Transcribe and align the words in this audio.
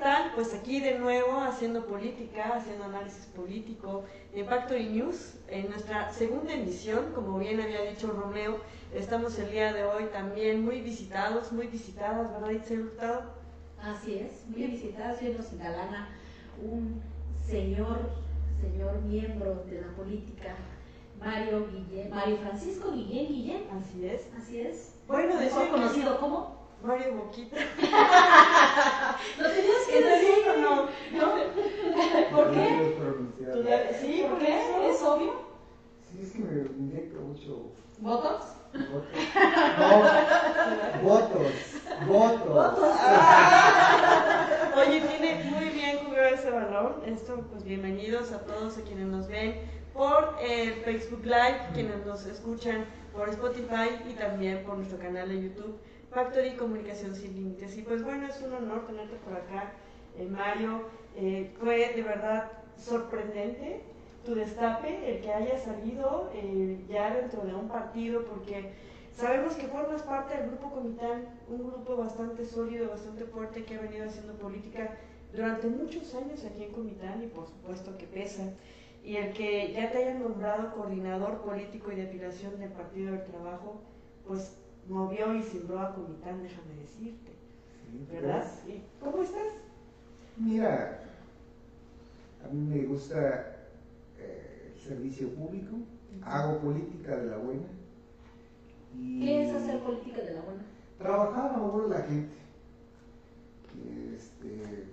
tal? 0.00 0.32
Pues 0.34 0.54
aquí 0.54 0.80
de 0.80 0.98
nuevo 0.98 1.40
haciendo 1.40 1.84
política, 1.86 2.56
haciendo 2.56 2.84
análisis 2.84 3.26
político 3.26 4.04
en 4.34 4.46
Factory 4.46 4.88
News, 4.88 5.34
en 5.48 5.68
nuestra 5.68 6.10
segunda 6.12 6.54
emisión, 6.54 7.12
como 7.14 7.38
bien 7.38 7.60
había 7.60 7.82
dicho 7.82 8.10
Romeo, 8.10 8.58
estamos 8.94 9.38
el 9.38 9.50
día 9.50 9.72
de 9.72 9.84
hoy 9.84 10.04
también 10.12 10.64
muy 10.64 10.80
visitados, 10.80 11.52
muy 11.52 11.66
visitadas, 11.66 12.32
¿verdad, 12.32 12.50
Itzel 12.50 12.80
Hurtado? 12.80 13.22
Así 13.80 14.14
es, 14.18 14.46
muy 14.48 14.66
visitadas, 14.66 15.20
yo 15.20 15.32
nos 15.34 15.52
engalana 15.52 16.08
un 16.62 17.02
señor, 17.46 18.10
señor 18.60 19.00
miembro 19.02 19.64
de 19.68 19.82
la 19.82 19.88
política, 19.88 20.56
Mario 21.18 21.68
Guillén, 21.70 22.10
Mario 22.10 22.38
Francisco 22.38 22.90
Guillén 22.92 23.28
Guillén. 23.28 23.62
Así 23.78 24.06
es. 24.06 24.26
Así 24.38 24.60
es. 24.60 24.94
Bueno, 25.06 25.34
mejor 25.38 25.68
conocido 25.68 26.18
como 26.18 26.59
Mario 26.82 27.14
Boquita. 27.14 27.56
¿Lo 29.38 29.50
tenías 29.50 29.86
que 29.90 30.02
decir 30.02 30.48
o 30.48 30.56
no? 30.60 30.74
¿No? 31.12 32.36
¿Por 32.36 32.50
qué? 32.52 32.96
Sí, 34.00 34.24
¿por 34.28 34.38
qué? 34.38 34.90
¿Es 34.90 35.02
obvio? 35.02 35.32
Sí, 36.10 36.20
es 36.22 36.32
que 36.32 36.38
me 36.38 36.66
inyecto 36.78 37.20
mucho. 37.20 37.72
¿Votos? 37.98 38.42
Votos. 38.72 39.12
No, 39.78 39.88
votos. 41.02 41.52
Votos. 42.06 42.48
¿Votos? 42.48 42.96
Oye, 44.76 45.00
tiene 45.02 45.44
muy 45.50 45.68
bien 45.68 45.98
jugado 46.06 46.28
ese 46.28 46.50
balón. 46.50 47.02
Esto, 47.04 47.44
pues 47.50 47.64
bienvenidos 47.64 48.32
a 48.32 48.38
todos 48.40 48.78
a 48.78 48.82
quienes 48.82 49.06
nos 49.06 49.28
ven 49.28 49.56
por 49.92 50.36
eh, 50.40 50.80
Facebook 50.84 51.24
Live, 51.24 51.60
quienes 51.74 52.06
nos 52.06 52.24
escuchan 52.24 52.86
por 53.12 53.28
Spotify 53.28 54.00
y 54.08 54.14
también 54.14 54.64
por 54.64 54.78
nuestro 54.78 54.98
canal 54.98 55.28
de 55.28 55.42
YouTube. 55.42 55.78
Factory 56.12 56.56
Comunicación 56.56 57.14
Sin 57.14 57.34
Límites. 57.34 57.76
Y 57.76 57.82
pues 57.82 58.02
bueno, 58.02 58.26
es 58.26 58.40
un 58.42 58.52
honor 58.52 58.86
tenerte 58.86 59.16
por 59.16 59.34
acá, 59.34 59.72
eh, 60.18 60.26
Mario. 60.26 60.82
Eh, 61.16 61.52
fue 61.60 61.92
de 61.94 62.02
verdad 62.02 62.50
sorprendente 62.76 63.82
tu 64.24 64.34
destape, 64.34 65.10
el 65.10 65.22
que 65.22 65.32
haya 65.32 65.58
salido 65.58 66.30
eh, 66.34 66.84
ya 66.88 67.14
dentro 67.14 67.42
de 67.42 67.54
un 67.54 67.68
partido, 67.68 68.24
porque 68.26 68.72
sabemos 69.12 69.54
que 69.54 69.66
formas 69.66 70.02
parte 70.02 70.36
del 70.36 70.48
Grupo 70.48 70.70
Comitán, 70.70 71.26
un 71.48 71.66
grupo 71.68 71.96
bastante 71.96 72.44
sólido, 72.44 72.90
bastante 72.90 73.24
fuerte 73.24 73.64
que 73.64 73.76
ha 73.76 73.80
venido 73.80 74.06
haciendo 74.06 74.34
política 74.34 74.96
durante 75.32 75.68
muchos 75.68 76.14
años 76.14 76.44
aquí 76.44 76.64
en 76.64 76.72
Comitán 76.72 77.22
y 77.22 77.28
por 77.28 77.46
supuesto 77.46 77.96
que 77.96 78.06
pesa. 78.06 78.42
Y 79.02 79.16
el 79.16 79.32
que 79.32 79.72
ya 79.72 79.90
te 79.90 79.98
hayan 79.98 80.22
nombrado 80.22 80.74
coordinador 80.74 81.40
político 81.40 81.90
y 81.90 81.96
de 81.96 82.02
afiliación 82.08 82.58
del 82.58 82.70
Partido 82.70 83.12
del 83.12 83.24
Trabajo, 83.24 83.80
pues 84.26 84.59
movió 84.88 85.34
y 85.34 85.42
sembró 85.42 85.78
a 85.80 85.94
Comitán, 85.94 86.42
déjame 86.42 86.74
decirte. 86.80 87.30
¿Verdad? 88.12 88.46
¿Y 88.68 88.82
¿Cómo 89.02 89.22
estás? 89.22 89.48
Mira, 90.36 91.00
a 92.44 92.48
mí 92.48 92.60
me 92.60 92.86
gusta 92.86 93.68
eh, 94.18 94.72
el 94.72 94.80
servicio 94.80 95.28
público, 95.34 95.76
hago 96.22 96.60
política 96.60 97.16
de 97.16 97.30
la 97.30 97.36
buena. 97.38 97.66
Y 98.96 99.20
¿Qué 99.20 99.48
es 99.48 99.54
hacer 99.54 99.80
política 99.80 100.22
de 100.22 100.34
la 100.34 100.40
buena? 100.42 100.62
Trabajar 100.98 101.50
a 101.50 101.54
favor 101.54 101.88
de 101.88 101.98
la 101.98 102.02
gente. 102.04 102.34
Este, 104.16 104.84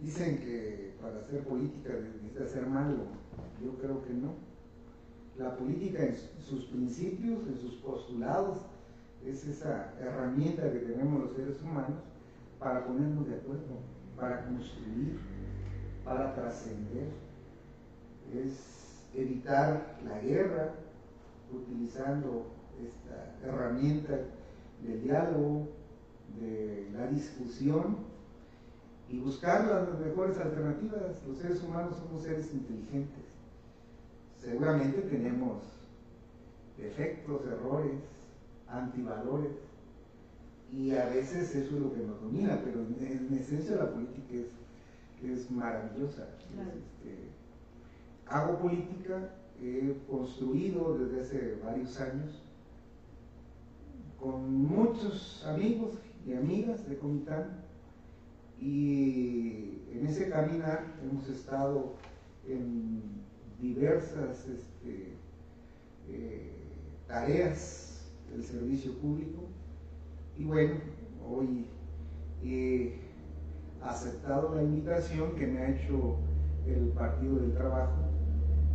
dicen 0.00 0.38
que 0.38 0.94
para 1.00 1.18
hacer 1.20 1.44
política 1.44 1.90
necesita 1.92 2.46
ser 2.46 2.66
malo. 2.66 3.06
Yo 3.62 3.76
creo 3.78 4.02
que 4.04 4.12
no. 4.12 4.34
La 5.38 5.56
política 5.56 6.04
en 6.04 6.16
sus 6.40 6.66
principios, 6.66 7.46
en 7.46 7.56
sus 7.56 7.74
postulados, 7.74 8.58
es 9.26 9.46
esa 9.46 9.94
herramienta 10.00 10.70
que 10.70 10.80
tenemos 10.80 11.22
los 11.22 11.36
seres 11.36 11.60
humanos 11.62 11.98
para 12.58 12.84
ponernos 12.84 13.26
de 13.26 13.36
acuerdo, 13.36 13.78
para 14.16 14.44
construir, 14.44 15.18
para 16.04 16.34
trascender. 16.34 17.08
Es 18.32 19.08
evitar 19.14 19.96
la 20.04 20.18
guerra 20.20 20.72
utilizando 21.52 22.46
esta 22.82 23.46
herramienta 23.46 24.18
del 24.82 25.02
diálogo, 25.02 25.68
de 26.40 26.88
la 26.92 27.06
discusión 27.06 27.96
y 29.08 29.18
buscar 29.18 29.66
las 29.66 29.98
mejores 29.98 30.38
alternativas. 30.38 31.22
Los 31.26 31.38
seres 31.38 31.62
humanos 31.62 31.96
somos 31.96 32.22
seres 32.22 32.52
inteligentes. 32.52 33.24
Seguramente 34.38 35.02
tenemos 35.02 35.62
defectos, 36.76 37.46
errores, 37.46 38.00
antivalores. 38.68 39.52
Y 40.72 40.92
a 40.92 41.06
veces 41.06 41.54
eso 41.54 41.76
es 41.76 41.82
lo 41.82 41.92
que 41.92 42.00
nos 42.00 42.20
domina, 42.20 42.60
pero 42.64 42.80
en, 42.80 43.28
esencia 43.38 43.76
la 43.76 43.90
política 43.92 44.34
es, 44.34 45.30
es 45.30 45.50
maravillosa. 45.50 46.26
Este, 46.50 47.28
hago 48.26 48.58
política, 48.58 49.30
he 49.62 49.96
construido 50.10 50.98
desde 50.98 51.20
hace 51.20 51.58
varios 51.64 52.00
años 52.00 52.42
con 54.18 54.66
muchos 54.66 55.44
amigos 55.46 55.98
y 56.26 56.32
amigas 56.32 56.88
de 56.88 56.96
Comitán 56.96 57.62
y 58.60 59.82
en 59.92 60.06
ese 60.06 60.30
caminar 60.30 60.86
hemos 61.02 61.28
estado 61.28 61.94
en 62.48 63.02
diversas 63.60 64.48
este, 64.48 65.12
eh, 66.08 66.52
tareas 67.06 67.83
el 68.34 68.44
servicio 68.44 68.92
público. 68.98 69.42
Y 70.36 70.44
bueno, 70.44 70.74
hoy 71.26 71.66
he 72.42 73.00
aceptado 73.82 74.54
la 74.54 74.62
invitación 74.62 75.34
que 75.36 75.46
me 75.46 75.60
ha 75.60 75.70
hecho 75.70 76.16
el 76.66 76.88
Partido 76.88 77.36
del 77.36 77.52
Trabajo 77.52 78.10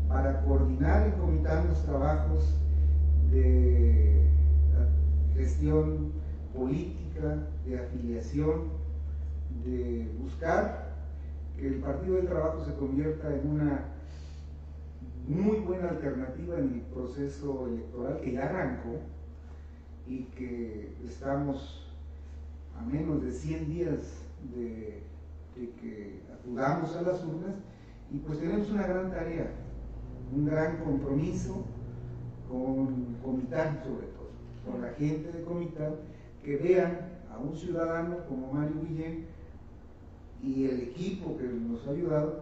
para 0.07 0.41
coordinar 0.43 1.09
y 1.09 1.19
comitar 1.19 1.65
los 1.65 1.83
trabajos 1.83 2.55
de 3.31 4.27
gestión 5.35 6.11
política, 6.55 7.47
de 7.65 7.79
afiliación, 7.79 8.79
de 9.65 10.09
buscar 10.21 10.89
que 11.57 11.67
el 11.67 11.75
Partido 11.75 12.15
del 12.15 12.27
Trabajo 12.27 12.63
se 12.63 12.73
convierta 12.75 13.33
en 13.35 13.49
una 13.49 13.85
muy 15.27 15.57
buena 15.59 15.89
alternativa 15.89 16.57
en 16.57 16.73
el 16.73 16.81
proceso 16.93 17.67
electoral 17.67 18.19
que 18.21 18.31
ya 18.31 18.45
arrancó, 18.45 18.99
y 20.09 20.23
que 20.35 20.91
estamos 21.05 21.85
a 22.77 22.83
menos 22.83 23.21
de 23.21 23.31
100 23.31 23.69
días 23.69 23.99
de, 24.55 25.03
que 25.55 26.21
acudamos 26.33 26.95
a 26.95 27.03
las 27.03 27.23
urnas 27.23 27.55
y 28.11 28.17
pues 28.17 28.39
tenemos 28.39 28.71
una 28.71 28.87
gran 28.87 29.11
tarea, 29.11 29.51
un 30.35 30.45
gran 30.45 30.77
compromiso 30.83 31.63
con 32.49 33.17
Comitán 33.23 33.79
sobre 33.83 34.07
todo, 34.07 34.29
con 34.65 34.81
la 34.81 34.89
gente 34.93 35.31
de 35.31 35.43
Comitán, 35.43 35.95
que 36.43 36.57
vean 36.57 37.19
a 37.31 37.37
un 37.37 37.55
ciudadano 37.55 38.25
como 38.27 38.51
Mario 38.51 38.81
Guillén 38.87 39.25
y 40.41 40.65
el 40.65 40.79
equipo 40.79 41.37
que 41.37 41.43
nos 41.43 41.85
ha 41.87 41.91
ayudado, 41.91 42.41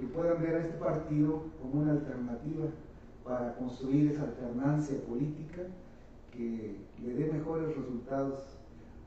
que 0.00 0.06
puedan 0.06 0.40
ver 0.40 0.54
a 0.54 0.60
este 0.60 0.78
partido 0.78 1.42
como 1.60 1.82
una 1.82 1.92
alternativa 1.92 2.66
para 3.22 3.54
construir 3.56 4.12
esa 4.12 4.22
alternancia 4.22 4.96
política 5.06 5.62
que 6.32 6.76
le 7.04 7.14
dé 7.14 7.32
mejores 7.32 7.76
resultados 7.76 8.58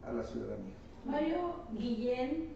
a 0.03 0.11
la 0.11 0.23
ciudadanía. 0.23 0.73
Mario 1.05 1.55
Guillén 1.71 2.49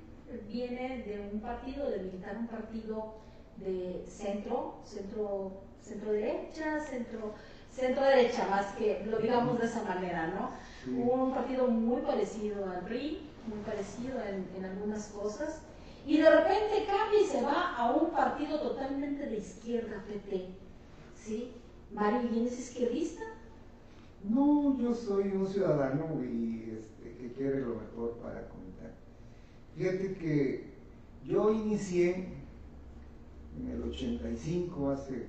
viene 0.47 1.03
de 1.03 1.29
un 1.31 1.39
partido, 1.39 1.89
de 1.89 1.99
militar 1.99 2.37
un 2.37 2.47
partido 2.47 3.15
de 3.57 4.03
centro, 4.07 4.75
centro, 4.83 5.61
centro 5.81 6.11
derecha, 6.11 6.79
centro, 6.81 7.33
centro 7.71 8.03
derecha, 8.03 8.47
más 8.49 8.75
que 8.75 9.05
lo 9.05 9.19
digamos 9.19 9.59
de 9.59 9.65
esa 9.65 9.83
manera, 9.83 10.27
¿no? 10.27 10.51
Un 10.91 11.33
partido 11.33 11.67
muy 11.67 12.01
parecido 12.01 12.69
al 12.69 12.85
RI, 12.85 13.29
muy 13.47 13.59
parecido 13.59 14.19
en, 14.21 14.47
en 14.57 14.65
algunas 14.65 15.07
cosas, 15.07 15.61
y 16.05 16.17
de 16.17 16.29
repente 16.29 16.85
cambia 16.87 17.21
y 17.21 17.25
se 17.25 17.41
va 17.41 17.75
a 17.75 17.91
un 17.91 18.11
partido 18.11 18.59
totalmente 18.61 19.25
de 19.25 19.37
izquierda, 19.37 20.03
PT, 20.07 20.47
¿sí? 21.15 21.53
Mario 21.91 22.29
Guillén 22.29 22.47
es 22.47 22.59
izquierdista, 22.59 23.23
no, 24.27 24.77
yo 24.79 24.93
soy 24.93 25.29
un 25.29 25.47
ciudadano 25.47 26.23
y 26.23 26.75
este, 26.77 27.15
que 27.17 27.33
quiere 27.33 27.61
lo 27.61 27.75
mejor 27.75 28.17
para 28.21 28.47
comentar. 28.49 28.93
Fíjate 29.75 30.13
que 30.15 30.65
yo 31.25 31.53
inicié 31.53 32.27
en 33.57 33.69
el 33.71 33.83
85, 33.83 34.89
hace 34.91 35.27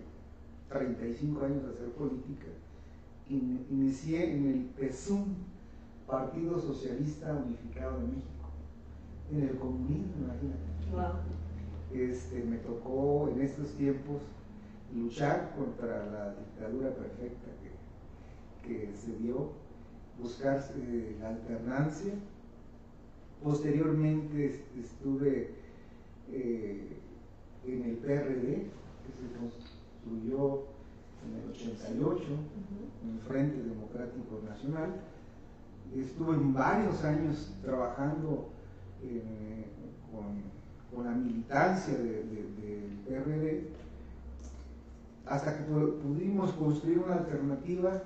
35 0.69 1.45
años 1.45 1.63
de 1.65 1.71
hacer 1.71 1.91
política, 1.93 2.47
inicié 3.29 4.35
en 4.35 4.47
el 4.49 4.61
PESUM, 4.77 5.25
Partido 6.07 6.61
Socialista 6.61 7.33
Unificado 7.33 7.99
de 8.01 8.07
México, 8.09 8.51
en 9.31 9.43
el 9.43 9.59
comunismo, 9.59 10.13
imagínate. 10.25 11.31
Este, 11.93 12.43
me 12.45 12.57
tocó 12.59 13.29
en 13.33 13.43
estos 13.43 13.71
tiempos 13.75 14.23
luchar 14.95 15.55
contra 15.57 16.07
la 16.07 16.35
dictadura 16.35 16.91
perfecta 16.91 17.51
que 18.63 18.93
se 18.97 19.17
dio, 19.19 19.53
buscar 20.19 20.63
la 21.21 21.29
alternancia 21.29 22.15
Posteriormente 23.43 24.63
estuve 24.79 25.51
eh, 26.31 26.97
en 27.67 27.83
el 27.85 27.97
PRD, 27.97 28.67
que 28.67 29.13
se 29.17 29.33
construyó 29.39 30.65
en 31.25 31.43
el 31.43 31.51
88, 31.51 32.23
en 33.03 33.15
el 33.15 33.21
Frente 33.21 33.63
Democrático 33.63 34.43
Nacional. 34.47 35.01
Estuve 35.97 36.35
en 36.35 36.53
varios 36.53 37.03
años 37.03 37.55
trabajando 37.63 38.51
eh, 39.03 39.65
con, 40.13 41.05
la 41.05 41.13
militancia 41.13 41.95
del 41.95 43.01
PRD, 43.09 43.69
hasta 45.25 45.57
que 45.57 45.63
pudimos 45.63 46.53
construir 46.53 46.99
una 46.99 47.15
alternativa 47.15 48.03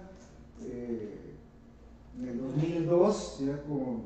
eh, 0.67 1.35
en 2.19 2.29
el 2.29 2.39
2002, 2.39 3.41
ya 3.47 3.63
con, 3.63 4.03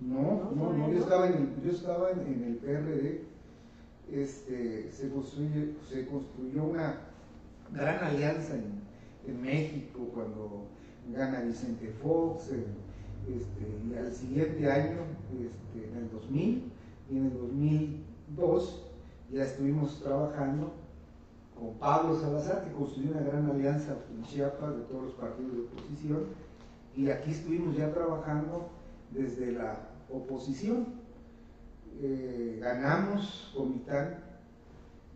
no, 0.00 0.50
no, 0.54 0.72
no, 0.72 0.92
yo 0.92 0.98
estaba 0.98 1.28
en 1.28 1.34
el, 1.34 1.62
yo 1.64 1.70
estaba 1.70 2.10
en, 2.10 2.44
el 2.44 2.56
PRD, 2.56 3.22
este, 4.12 4.90
se, 4.92 5.10
construye, 5.10 5.74
se 5.88 6.06
construyó 6.06 6.64
una 6.64 6.98
gran 7.72 8.04
alianza 8.04 8.54
en, 8.54 8.84
México 9.40 10.10
cuando 10.12 10.66
gana 11.10 11.40
Vicente 11.40 11.88
Fox, 12.02 12.50
este, 12.50 13.90
y 13.90 13.96
al 13.96 14.12
siguiente 14.12 14.70
año, 14.70 14.98
este, 15.32 15.88
en 15.88 15.96
el 15.96 16.10
2000 16.10 16.62
y 17.10 17.16
en 17.16 17.24
el 17.24 17.32
2002, 17.32 18.82
ya 19.32 19.44
estuvimos 19.44 20.02
trabajando 20.02 20.74
con 21.64 21.78
Pablo 21.78 22.20
Salazar, 22.20 22.64
que 22.64 22.72
construyó 22.72 23.12
una 23.12 23.22
gran 23.22 23.50
alianza 23.50 23.96
en 24.14 24.22
Chiapas 24.24 24.76
de 24.76 24.82
todos 24.82 25.04
los 25.04 25.14
partidos 25.14 25.52
de 25.52 25.60
oposición, 25.62 26.24
y 26.94 27.08
aquí 27.10 27.30
estuvimos 27.30 27.74
ya 27.76 27.90
trabajando 27.92 28.68
desde 29.10 29.52
la 29.52 29.78
oposición. 30.12 30.86
Eh, 32.02 32.58
ganamos 32.60 33.52
Comitán, 33.56 34.18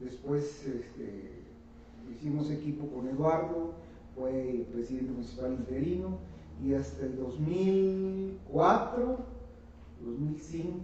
después 0.01 0.67
este, 0.67 1.43
hicimos 2.11 2.51
equipo 2.51 2.89
con 2.89 3.07
Eduardo, 3.09 3.75
fue 4.17 4.67
presidente 4.73 5.13
municipal 5.13 5.53
interino, 5.53 6.17
y 6.65 6.73
hasta 6.75 7.05
el 7.05 7.19
2004, 7.19 9.19
2005, 10.03 10.79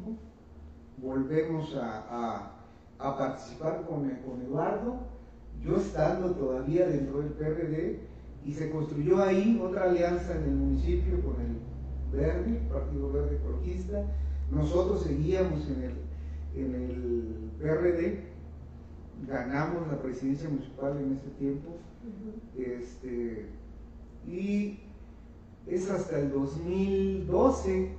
volvemos 0.98 1.74
a, 1.76 2.50
participar 2.98 3.86
con, 3.86 4.08
con 4.08 4.42
Eduardo, 4.42 5.13
yo 5.62 5.76
estando 5.76 6.32
todavía 6.32 6.86
dentro 6.86 7.20
del 7.20 7.32
PRD, 7.32 7.98
y 8.44 8.52
se 8.52 8.70
construyó 8.70 9.22
ahí 9.22 9.60
otra 9.62 9.84
alianza 9.84 10.36
en 10.36 10.44
el 10.44 10.56
municipio 10.56 11.20
con 11.22 11.40
el 11.40 11.56
Verde, 12.12 12.60
Partido 12.70 13.10
Verde 13.10 13.36
Ecologista. 13.36 14.04
Nosotros 14.50 15.02
seguíamos 15.02 15.66
en 15.68 15.82
el, 15.82 15.94
en 16.54 16.74
el 16.74 17.50
PRD, 17.58 18.24
ganamos 19.26 19.88
la 19.88 20.00
presidencia 20.00 20.48
municipal 20.48 20.98
en 20.98 21.12
ese 21.14 21.28
tiempo, 21.38 21.76
este, 22.56 23.46
y 24.26 24.80
es 25.66 25.90
hasta 25.90 26.18
el 26.18 26.30
2012 26.30 27.92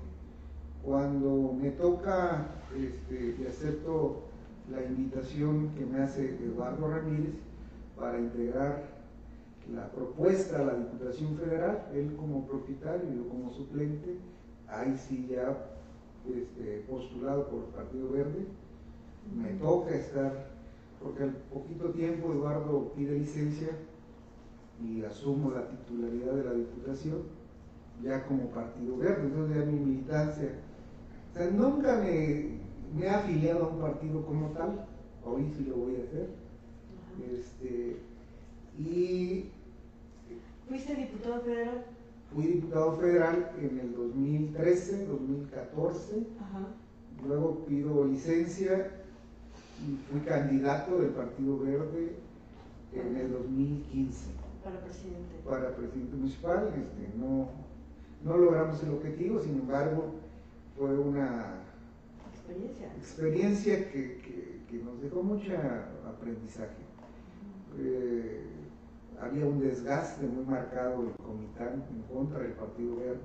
cuando 0.84 1.54
me 1.60 1.72
toca 1.72 2.48
este, 2.78 3.36
y 3.42 3.48
acepto 3.48 4.25
la 4.71 4.83
invitación 4.83 5.69
que 5.75 5.85
me 5.85 6.00
hace 6.00 6.35
Eduardo 6.44 6.88
Ramírez 6.88 7.35
para 7.97 8.19
integrar 8.19 8.95
la 9.73 9.89
propuesta 9.91 10.59
a 10.59 10.65
la 10.65 10.75
Diputación 10.75 11.38
Federal, 11.38 11.88
él 11.94 12.15
como 12.17 12.45
propietario 12.45 13.09
y 13.12 13.17
yo 13.17 13.29
como 13.29 13.51
suplente, 13.51 14.17
ahí 14.67 14.95
sí 14.97 15.27
ya 15.29 15.57
este, 16.27 16.83
postulado 16.89 17.47
por 17.47 17.63
el 17.65 17.69
Partido 17.69 18.12
Verde, 18.12 18.45
me 19.35 19.50
toca 19.59 19.95
estar, 19.95 20.47
porque 21.01 21.23
al 21.23 21.31
poquito 21.51 21.89
tiempo 21.91 22.31
Eduardo 22.31 22.91
pide 22.95 23.18
licencia 23.19 23.69
y 24.83 25.03
asumo 25.03 25.51
la 25.51 25.68
titularidad 25.68 26.33
de 26.33 26.44
la 26.44 26.53
Diputación, 26.53 27.23
ya 28.03 28.25
como 28.27 28.50
Partido 28.50 28.97
Verde, 28.97 29.23
entonces 29.23 29.57
ya 29.57 29.65
mi 29.65 29.79
militancia, 29.79 30.50
o 31.31 31.38
sea, 31.38 31.50
nunca 31.50 31.97
me, 32.01 32.64
me 32.95 33.06
he 33.06 33.09
afiliado 33.09 33.65
a 33.65 33.69
un 33.69 33.81
partido 33.81 34.25
como 34.25 34.50
tal, 34.50 34.86
hoy 35.24 35.51
sí 35.57 35.65
lo 35.65 35.75
voy 35.75 35.95
a 35.97 36.03
hacer, 36.03 36.30
este, 37.31 37.97
y 38.80 39.51
¿Fuiste 40.68 40.95
diputado 40.95 41.42
federal? 41.42 41.86
Fui 42.33 42.47
diputado 42.47 42.97
federal 42.97 43.51
en 43.59 43.80
el 43.80 43.95
2013, 43.95 45.06
2014. 45.06 46.25
Luego 47.27 47.65
pido 47.65 48.06
licencia 48.06 48.92
y 49.88 49.95
fui 50.12 50.21
candidato 50.21 50.97
del 50.97 51.12
Partido 51.12 51.59
Verde 51.59 52.15
en 52.94 53.15
el 53.15 53.31
2015. 53.31 54.31
Para 54.63 54.80
presidente. 54.80 55.36
Para 55.47 55.75
presidente 55.75 56.15
municipal. 56.15 56.74
Este, 56.75 57.15
no, 57.15 57.50
no 58.24 58.38
logramos 58.38 58.81
el 58.81 58.89
objetivo, 58.89 59.39
sin 59.39 59.59
embargo, 59.59 60.15
fue 60.77 60.97
una 60.97 61.62
experiencia, 62.97 63.92
que, 63.92 64.65
que, 64.69 64.77
nos 64.83 65.01
dejó 65.01 65.24
mucho 65.24 65.53
aprendizaje 66.06 66.83
había 69.21 69.45
un 69.45 69.59
desgaste 69.59 70.25
muy 70.25 70.45
marcado 70.45 71.03
del 71.03 71.13
Comitán 71.13 71.83
en 71.89 72.01
contra 72.13 72.39
del 72.39 72.53
Partido 72.53 72.97
Verde 72.97 73.21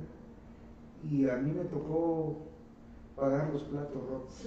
y 1.11 1.29
a 1.29 1.37
mí 1.37 1.53
me 1.53 1.65
tocó 1.65 2.39
pagar 3.17 3.51
los 3.53 3.63
platos 3.65 4.09
rotos. 4.09 4.47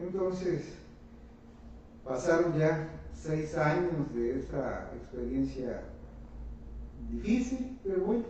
Entonces, 0.00 0.78
pasaron 2.04 2.58
ya 2.58 2.88
seis 3.14 3.56
años 3.56 4.14
de 4.14 4.38
esa 4.38 4.90
experiencia 4.94 5.82
difícil, 7.10 7.78
pero 7.84 8.00
bueno. 8.02 8.24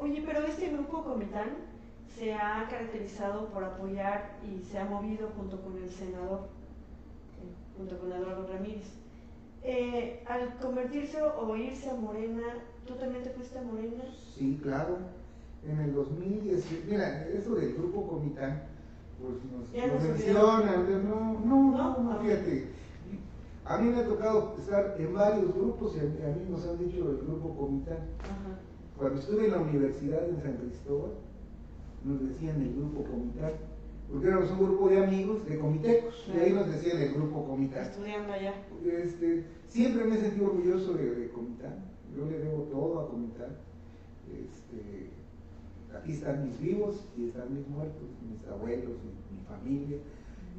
Oye, 0.00 0.22
pero 0.24 0.44
este 0.44 0.70
grupo 0.70 1.02
Comitán 1.02 1.67
se 2.16 2.34
ha 2.34 2.66
caracterizado 2.68 3.46
por 3.48 3.64
apoyar 3.64 4.38
y 4.44 4.62
se 4.64 4.78
ha 4.78 4.84
movido 4.84 5.30
junto 5.36 5.60
con 5.60 5.76
el 5.76 5.90
senador, 5.90 6.48
eh, 7.40 7.76
junto 7.76 7.98
con 7.98 8.12
Eduardo 8.12 8.46
Ramírez 8.46 8.98
eh, 9.62 10.22
al 10.26 10.56
convertirse 10.60 11.20
o 11.20 11.56
irse 11.56 11.90
a 11.90 11.94
Morena, 11.94 12.42
¿tú 12.86 12.94
también 12.94 13.22
te 13.22 13.30
fuiste 13.30 13.58
a 13.58 13.62
Morena? 13.62 14.04
Sí, 14.34 14.58
claro. 14.62 14.98
En 15.66 15.80
el 15.80 15.94
2010, 15.94 16.86
mira, 16.88 17.26
eso 17.28 17.56
del 17.56 17.74
grupo 17.74 18.06
Comitán, 18.06 18.62
pues 19.20 19.34
nos, 19.52 20.02
mencionan, 20.02 21.08
no, 21.08 21.40
no, 21.44 21.98
no, 21.98 22.20
fíjate. 22.20 22.68
A 23.64 23.78
mí 23.78 23.90
me 23.90 23.98
ha 23.98 24.06
tocado 24.06 24.54
estar 24.58 24.94
en 24.98 25.12
varios 25.12 25.52
grupos 25.52 25.96
y 25.96 25.98
a 25.98 26.02
mí, 26.04 26.46
nos 26.48 26.66
han 26.66 26.78
dicho 26.78 27.10
el 27.10 27.18
grupo 27.18 27.56
Comitán. 27.56 27.98
Cuando 28.96 29.20
estuve 29.20 29.46
en 29.46 29.50
la 29.50 29.58
universidad 29.58 30.26
en 30.28 30.40
San 30.40 30.54
Cristóbal, 30.54 31.10
nos 32.04 32.28
decían 32.28 32.60
el 32.62 32.74
grupo 32.74 33.04
Comitán 33.04 33.52
porque 34.10 34.26
éramos 34.26 34.50
un 34.52 34.58
grupo 34.58 34.88
de 34.88 35.04
amigos, 35.04 35.44
de 35.46 35.58
comitecos, 35.58 36.26
y 36.34 36.38
ahí 36.38 36.52
nos 36.52 36.66
decían 36.66 37.00
el 37.02 37.12
grupo 37.12 37.46
Comitán. 37.46 37.82
Estudiando 37.82 38.32
allá. 38.32 38.54
Este, 38.84 39.44
siempre 39.68 40.04
me 40.04 40.16
he 40.16 40.20
sentido 40.20 40.46
orgulloso 40.46 40.94
de, 40.94 41.14
de 41.14 41.28
Comitán, 41.28 41.84
yo 42.16 42.24
le 42.24 42.38
debo 42.38 42.62
todo 42.64 43.00
a 43.00 43.10
Comitán. 43.10 43.56
Este, 44.32 45.10
aquí 45.94 46.12
están 46.12 46.46
mis 46.46 46.58
vivos 46.58 47.04
y 47.18 47.28
están 47.28 47.54
mis 47.54 47.68
muertos, 47.68 48.08
mis 48.30 48.46
abuelos, 48.48 48.96
mi, 49.04 49.36
mi 49.36 49.44
familia. 49.46 49.98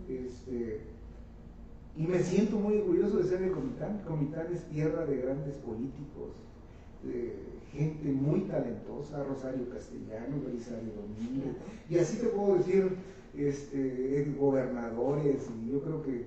Este, 0.08 0.82
y 1.98 2.06
me 2.06 2.20
siento 2.20 2.58
muy 2.58 2.78
orgulloso 2.78 3.18
de 3.18 3.24
ser 3.24 3.40
de 3.40 3.52
Comitán. 3.52 4.04
Comitán 4.08 4.54
es 4.54 4.64
tierra 4.66 5.08
de 5.08 5.18
grandes 5.18 5.56
políticos, 5.56 6.36
de 7.04 7.36
gente 7.72 8.10
muy 8.12 8.42
talentosa, 8.42 9.24
Rosario 9.24 9.70
Castellano, 9.70 10.42
Belisario 10.46 10.90
Domínguez, 10.96 11.56
y 11.90 11.98
así 11.98 12.18
te 12.18 12.28
puedo 12.28 12.58
decir 12.58 12.96
este, 13.38 14.34
gobernadores, 14.40 15.48
y 15.64 15.72
yo 15.72 15.82
creo 15.82 16.04
que 16.04 16.26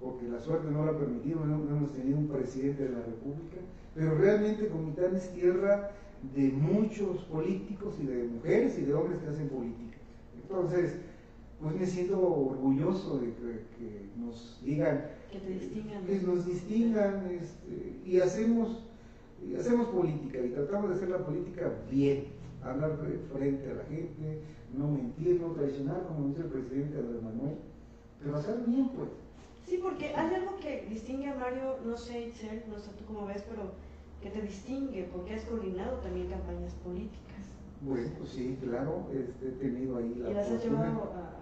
porque 0.00 0.28
la 0.28 0.40
suerte 0.40 0.70
no 0.70 0.84
lo 0.84 0.92
ha 0.92 0.98
permitido, 0.98 1.44
no, 1.44 1.54
hemos 1.54 1.92
tenido 1.92 2.18
un 2.18 2.28
presidente 2.28 2.84
de 2.84 2.90
la 2.90 3.00
República, 3.00 3.56
pero 3.94 4.14
realmente 4.16 4.68
Comitán 4.68 5.16
es 5.16 5.32
tierra 5.32 5.90
de 6.34 6.48
muchos 6.48 7.24
políticos 7.24 7.94
y 8.00 8.06
de 8.06 8.24
mujeres 8.24 8.78
y 8.78 8.82
de 8.82 8.94
hombres 8.94 9.20
que 9.20 9.28
hacen 9.28 9.48
política. 9.48 9.96
Entonces, 10.42 10.96
pues 11.60 11.74
me 11.74 11.86
siento 11.86 12.20
orgulloso 12.20 13.18
de 13.18 13.26
que, 13.28 14.06
nos 14.18 14.60
digan, 14.62 15.06
que 15.32 15.38
te 15.38 15.50
distingan, 15.50 16.04
que 16.04 16.20
nos 16.20 16.46
distingan 16.46 17.26
este, 17.30 17.96
y 18.04 18.20
hacemos 18.20 18.85
y 19.44 19.54
hacemos 19.54 19.88
política 19.88 20.38
y 20.40 20.50
tratamos 20.50 20.90
de 20.90 20.96
hacer 20.96 21.08
la 21.10 21.24
política 21.24 21.72
bien, 21.90 22.24
hablar 22.62 22.96
frente 23.32 23.70
a 23.70 23.74
la 23.74 23.84
gente, 23.84 24.40
no 24.76 24.88
mentir, 24.88 25.40
no 25.40 25.52
traicionar, 25.52 26.04
como 26.06 26.28
dice 26.28 26.42
el 26.42 26.48
presidente 26.48 26.98
Andrés 26.98 27.22
Manuel, 27.22 27.56
pero 28.22 28.36
hacer 28.36 28.56
bien, 28.66 28.88
pues. 28.90 29.08
Sí, 29.66 29.80
porque 29.82 30.06
hay 30.14 30.34
algo 30.34 30.56
que 30.60 30.86
distingue 30.88 31.28
a 31.28 31.34
Mario, 31.34 31.76
no 31.84 31.96
sé, 31.96 32.32
no 32.70 32.78
sé 32.78 32.90
tú 32.98 33.04
cómo 33.06 33.26
ves, 33.26 33.44
pero 33.48 33.72
que 34.22 34.30
te 34.30 34.40
distingue, 34.42 35.08
porque 35.12 35.34
has 35.34 35.44
coordinado 35.44 35.98
también 35.98 36.28
campañas 36.28 36.72
políticas. 36.84 37.36
Bueno, 37.82 38.08
pues 38.18 38.30
sí, 38.30 38.56
claro, 38.62 39.06
este, 39.12 39.48
he 39.48 39.52
tenido 39.52 39.98
ahí 39.98 40.14
la 40.16 40.30
¿Y 40.30 40.34
las 40.34 40.50
has 40.50 40.62
llevado 40.64 41.02
a- 41.14 41.32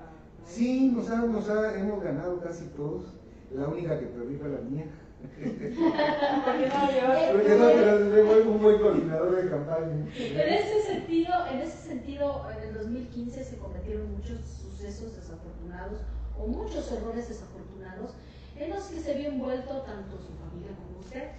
Sí, 0.47 0.91
nos, 0.95 1.09
ha- 1.11 1.25
nos 1.27 1.49
ha- 1.49 1.79
hemos 1.81 2.03
ganado 2.03 2.41
casi 2.41 2.67
todos. 2.77 3.15
La 3.55 3.69
única 3.69 3.99
que 3.99 4.07
perdí 4.07 4.37
fue 4.37 4.49
la 4.51 4.61
mía. 4.61 4.87
¿Por 5.25 6.59
qué 6.59 6.69
no? 6.69 7.33
Porque 7.33 7.55
no, 7.57 7.67
pero 7.67 8.51
un 8.51 8.63
buen 8.63 8.79
coordinador 8.79 9.43
de 9.43 9.51
campaña. 9.51 10.07
En 10.19 10.55
ese 10.55 10.83
sentido, 10.83 11.33
en 11.51 11.59
ese 11.61 11.79
sentido, 11.79 12.47
en 12.57 12.69
el 12.69 12.75
2015 12.75 13.45
se 13.45 13.57
cometieron 13.57 14.13
muchos 14.13 14.41
sucesos 14.41 15.17
desafortunados 15.17 16.01
o 16.39 16.47
muchos 16.47 16.91
errores 16.93 17.29
desafortunados 17.29 18.15
en 18.59 18.71
los 18.71 18.85
que 18.85 19.01
se 19.01 19.15
vio 19.15 19.31
envuelto 19.31 19.83
tanto 19.83 20.17
su 20.19 20.33
familia 20.45 20.73
como 20.77 21.01
usted. 21.01 21.31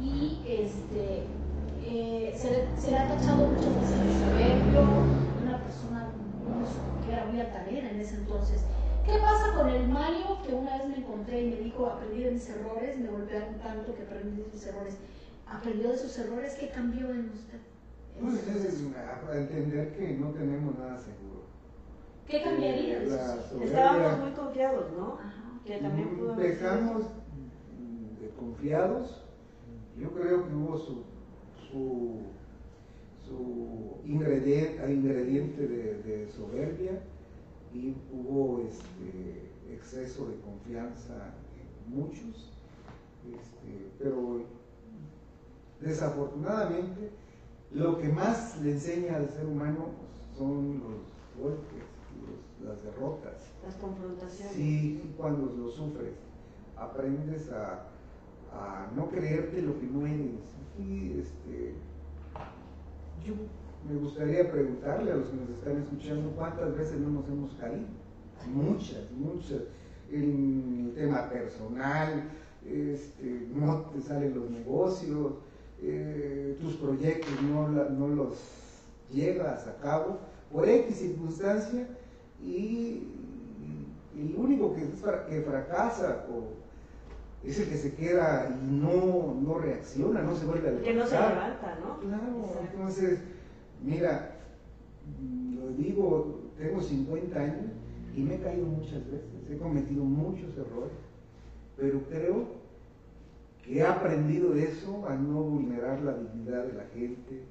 Y 0.00 0.42
este, 0.46 1.24
eh, 1.84 2.34
se, 2.36 2.90
le, 2.90 2.98
ha 2.98 3.08
tachado 3.08 3.46
muchas 3.46 3.74
veces 3.74 3.98
de 3.98 4.12
soberbio, 4.24 4.82
una 5.42 5.60
persona 5.62 6.08
que 7.04 7.12
era 7.12 7.26
muy 7.26 7.40
altanera 7.40 7.90
en 7.90 8.00
ese 8.00 8.14
entonces. 8.16 8.62
¿Qué 9.06 9.12
pasa 9.20 9.54
con 9.56 9.68
el 9.68 9.88
Mario 9.88 10.42
que 10.44 10.52
una 10.54 10.78
vez 10.78 10.88
me 10.88 10.96
encontré 10.98 11.42
y 11.42 11.50
me 11.50 11.56
dijo, 11.56 11.86
aprendí 11.86 12.24
de 12.24 12.32
mis 12.32 12.48
errores, 12.50 12.98
me 12.98 13.08
golpearon 13.08 13.54
tanto 13.58 13.94
que 13.94 14.02
aprendí 14.02 14.42
de 14.42 14.48
mis 14.52 14.66
errores? 14.66 14.96
¿Aprendió 15.46 15.90
de 15.90 15.98
sus 15.98 16.18
errores? 16.18 16.54
¿Qué 16.58 16.70
cambió 16.70 17.10
en 17.10 17.30
usted? 17.30 17.58
Pues 18.20 18.34
es 18.48 18.82
entender 19.32 19.94
que 19.96 20.14
no 20.14 20.30
tenemos 20.30 20.76
nada 20.78 20.98
seguro. 20.98 21.44
¿Qué 22.26 22.42
cambiaría 22.42 23.00
sus 23.00 23.10
soberbia- 23.50 23.64
Estábamos 23.66 24.18
muy 24.20 24.30
confiados, 24.32 24.92
¿no? 24.96 25.14
Ajá. 25.14 25.60
Que 25.64 25.78
también 25.78 26.16
pudo 26.16 26.32
haber 26.32 26.56
sido 26.56 26.70
Empezamos 26.72 27.02
eso. 27.02 27.12
mm, 27.78 28.20
de 28.22 28.30
confiados. 28.30 29.22
Yo 29.98 30.10
creo 30.10 30.46
que 30.48 30.54
hubo 30.54 30.78
su, 30.78 31.04
su, 31.70 32.20
su 33.24 33.98
ingrediente, 34.04 34.92
ingrediente 34.92 35.66
de, 35.68 36.02
de 36.02 36.30
soberbia 36.32 37.00
y 37.76 37.94
hubo 38.12 38.62
este, 38.62 39.50
exceso 39.74 40.26
de 40.28 40.40
confianza 40.40 41.34
en 41.88 41.94
muchos. 41.98 42.52
Este, 43.30 43.90
pero 43.98 44.42
desafortunadamente 45.80 47.10
lo 47.72 47.98
que 47.98 48.08
más 48.08 48.60
le 48.62 48.72
enseña 48.72 49.16
al 49.16 49.28
ser 49.28 49.46
humano 49.46 49.86
son 50.36 50.80
los 50.80 51.42
golpes, 51.42 51.82
los- 52.22 52.68
las 52.68 52.82
derrotas. 52.82 53.34
Las 53.64 53.74
confrontaciones. 53.76 54.54
Sí, 54.54 55.12
cuando 55.16 55.52
lo 55.52 55.68
sufres, 55.68 56.14
aprendes 56.76 57.50
a, 57.52 57.88
a 58.52 58.90
no 58.94 59.08
creerte 59.10 59.60
lo 59.62 59.78
que 59.78 59.86
no 59.86 60.06
eres. 60.06 60.40
Y 60.78 61.18
este, 61.20 61.74
yo 63.26 63.34
me 63.88 63.96
gustaría 63.98 64.50
preguntarle 64.50 65.12
a 65.12 65.16
los 65.16 65.28
que 65.28 65.36
nos 65.36 65.50
están 65.50 65.76
escuchando 65.82 66.30
cuántas 66.36 66.76
veces 66.76 66.98
no 67.00 67.10
nos 67.20 67.28
hemos 67.28 67.52
caído. 67.54 67.86
Muchas, 68.52 69.10
muchas. 69.12 69.62
En 70.10 70.86
el 70.88 70.94
tema 70.94 71.28
personal, 71.28 72.24
este, 72.64 73.48
no 73.54 73.80
te 73.92 74.00
salen 74.00 74.34
los 74.34 74.50
negocios, 74.50 75.34
eh, 75.82 76.56
tus 76.60 76.74
proyectos 76.76 77.30
no, 77.42 77.68
la- 77.68 77.88
no 77.90 78.08
los 78.08 78.34
llevas 79.12 79.66
a 79.66 79.76
cabo 79.76 80.18
por 80.52 80.68
X 80.68 80.96
circunstancia 80.96 81.86
y, 82.42 83.08
el 84.16 84.34
único 84.36 84.74
que, 84.74 84.82
que 85.28 85.42
fracasa 85.42 86.24
o 86.32 86.54
es 87.46 87.58
el 87.60 87.68
que 87.68 87.76
se 87.76 87.94
queda 87.94 88.48
y 88.62 88.66
no, 88.74 89.36
no 89.42 89.58
reacciona, 89.58 90.22
no 90.22 90.34
se 90.34 90.46
vuelve 90.46 90.68
a 90.68 90.70
levantar. 90.72 90.92
Que 90.92 90.98
no 90.98 91.06
se 91.06 91.12
levanta, 91.18 91.78
¿no? 91.80 92.00
Claro, 92.00 92.44
Exacto. 92.46 92.68
entonces, 92.72 93.20
mira, 93.82 94.36
lo 95.54 95.68
digo, 95.72 96.40
tengo 96.58 96.80
50 96.80 97.38
años 97.38 97.72
y 98.14 98.22
me 98.22 98.36
he 98.36 98.40
caído 98.40 98.66
muchas 98.66 99.04
veces, 99.10 99.50
he 99.50 99.58
cometido 99.58 100.04
muchos 100.04 100.56
errores, 100.56 100.92
pero 101.76 102.00
creo 102.08 102.46
que 103.62 103.78
he 103.78 103.82
aprendido 103.82 104.50
de 104.50 104.64
eso 104.64 105.06
a 105.06 105.14
no 105.14 105.42
vulnerar 105.42 106.00
la 106.00 106.16
dignidad 106.16 106.64
de 106.64 106.72
la 106.72 106.84
gente, 106.94 107.42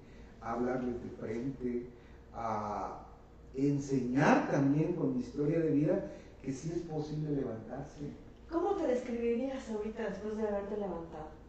a 0.41 0.53
hablarles 0.53 0.95
de 1.03 1.09
frente, 1.19 1.87
a 2.33 3.05
enseñar 3.53 4.49
también 4.49 4.93
con 4.93 5.15
mi 5.15 5.21
historia 5.21 5.59
de 5.59 5.71
vida 5.71 6.11
que 6.41 6.51
sí 6.51 6.71
es 6.75 6.81
posible 6.81 7.31
levantarse. 7.31 8.11
¿Cómo 8.51 8.75
te 8.75 8.87
describirías 8.87 9.69
ahorita 9.69 10.09
después 10.09 10.37
de 10.37 10.47
haberte 10.47 10.77
levantado? 10.77 11.44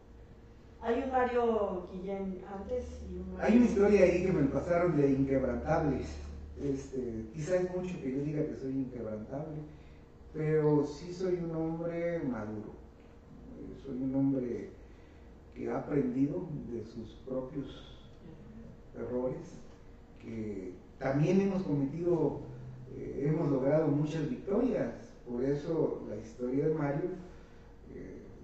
Hay 0.81 1.03
un 1.03 1.11
Mario 1.11 1.87
Guillén 1.91 2.41
antes 2.53 2.85
y 3.09 3.15
un 3.15 3.33
Mario... 3.33 3.45
Hay 3.45 3.57
una 3.57 3.65
historia 3.65 4.03
ahí 4.03 4.25
que 4.25 4.31
me 4.31 4.43
pasaron 4.43 4.97
de 4.97 5.11
inquebrantables. 5.11 6.07
Este, 6.61 7.25
quizá 7.33 7.57
es 7.57 7.75
mucho 7.75 7.99
que 8.01 8.11
yo 8.11 8.23
diga 8.23 8.45
que 8.45 8.55
soy 8.55 8.71
inquebrantable, 8.71 9.57
pero 10.33 10.85
sí 10.85 11.13
soy 11.13 11.35
un 11.35 11.55
hombre 11.55 12.19
maduro. 12.19 12.75
Soy 13.83 14.01
un 14.01 14.15
hombre 14.15 14.69
que 15.53 15.69
ha 15.69 15.79
aprendido 15.79 16.47
de 16.71 16.83
sus 16.83 17.13
propios 17.25 17.97
errores, 18.95 19.59
que 20.19 20.73
también 20.99 21.41
hemos 21.41 21.63
cometido, 21.63 22.41
eh, 22.95 23.25
hemos 23.27 23.49
logrado 23.49 23.87
muchas 23.87 24.29
victorias. 24.29 24.93
Por 25.27 25.43
eso 25.43 26.03
la 26.09 26.15
historia 26.15 26.67
de 26.67 26.73
Mario, 26.73 27.09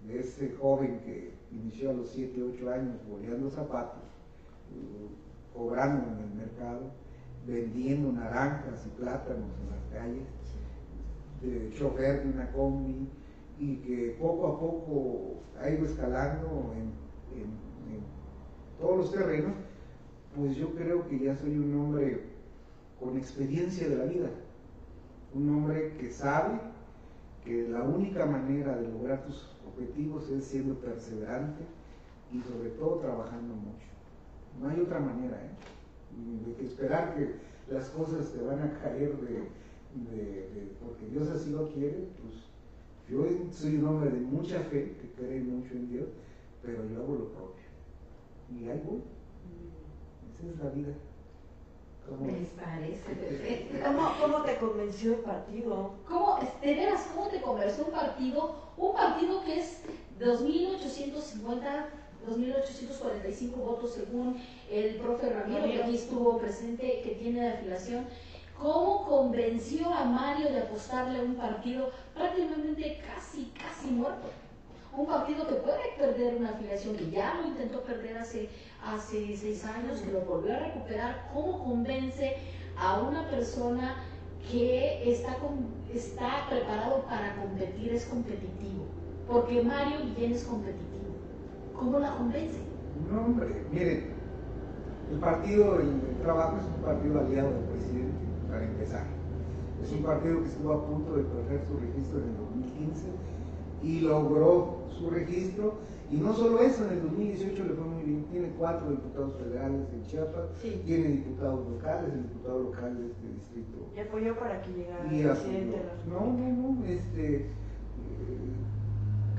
de 0.08 0.20
ese 0.20 0.52
joven 0.60 1.00
que 1.06 1.34
inició 1.52 1.92
a 1.92 1.94
los 1.94 2.10
7, 2.10 2.42
8 2.42 2.70
años 2.72 2.96
boleando 3.10 3.50
zapatos, 3.50 4.04
eh, 4.74 5.08
cobrando 5.54 6.12
en 6.12 6.20
el 6.20 6.36
mercado, 6.36 6.92
vendiendo 7.48 8.12
naranjas 8.12 8.86
y 8.86 8.90
plátanos 9.02 9.50
en 9.62 9.70
las 9.70 9.84
calles, 9.92 10.24
de 11.42 11.70
chofer 11.78 12.24
de 12.24 12.30
una 12.30 12.52
combi, 12.52 13.08
y 13.60 13.76
que 13.78 14.18
poco 14.20 14.48
a 14.48 14.60
poco 14.60 15.34
ha 15.62 15.70
ido 15.70 15.86
escalando 15.86 16.74
en- 16.76 17.04
en 17.38 18.00
todos 18.80 18.98
los 18.98 19.12
terrenos, 19.12 19.54
pues 20.36 20.56
yo 20.56 20.74
creo 20.74 21.08
que 21.08 21.20
ya 21.20 21.36
soy 21.36 21.58
un 21.58 21.80
hombre 21.80 22.24
con 23.00 23.18
experiencia 23.18 23.88
de 23.88 23.96
la 23.98 24.06
vida, 24.06 24.30
un 25.34 25.50
hombre 25.50 25.96
que 25.98 26.10
sabe 26.10 26.60
que 27.46 27.68
la 27.68 27.84
única 27.84 28.26
manera 28.26 28.76
de 28.78 28.88
lograr 28.88 29.24
tus 29.26 29.53
objetivos 29.74 30.30
es 30.30 30.46
siendo 30.46 30.76
perseverante 30.76 31.64
y 32.32 32.42
sobre 32.42 32.70
todo 32.72 32.98
trabajando 33.00 33.54
mucho. 33.56 33.88
No 34.62 34.70
hay 34.70 34.80
otra 34.80 35.00
manera, 35.00 35.38
¿eh? 35.38 35.50
De 36.46 36.56
que 36.56 36.66
esperar 36.66 37.16
que 37.16 37.36
las 37.74 37.90
cosas 37.90 38.32
te 38.32 38.42
van 38.42 38.60
a 38.62 38.80
caer 38.80 39.16
de, 39.18 39.34
de- 40.12 40.50
de- 40.50 40.76
porque 40.84 41.08
Dios 41.08 41.28
así 41.30 41.52
lo 41.52 41.70
quiere, 41.70 42.08
pues 42.22 42.36
yo 43.10 43.26
soy 43.52 43.78
un 43.78 43.88
hombre 43.88 44.12
de 44.12 44.20
mucha 44.20 44.60
fe, 44.60 44.96
que 45.02 45.10
cree 45.18 45.42
mucho 45.42 45.74
en 45.74 45.90
Dios, 45.90 46.08
pero 46.62 46.88
yo 46.88 47.02
hago 47.04 47.16
lo 47.16 47.28
propio. 47.30 47.64
Y 48.50 48.70
ahí 48.70 48.82
voy. 48.86 49.02
Esa 50.34 50.48
es 50.52 50.60
la 50.64 50.70
vida. 50.70 50.94
¿Cómo 52.08 52.26
ves? 52.26 52.50
parece 52.62 53.16
perfecto. 53.16 53.78
¿Cómo, 53.86 54.12
¿Cómo 54.20 54.44
te 54.44 54.58
convenció 54.58 55.14
el 55.14 55.20
partido? 55.20 55.94
¿Cómo, 56.08 56.40
de 56.62 56.76
veras, 56.76 57.08
cómo 57.14 57.28
te 57.30 57.42
conversó 57.42 57.86
un 57.86 57.92
partido? 57.92 58.56
Un 58.78 58.94
partido 58.94 59.44
que 59.44 59.60
es 59.60 59.84
2.850, 60.20 61.86
2.845 62.28 63.56
votos 63.56 63.94
según 63.94 64.42
el 64.70 64.96
profe 64.96 65.30
Ramiro, 65.30 65.64
que 65.64 65.84
aquí 65.84 65.96
estuvo 65.96 66.38
presente, 66.38 67.02
que 67.04 67.16
tiene 67.16 67.42
de 67.42 67.50
afiliación. 67.50 68.06
¿Cómo 68.60 69.06
convenció 69.06 69.90
a 69.94 70.06
Mario 70.06 70.52
de 70.52 70.60
apostarle 70.60 71.20
a 71.20 71.24
un 71.24 71.36
partido 71.36 71.92
prácticamente 72.14 73.02
casi, 73.06 73.52
casi 73.58 73.88
muerto? 73.88 74.28
Un 74.96 75.08
partido 75.08 75.48
que 75.48 75.56
puede 75.56 75.80
perder 75.98 76.36
una 76.36 76.52
afiliación, 76.52 76.96
que 76.96 77.10
ya 77.10 77.34
lo 77.42 77.48
intentó 77.48 77.82
perder 77.82 78.16
hace, 78.16 78.50
hace 78.86 79.36
seis 79.36 79.66
años, 79.66 80.02
que 80.02 80.12
lo 80.12 80.22
volvió 80.22 80.54
a 80.54 80.60
recuperar. 80.60 81.32
¿Cómo 81.34 81.64
convence 81.64 82.38
a 82.78 83.02
una 83.02 83.28
persona 83.30 83.96
que 84.52 85.12
está, 85.12 85.38
está 85.92 86.48
preparado 86.48 87.06
para 87.06 87.36
competir, 87.38 87.92
es 87.92 88.06
competitivo? 88.06 88.86
Porque 89.28 89.64
Mario 89.64 90.02
Guillén 90.04 90.34
es 90.34 90.44
competitivo. 90.44 91.16
¿Cómo 91.76 91.98
la 91.98 92.16
convence? 92.16 92.60
No, 93.12 93.26
hombre, 93.26 93.66
miren, 93.72 94.14
el 95.12 95.18
partido, 95.18 95.80
el, 95.80 95.88
el 95.88 96.18
trabajo 96.22 96.58
es 96.58 96.66
un 96.66 96.84
partido 96.84 97.20
aliado 97.20 97.50
del 97.50 97.64
presidente, 97.64 98.26
para 98.48 98.64
empezar. 98.64 99.06
Es 99.82 99.92
un 99.92 100.04
partido 100.04 100.44
que 100.44 100.50
estuvo 100.50 100.72
a 100.72 100.86
punto 100.86 101.16
de 101.16 101.24
perder 101.24 101.62
su 101.68 101.80
registro 101.80 102.20
en 102.20 102.30
el 102.30 102.38
2015 102.38 103.33
y 103.84 104.00
logró 104.02 104.78
su 104.98 105.10
registro. 105.10 105.76
Y 106.12 106.18
no 106.18 106.34
solo 106.34 106.60
eso, 106.62 106.86
en 106.86 106.92
el 106.94 107.02
2018 107.04 107.64
le 107.64 107.74
fue 107.74 107.86
muy 107.86 108.04
bien. 108.04 108.26
Tiene 108.32 108.50
cuatro 108.58 108.90
diputados 108.92 109.34
federales 109.36 109.88
en 109.94 110.04
Chiapas, 110.04 110.46
Sí. 110.62 110.82
tiene 110.86 111.08
diputados 111.10 111.68
locales, 111.70 112.14
el 112.14 112.24
diputado 112.24 112.60
local 112.64 112.98
de 112.98 113.08
este 113.08 113.28
distrito 113.30 113.78
Y 113.96 114.00
apoyó 114.00 114.38
para 114.38 114.62
que 114.62 114.72
llegara 114.72 115.04
el 115.04 115.24
presidente. 115.24 115.78
de 115.78 115.84
la 115.84 116.20
No, 116.20 116.34
no, 116.34 116.74
no, 116.80 116.86
este, 116.86 117.36
eh, 117.36 117.48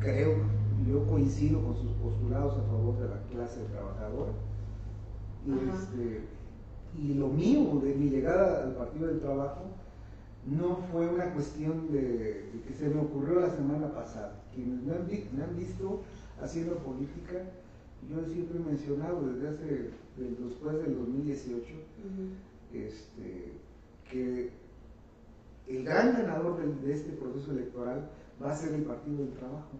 creo, 0.00 0.34
yo 0.88 1.06
coincido 1.06 1.62
con 1.62 1.76
sus 1.76 1.92
postulados 1.92 2.58
a 2.58 2.62
favor 2.62 2.98
de 2.98 3.08
la 3.08 3.22
clase 3.30 3.60
trabajadora. 3.72 4.32
Y 5.46 5.52
este, 5.70 6.24
y 6.98 7.14
lo 7.14 7.28
mío 7.28 7.80
de 7.82 7.94
mi 7.94 8.08
llegada 8.08 8.64
al 8.64 8.74
Partido 8.74 9.06
del 9.08 9.20
Trabajo 9.20 9.62
no 10.46 10.76
fue 10.92 11.08
una 11.08 11.32
cuestión 11.32 11.90
de, 11.90 12.50
que 12.66 12.74
se 12.74 12.88
me 12.88 13.00
ocurrió 13.00 13.40
la 13.40 13.50
semana 13.50 13.92
pasada. 13.92 14.42
Quienes 14.54 14.82
me 14.82 14.94
han, 14.94 15.06
me 15.06 15.44
han 15.44 15.56
visto 15.56 16.02
haciendo 16.40 16.76
política, 16.78 17.42
yo 18.10 18.24
siempre 18.26 18.58
he 18.58 18.62
mencionado 18.62 19.22
desde 19.22 19.48
hace, 19.48 19.90
después 20.16 20.76
del 20.82 20.96
2018, 20.96 21.74
este, 22.72 23.52
que 24.10 24.50
el 25.66 25.84
gran 25.84 26.12
ganador 26.12 26.58
de, 26.58 26.86
de, 26.86 26.92
este 26.92 27.12
proceso 27.12 27.52
electoral 27.52 28.10
va 28.42 28.52
a 28.52 28.56
ser 28.56 28.74
el 28.74 28.82
Partido 28.82 29.18
del 29.18 29.32
Trabajo. 29.32 29.70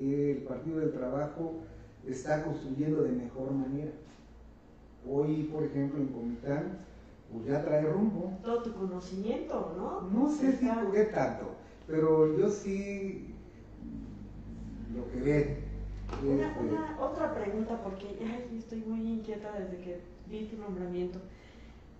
El 0.00 0.38
Partido 0.44 0.78
del 0.78 0.92
Trabajo 0.92 1.62
está 2.06 2.44
construyendo 2.44 3.02
de 3.02 3.12
mejor 3.12 3.52
manera. 3.52 3.90
Hoy, 5.08 5.44
por 5.52 5.64
ejemplo, 5.64 6.00
en 6.00 6.08
Comitán, 6.08 6.78
pues 7.32 7.46
ya 7.46 7.64
trae 7.64 7.82
rumbo. 7.82 8.38
Todo 8.42 8.62
tu 8.62 8.72
conocimiento, 8.74 9.74
¿no? 9.76 10.02
No 10.02 10.30
sé 10.30 10.56
si 10.56 10.68
jugué 10.68 11.06
tanto, 11.06 11.54
pero 11.86 12.36
yo 12.38 12.48
sí 12.48 13.34
lo 14.94 15.10
que 15.10 15.20
ve. 15.20 15.62
Una, 16.22 16.48
este, 16.48 16.60
una, 16.60 17.00
otra 17.00 17.34
pregunta, 17.34 17.80
porque 17.82 18.18
estoy 18.54 18.80
muy 18.80 19.00
inquieta 19.00 19.50
desde 19.58 19.82
que 19.82 20.00
vi 20.28 20.44
tu 20.44 20.58
nombramiento. 20.58 21.18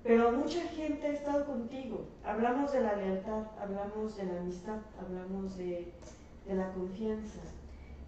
Pero 0.03 0.33
mucha 0.33 0.61
gente 0.69 1.07
ha 1.07 1.13
estado 1.13 1.47
contigo. 1.47 2.05
Hablamos 2.25 2.73
de 2.73 2.81
la 2.83 2.97
lealtad, 2.97 3.45
hablamos 3.59 4.17
de 4.17 4.25
la 4.25 4.41
amistad, 4.41 4.79
hablamos 5.01 5.57
de, 5.57 5.93
de 6.47 6.55
la 6.55 6.73
confianza. 6.73 7.41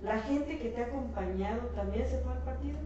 ¿La 0.02 0.18
gente 0.18 0.58
que 0.58 0.70
te 0.70 0.82
ha 0.82 0.86
acompañado 0.86 1.68
también 1.68 2.06
se 2.06 2.18
fue 2.18 2.32
al 2.32 2.42
partido? 2.42 2.76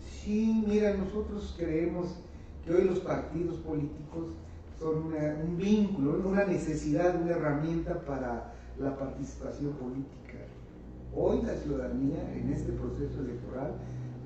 Sí, 0.00 0.64
mira, 0.66 0.94
nosotros 0.94 1.54
creemos 1.56 2.16
que 2.64 2.72
hoy 2.74 2.84
los 2.84 3.00
partidos 3.00 3.56
políticos 3.58 4.32
son 4.78 5.12
un 5.14 5.56
vínculo, 5.56 6.28
una 6.28 6.44
necesidad, 6.44 7.20
una 7.20 7.32
herramienta 7.32 8.00
para 8.00 8.52
la 8.78 8.96
participación 8.96 9.72
política. 9.74 10.38
Hoy 11.14 11.42
la 11.42 11.54
ciudadanía 11.54 12.34
en 12.34 12.52
este 12.52 12.72
proceso 12.72 13.20
electoral 13.20 13.74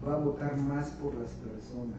va 0.07 0.15
a 0.15 0.19
votar 0.19 0.57
más 0.57 0.89
por 0.91 1.15
las 1.15 1.31
personas. 1.33 1.99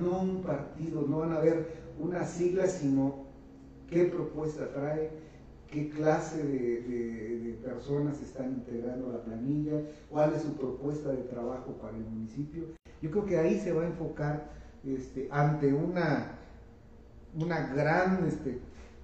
no 0.00 0.20
un 0.20 0.42
partido, 0.42 1.02
no 1.06 1.18
van 1.18 1.32
a 1.32 1.36
haber 1.36 1.90
una 1.98 2.24
sigla, 2.24 2.66
sino 2.66 3.26
qué 3.88 4.04
propuesta 4.04 4.72
trae, 4.72 5.10
qué 5.70 5.90
clase 5.90 6.42
de, 6.42 7.58
personas 7.62 8.20
están 8.22 8.52
integrando 8.52 9.12
la 9.12 9.22
planilla, 9.22 9.82
cuál 10.08 10.32
es 10.34 10.42
su 10.42 10.54
propuesta 10.54 11.10
de 11.10 11.22
trabajo 11.24 11.72
para 11.74 11.96
el 11.96 12.04
municipio. 12.04 12.64
Yo 13.02 13.10
creo 13.10 13.26
que 13.26 13.38
ahí 13.38 13.60
se 13.60 13.72
va 13.72 13.82
a 13.82 13.86
enfocar 13.86 14.59
este, 14.84 15.28
ante 15.30 15.72
una, 15.72 16.38
una 17.34 17.66
gran 17.74 18.26
este, 18.26 18.60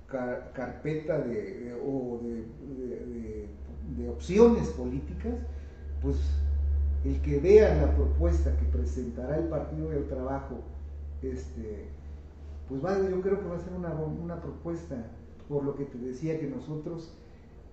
carpeta 0.07 1.19
de, 1.19 1.75
opciones 4.09 4.69
políticas, 4.69 5.35
pues 6.03 6.17
el 7.05 7.21
que 7.23 7.39
vea 7.39 7.75
la 7.75 7.95
propuesta 7.95 8.57
que 8.57 8.65
presentará 8.67 9.37
el 9.37 9.49
Partido 9.49 9.91
del 9.91 10.09
Trabajo, 10.09 10.61
este, 11.23 11.89
pues 12.69 12.83
yo 12.83 13.21
creo 13.21 13.41
que 13.41 13.47
va 13.47 13.57
a 13.57 13.61
ser 13.61 13.73
una, 13.75 13.91
una 13.91 14.41
propuesta 14.41 14.97
por 15.49 15.65
lo 15.65 15.77
que 15.77 15.85
te 15.85 15.99
decía 15.99 16.41
que 16.41 16.49
nosotros 16.49 17.13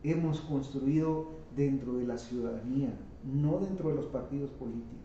hemos 0.03 0.41
construido 0.41 1.29
dentro 1.55 1.93
de 1.93 2.05
la 2.05 2.17
ciudadanía, 2.17 2.93
no 3.23 3.59
dentro 3.59 3.89
de 3.89 3.95
los 3.95 4.05
partidos 4.07 4.51
políticos. 4.51 5.02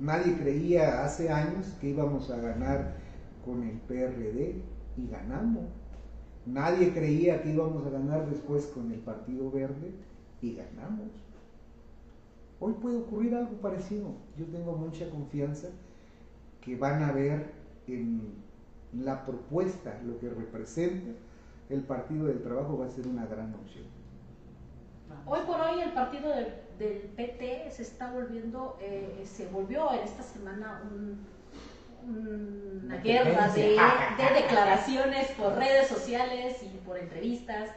Nadie 0.00 0.36
creía 0.36 1.04
hace 1.04 1.30
años 1.30 1.66
que 1.80 1.90
íbamos 1.90 2.30
a 2.30 2.36
ganar 2.36 2.96
con 3.44 3.62
el 3.62 3.76
PRD 3.78 4.62
y 4.96 5.08
ganamos. 5.08 5.64
Nadie 6.46 6.92
creía 6.92 7.42
que 7.42 7.50
íbamos 7.50 7.86
a 7.86 7.90
ganar 7.90 8.28
después 8.28 8.66
con 8.66 8.90
el 8.92 8.98
Partido 9.00 9.50
Verde 9.50 9.92
y 10.42 10.54
ganamos. 10.54 11.08
Hoy 12.60 12.74
puede 12.74 12.98
ocurrir 12.98 13.34
algo 13.34 13.56
parecido. 13.60 14.14
Yo 14.38 14.46
tengo 14.46 14.76
mucha 14.76 15.08
confianza 15.10 15.68
que 16.60 16.76
van 16.76 17.02
a 17.02 17.12
ver 17.12 17.52
en 17.86 18.34
la 18.92 19.24
propuesta, 19.24 20.00
lo 20.04 20.18
que 20.18 20.28
representa 20.28 21.10
el 21.68 21.82
Partido 21.82 22.26
del 22.26 22.42
Trabajo 22.42 22.78
va 22.78 22.86
a 22.86 22.90
ser 22.90 23.06
una 23.08 23.26
gran 23.26 23.54
opción. 23.54 23.86
Hoy 25.26 25.40
por 25.46 25.60
hoy 25.60 25.80
el 25.80 25.92
partido 25.92 26.30
del, 26.30 26.64
PT 27.16 27.70
se 27.70 27.82
está 27.82 28.10
volviendo, 28.10 28.76
eh, 28.80 29.24
se 29.24 29.46
volvió 29.46 29.92
en 29.92 30.00
esta 30.00 30.22
semana 30.22 30.82
una 32.06 32.96
guerra 32.96 33.48
de, 33.48 33.62
de, 33.70 34.34
declaraciones 34.42 35.28
por 35.32 35.54
redes 35.54 35.88
sociales 35.88 36.62
y 36.62 36.76
por 36.84 36.98
entrevistas. 36.98 37.70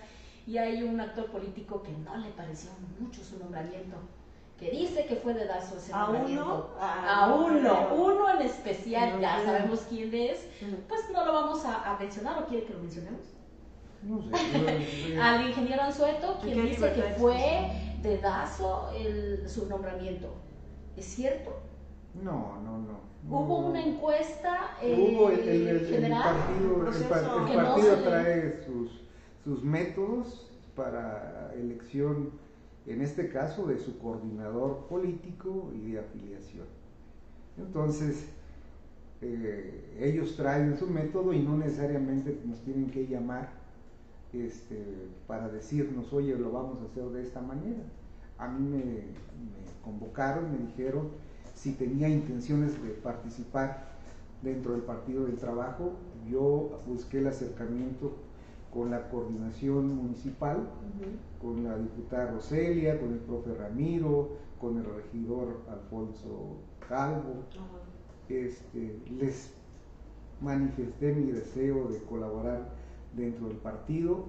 Y 0.46 0.58
hay 0.58 0.82
un 0.84 1.00
actor 1.00 1.26
político 1.28 1.84
que 1.84 1.92
no 1.92 2.18
le 2.18 2.30
pareció 2.32 2.72
mucho 3.00 3.24
su 3.24 3.38
nombramiento 3.38 3.98
que 4.60 4.72
dice 4.72 5.06
que 5.06 5.16
fue 5.16 5.34
dedazo 5.34 5.78
ese 5.78 5.94
¿A 5.94 6.10
uno? 6.10 6.70
a 6.80 7.34
uno, 7.34 7.94
uno 7.94 8.30
en 8.30 8.42
especial, 8.42 9.20
ya 9.20 9.44
sabemos 9.46 9.86
quién 9.88 10.14
es, 10.14 10.48
pues 10.88 11.10
no 11.12 11.26
lo 11.26 11.34
vamos 11.34 11.64
a, 11.64 11.96
mencionar, 12.00 12.42
¿o 12.42 12.48
quiere 12.48 12.66
que 12.66 12.74
lo 12.74 12.80
mencionemos? 12.80 13.22
No 14.04 14.22
sé. 14.22 15.20
Al 15.20 15.48
ingeniero 15.48 15.84
Anzueto, 15.84 16.40
quien 16.42 16.66
dice 16.66 16.94
que 16.94 17.02
fue 17.18 17.72
dedazo 18.02 18.92
el, 18.96 19.48
su 19.50 19.68
nombramiento. 19.68 20.34
¿Es 20.96 21.06
cierto? 21.06 21.60
No, 22.22 22.60
no, 22.64 22.78
no. 22.78 23.08
Hubo 23.30 23.58
una 23.68 23.84
encuesta 23.84 24.78
Hubo 24.82 25.30
el, 25.32 25.40
el, 25.40 25.86
general. 25.88 26.36
El 26.58 27.10
partido, 27.10 27.48
el, 27.48 27.56
partido 27.56 27.96
trae 28.04 28.64
sus, 28.66 29.02
sus 29.44 29.64
métodos 29.64 30.50
para 30.76 31.52
elección 31.56 32.32
en 32.86 33.02
este 33.02 33.30
caso 33.30 33.68
de 33.68 33.78
su 33.80 34.00
coordinador 34.00 34.88
político 34.88 35.72
y 35.76 35.92
de 35.92 36.00
afiliación. 36.00 36.66
Entonces, 37.58 38.30
eh, 39.22 39.98
ellos 40.00 40.36
traen 40.38 40.78
su 40.78 40.88
método 40.88 41.34
y 41.34 41.40
no 41.40 41.58
necesariamente 41.58 42.40
nos 42.46 42.64
tienen 42.64 42.90
que 42.90 43.06
llamar 43.08 43.50
este, 44.34 45.10
para 45.28 45.50
decirnos, 45.50 46.12
oye, 46.13 46.36
lo 46.36 46.52
vamos 46.52 46.82
a 46.82 46.86
hacer 46.86 47.06
de 47.10 47.24
esta 47.24 47.42
manera. 47.42 47.84
A 48.38 48.48
mí 48.48 48.68
me, 48.68 48.78
me 48.78 49.82
convocaron, 49.84 50.52
me 50.52 50.58
dijeron 50.58 51.10
si 51.54 51.74
tenía 51.74 52.08
intenciones 52.08 52.82
de 52.84 52.90
participar 52.92 53.88
dentro 54.44 54.74
del 54.74 54.84
Partido 54.84 55.26
del 55.26 55.38
Trabajo. 55.38 55.94
Yo 56.30 56.82
busqué 56.86 57.20
el 57.20 57.28
acercamiento 57.28 58.13
con 58.72 58.92
la 58.92 59.10
coordinación 59.10 59.96
municipal, 59.96 60.70
con 61.42 61.63
la 61.63 61.78
diputada 61.78 62.32
Roselia, 62.32 63.00
con 63.00 63.13
el 63.13 63.20
profe 63.20 63.56
Ramiro, 63.56 64.38
con 64.60 64.78
el 64.78 64.86
regidor 64.86 65.62
Alfonso 65.70 66.58
Calvo. 66.88 67.46
este, 68.30 69.00
les 69.10 69.54
manifesté 70.42 71.13
mi 71.13 71.32
deseo 71.32 71.88
de 71.88 72.00
colaborar 72.04 72.70
dentro 73.15 73.48
del 73.48 73.58
partido. 73.58 74.26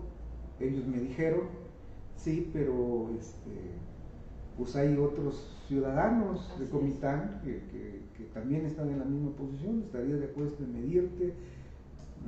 Ellos 0.61 0.87
me 0.87 0.99
dijeron, 0.99 1.43
sí, 2.17 2.51
pero 2.53 3.11
este, 3.19 3.51
pues 4.57 4.75
hay 4.77 4.97
otros 4.97 5.57
ciudadanos 5.69 6.59
de 6.59 6.69
Comitán 6.69 7.41
que, 7.45 7.63
que, 7.71 7.99
también 8.35 8.67
están 8.67 8.91
en 8.91 8.99
la 8.99 9.05
misma 9.05 9.31
posición, 9.31 9.83
estaría 9.85 10.17
de 10.17 10.27
acuerdo 10.27 10.57
en 10.61 10.73
medirte, 10.73 11.35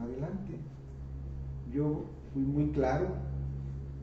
adelante. 0.00 0.54
Yo 1.72 2.04
fui 2.32 2.42
muy 2.42 2.70
claro 2.70 3.08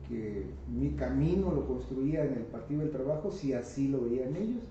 que 0.08 0.46
mi 0.68 0.90
camino 0.90 1.52
lo 1.52 1.66
construía 1.66 2.24
en 2.24 2.34
el 2.34 2.44
Partido 2.44 2.80
del 2.80 2.90
Trabajo 2.90 3.30
si 3.30 3.52
así 3.52 3.88
lo 3.88 4.02
veían 4.02 4.36
ellos. 4.36 4.62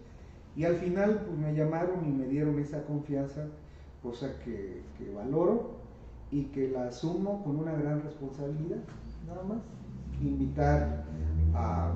Y 0.56 0.66
al 0.66 0.76
final 0.76 1.24
pues, 1.26 1.38
me 1.38 1.54
llamaron 1.54 2.08
y 2.08 2.12
me 2.12 2.28
dieron 2.28 2.58
esa 2.60 2.84
confianza, 2.84 3.48
cosa 4.02 4.40
que, 4.44 4.82
valoro 5.16 5.77
y 6.32 6.46
que 6.46 6.70
la 6.70 6.88
asumo 6.88 7.44
con 7.44 7.58
una 7.58 7.74
gran 7.74 8.02
responsabilidad, 8.02 8.80
nada 9.28 9.44
más. 9.44 9.60
Invitar 10.22 11.06
a, 11.54 11.94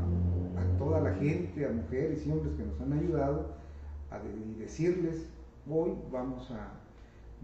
toda 0.78 1.02
la 1.02 1.14
gente, 1.16 1.66
a 1.66 1.70
mujeres 1.70 2.26
y 2.26 2.32
hombres 2.32 2.56
que 2.56 2.64
nos 2.64 2.80
han 2.82 2.94
ayudado, 2.94 3.48
a 4.10 4.20
y 4.20 4.60
decirles, 4.60 5.28
hoy 5.70 5.94
vamos 6.12 6.52
a, 6.52 6.74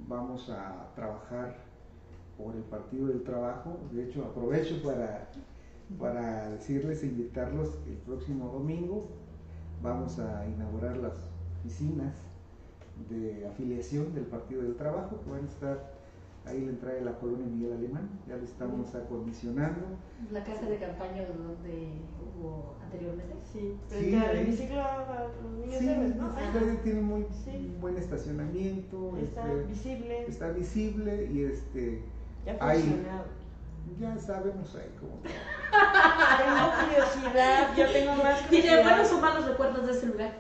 vamos 0.08 0.50
a 0.50 0.92
trabajar 0.96 1.56
por 2.38 2.56
el 2.56 2.64
Partido 2.64 3.08
del 3.08 3.24
Trabajo. 3.24 3.78
De 3.92 4.06
hecho, 4.06 4.24
aprovecho 4.26 4.82
para, 4.84 5.30
para 6.00 6.50
decirles 6.52 7.04
e 7.04 7.08
invitarlos 7.08 7.80
el 7.88 7.98
próximo 7.98 8.50
domingo. 8.52 9.08
Vamos 9.82 10.20
a 10.20 10.48
inaugurar 10.48 10.98
las 10.98 11.14
oficinas 11.60 12.14
de 13.10 13.48
afiliación 13.48 14.14
del 14.14 14.26
Partido 14.26 14.64
del 14.64 14.76
Trabajo 14.76 15.22
que 15.24 15.30
van 15.30 15.46
a 15.46 15.48
estar 15.48 15.97
ahí 16.48 16.62
la 16.66 16.72
entrada 16.72 16.96
de 16.96 17.02
la 17.06 17.14
colonia 17.20 17.46
Miguel 17.48 17.74
Alemán, 17.74 18.10
ya 18.28 18.36
lo 18.38 18.44
estamos 18.44 18.94
acondicionando. 18.96 19.82
La 20.32 20.44
casa 20.44 20.66
de 20.66 20.78
campaña 20.78 21.24
donde 21.28 21.92
hubo 22.40 22.76
anteriormente. 22.84 23.36
Sí, 23.52 23.78
Sí, 23.88 23.96
frente 23.96 24.18
al 24.18 24.36
ahí. 24.36 24.44
hemiciclo 24.44 24.82
a 24.82 25.28
los 25.44 25.52
niños 25.60 25.80
Sí, 25.80 25.90
héroes, 25.90 26.16
¿no? 26.16 26.28
está- 26.40 26.60
Ahí 26.60 26.80
tiene 26.84 27.02
muy 27.02 27.26
Sí. 27.44 27.76
buen 27.80 27.98
estacionamiento, 27.98 29.18
está 29.18 29.52
este, 29.52 29.64
visible, 29.66 30.26
está 30.28 30.50
visible 30.52 31.30
y 31.32 31.44
este 31.44 32.04
ya 32.46 32.54
funcionado. 32.58 33.26
ya 34.00 34.18
sabemos 34.18 34.76
ahí 34.76 34.92
cómo. 35.00 35.18
Tengo 35.24 36.72
curiosidad, 36.80 37.76
yo 37.78 37.92
tengo 37.92 38.16
más 38.24 38.42
¿Tiene 38.50 38.68
curiosidad. 38.68 38.84
buenos 38.84 39.12
o 39.14 39.22
malos 39.22 39.48
recuerdos 39.48 39.86
de 39.88 39.92
ese 39.94 40.06
lugar? 40.08 40.32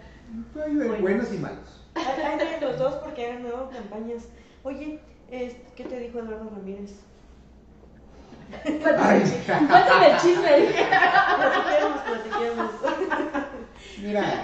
Hay 0.65 0.75
buenos, 0.75 1.01
Buenos. 1.01 1.33
y 1.33 1.37
malos. 1.37 1.83
Hay 1.95 2.21
hay 2.21 2.59
de 2.59 2.61
los 2.65 2.77
dos 2.77 2.95
porque 2.95 3.31
han 3.31 3.43
ganado 3.43 3.69
campañas. 3.69 4.27
Oye, 4.63 4.99
¿qué 5.29 5.83
te 5.83 5.99
dijo 5.99 6.19
Eduardo 6.19 6.49
Ramírez? 6.49 6.91
Cuéntame, 8.63 9.23
el 10.11 10.17
chisme. 10.19 10.67
Platiquemos, 11.37 12.01
platiquemos. 12.01 12.71
Mira, 14.01 14.43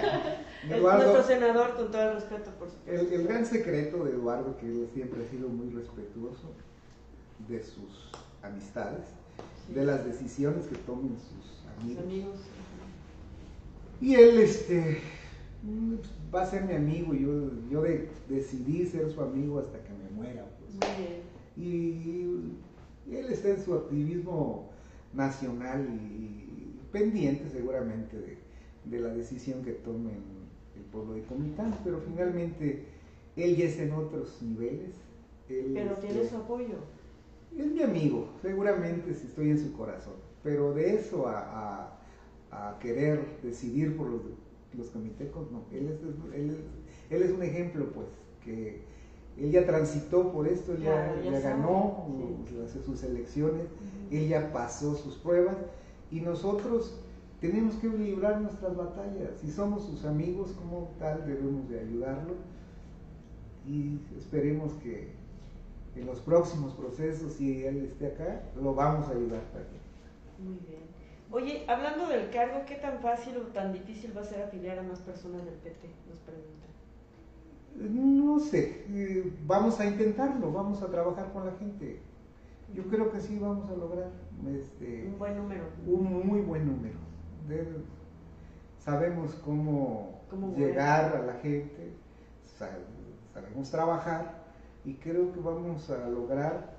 Es 0.62 0.68
nuestro 0.68 0.76
Eduardo, 0.76 1.22
senador, 1.22 1.74
con 1.76 1.90
todo 1.90 2.02
el 2.02 2.14
respeto, 2.14 2.50
por 2.58 2.68
supuesto. 2.70 2.90
el, 2.90 3.12
el 3.12 3.26
gran 3.26 3.46
secreto 3.46 4.04
de 4.04 4.12
Eduardo, 4.12 4.56
que 4.58 4.66
él 4.66 4.88
siempre 4.92 5.24
ha 5.24 5.28
sido 5.30 5.48
muy 5.48 5.70
respetuoso 5.70 6.52
de 7.48 7.62
sus 7.62 8.10
amistades, 8.42 9.06
de 9.68 9.84
las 9.84 10.04
decisiones 10.04 10.66
que 10.66 10.76
tomen 10.76 11.16
sus 11.18 11.64
Sus 11.80 11.98
amigos. 11.98 12.04
amigos. 12.04 12.36
Y 14.00 14.14
él, 14.16 14.38
este, 14.38 15.00
va 16.34 16.42
a 16.42 16.46
ser 16.46 16.64
mi 16.64 16.74
amigo. 16.74 17.14
Yo, 17.14 17.50
yo 17.70 17.82
de- 17.82 18.08
decidí 18.28 18.86
ser 18.86 19.10
su 19.10 19.20
amigo 19.22 19.58
hasta 19.58 19.78
que 19.82 19.92
me 19.92 20.08
muera. 20.10 20.44
Pues. 20.58 20.74
Muy 20.74 21.04
bien. 21.06 22.58
Y 23.08 23.14
él 23.16 23.26
está 23.30 23.50
en 23.50 23.62
su 23.62 23.74
activismo 23.74 24.70
nacional 25.12 25.86
y 25.88 26.78
pendiente 26.92 27.48
seguramente 27.50 28.16
de, 28.18 28.38
de 28.84 29.00
la 29.00 29.12
decisión 29.14 29.62
que 29.62 29.72
tome 29.72 30.10
el 30.76 30.82
pueblo 30.90 31.14
de 31.14 31.22
Comitán, 31.22 31.74
pero 31.84 32.00
finalmente 32.00 32.86
él 33.36 33.56
ya 33.56 33.64
es 33.66 33.78
en 33.78 33.92
otros 33.92 34.40
niveles. 34.42 34.90
Él, 35.48 35.72
Pero 35.74 35.92
este, 35.94 36.06
tiene 36.08 36.28
su 36.28 36.36
apoyo. 36.36 36.76
es 37.56 37.66
mi 37.66 37.82
amigo, 37.82 38.28
seguramente 38.42 39.14
si 39.14 39.26
estoy 39.26 39.50
en 39.50 39.58
su 39.58 39.72
corazón, 39.74 40.14
pero 40.42 40.72
de 40.74 40.94
eso 40.94 41.28
a, 41.28 41.90
a- 42.50 42.70
a 42.70 42.78
querer 42.78 43.20
decidir 43.42 43.96
por 43.96 44.08
los, 44.08 44.22
los 44.76 44.88
comitecos, 44.90 45.50
no, 45.50 45.64
él 45.72 45.88
es, 45.88 46.00
él, 46.34 46.50
es, 46.50 46.56
él 47.10 47.22
es 47.22 47.30
un 47.30 47.42
ejemplo, 47.42 47.86
pues, 47.92 48.06
que 48.44 48.82
él 49.38 49.50
ya 49.50 49.66
transitó 49.66 50.32
por 50.32 50.46
esto, 50.46 50.72
él 50.72 50.82
ya, 50.82 51.06
Claro, 51.06 51.22
ya 51.24 51.30
ya 51.32 51.40
sabe, 51.40 51.54
ganó 51.56 52.04
sí. 52.06 52.54
uh, 52.56 52.64
hace 52.64 52.82
sus 52.82 53.02
elecciones, 53.02 53.66
él 54.10 54.28
ya 54.28 54.52
pasó 54.52 54.94
sus 54.94 55.16
pruebas 55.16 55.56
y 56.10 56.20
nosotros 56.20 57.00
tenemos 57.40 57.74
que 57.76 57.88
librar 57.88 58.40
nuestras 58.40 58.76
batallas, 58.76 59.30
si 59.40 59.50
somos 59.50 59.84
sus 59.84 60.04
amigos 60.04 60.52
como 60.52 60.90
tal 60.98 61.26
debemos 61.26 61.68
de 61.68 61.80
ayudarlo 61.80 62.34
y 63.66 63.98
esperemos 64.16 64.72
que 64.74 65.12
en 65.96 66.06
los 66.06 66.20
próximos 66.20 66.72
procesos, 66.74 67.34
si 67.34 67.64
él 67.64 67.84
esté 67.84 68.08
acá, 68.08 68.42
lo 68.60 68.74
vamos 68.74 69.08
a 69.08 69.12
ayudar 69.12 69.42
también. 69.52 69.82
Muy 70.38 70.58
bien. 70.66 70.93
Oye, 71.34 71.64
hablando 71.68 72.06
del 72.06 72.30
cargo, 72.30 72.60
¿qué 72.64 72.76
tan 72.76 73.00
fácil 73.00 73.36
o 73.38 73.40
tan 73.52 73.72
difícil 73.72 74.16
va 74.16 74.20
a 74.20 74.24
ser 74.24 74.40
afiliar 74.40 74.78
a 74.78 74.84
más 74.84 75.00
personas 75.00 75.44
del 75.44 75.54
PT? 75.54 75.88
Nos 76.08 76.20
preguntan. 76.20 76.70
No 78.22 78.38
sé, 78.38 78.84
eh, 78.88 79.32
vamos 79.44 79.80
a 79.80 79.86
intentarlo, 79.86 80.52
vamos 80.52 80.80
a 80.80 80.86
trabajar 80.86 81.32
con 81.32 81.44
la 81.44 81.50
gente. 81.54 81.98
Yo 82.72 82.84
creo 82.84 83.10
que 83.10 83.18
sí 83.18 83.36
vamos 83.36 83.68
a 83.68 83.74
lograr 83.74 84.10
este, 84.48 85.08
Un 85.08 85.18
buen 85.18 85.36
número. 85.36 85.64
un 85.88 86.24
muy 86.28 86.40
buen 86.42 86.66
número. 86.66 86.98
De- 87.48 87.66
sabemos 88.78 89.34
cómo, 89.44 90.20
llegar 90.56 91.16
a 91.16 91.22
la 91.26 91.32
gente, 91.34 91.94
sa- 92.44 92.78
sabemos 93.32 93.72
trabajar 93.72 94.44
y 94.84 94.94
creo 94.94 95.32
que 95.32 95.40
vamos 95.40 95.90
a 95.90 96.08
lograr 96.08 96.74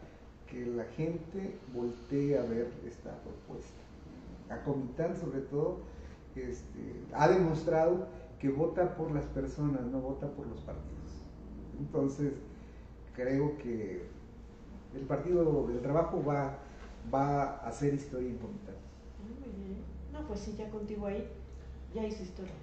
que 0.50 0.66
la 0.66 0.86
gente 0.86 1.58
voltee 1.74 2.38
a 2.38 2.44
ver 2.44 2.72
esta 2.88 3.12
propuesta. 3.22 3.82
A 4.50 4.64
Comitán 4.64 5.16
sobre 5.16 5.42
todo 5.42 5.80
este, 6.36 7.06
ha 7.14 7.28
demostrado 7.28 8.08
que 8.40 8.50
vota 8.50 8.96
por 8.96 9.12
las 9.12 9.26
personas, 9.26 9.82
no 9.82 10.00
vota 10.00 10.28
por 10.28 10.46
los 10.48 10.60
partidos. 10.62 11.24
Entonces 11.80 12.34
creo 13.16 13.58
que 13.58 14.08
el 14.94 15.02
Partido 15.02 15.68
del 15.68 15.82
Trabajo 15.82 16.24
va, 16.24 16.58
va 17.14 17.44
a 17.44 17.68
hacer 17.68 17.94
historia 17.94 18.30
en 18.30 18.38
Comitán. 18.38 18.76
Muy 19.24 19.66
bien. 19.66 19.84
No, 20.12 20.28
pues 20.28 20.42
sí, 20.42 20.56
ya 20.58 20.70
contigo 20.70 21.08
ahí, 21.08 21.28
ya 21.94 22.06
hizo 22.06 22.24
historia. 22.24 22.54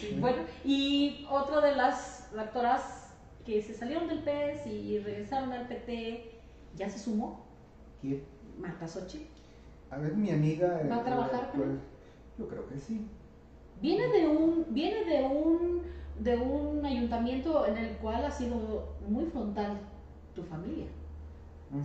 Sí. 0.00 0.18
Bueno, 0.20 0.42
y 0.64 1.26
otra 1.30 1.60
de 1.60 1.74
las 1.74 2.30
actoras 2.36 3.14
que 3.44 3.62
se 3.62 3.72
salieron 3.72 4.08
del 4.08 4.22
PES 4.22 4.66
y 4.66 4.98
regresaron 4.98 5.52
al 5.52 5.68
PT, 5.68 6.40
¿ya 6.74 6.90
se 6.90 6.98
sumó? 6.98 7.46
¿Quién? 8.00 8.22
Marta 8.58 8.86
Sochi. 8.86 9.26
A 9.96 9.98
ver, 9.98 10.14
mi 10.14 10.30
amiga. 10.30 10.82
¿Va 10.90 10.96
a 10.96 11.00
eh, 11.00 11.04
trabajar 11.04 11.50
con 11.52 11.62
él? 11.62 11.78
Yo 12.38 12.46
creo 12.48 12.68
que 12.68 12.78
sí. 12.78 13.06
Viene 13.80 14.08
de 14.08 14.28
un, 14.28 14.66
viene 14.68 15.04
de 15.04 15.24
un, 15.24 15.82
de 16.22 16.36
un 16.36 16.84
ayuntamiento 16.84 17.64
en 17.64 17.78
el 17.78 17.96
cual 17.96 18.24
ha 18.26 18.30
sido 18.30 18.90
muy 19.08 19.24
frontal 19.24 19.78
tu 20.34 20.42
familia. 20.42 20.86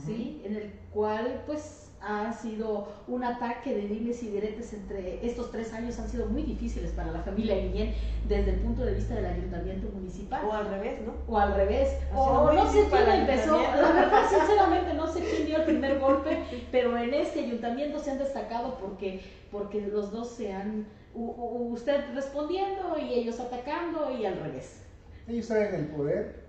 ¿sí? 0.05 0.41
En 0.43 0.55
el 0.57 0.71
cual 0.93 1.43
pues 1.45 1.90
ha 2.03 2.33
sido 2.33 2.87
un 3.07 3.23
ataque 3.23 3.75
de 3.75 3.87
dimes 3.87 4.23
y 4.23 4.29
diretes 4.29 4.73
entre 4.73 5.25
estos 5.25 5.51
tres 5.51 5.71
años 5.73 5.99
han 5.99 6.09
sido 6.09 6.25
muy 6.27 6.43
difíciles 6.43 6.91
para 6.91 7.11
la 7.11 7.19
familia 7.19 7.55
Guillén 7.57 7.93
desde 8.27 8.51
el 8.51 8.59
punto 8.61 8.83
de 8.83 8.95
vista 8.95 9.15
del 9.15 9.25
ayuntamiento 9.25 9.87
municipal. 9.93 10.45
O 10.45 10.53
al 10.53 10.69
revés, 10.69 11.01
¿no? 11.05 11.13
o 11.27 11.37
al 11.37 11.55
revés, 11.55 11.89
o, 12.15 12.51
no 12.51 12.71
sé 12.71 12.87
quién 12.89 13.09
empezó, 13.09 13.57
la 13.57 13.91
verdad 13.91 14.29
sinceramente 14.29 14.93
no 14.93 15.07
sé 15.11 15.19
quién 15.29 15.45
dio 15.45 15.57
el 15.57 15.65
primer 15.65 15.99
golpe, 15.99 16.43
pero 16.71 16.97
en 16.97 17.13
este 17.13 17.41
ayuntamiento 17.41 17.99
se 17.99 18.11
han 18.11 18.17
destacado 18.17 18.77
porque, 18.79 19.21
porque 19.51 19.81
los 19.81 20.11
dos 20.11 20.29
se 20.29 20.53
han, 20.53 20.87
usted 21.13 22.13
respondiendo 22.15 22.97
y 22.97 23.13
ellos 23.13 23.39
atacando 23.39 24.11
y 24.17 24.25
al 24.25 24.39
revés. 24.39 24.81
Ellos 25.27 25.49
están 25.49 25.75
en 25.75 25.75
el 25.75 25.87
poder. 25.87 26.41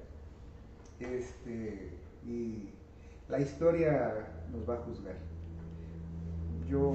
Este, 0.99 1.91
y 2.25 2.71
la 3.29 3.41
historia 3.41 4.29
nos 4.53 4.69
va 4.69 4.75
a 4.75 4.79
juzgar. 4.79 5.32
Yo 6.68 6.94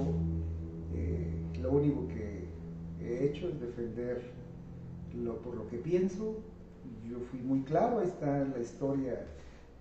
eh, 0.94 1.34
lo 1.60 1.72
único 1.72 2.06
que 2.08 2.48
he 3.00 3.26
hecho 3.26 3.48
es 3.48 3.60
defender 3.60 4.22
lo, 5.14 5.40
por 5.42 5.56
lo 5.56 5.66
que 5.68 5.78
pienso. 5.78 6.36
Yo 7.08 7.18
fui 7.30 7.40
muy 7.40 7.62
claro, 7.62 7.98
ahí 8.00 8.06
está 8.08 8.42
en 8.42 8.52
la 8.52 8.60
historia 8.60 9.26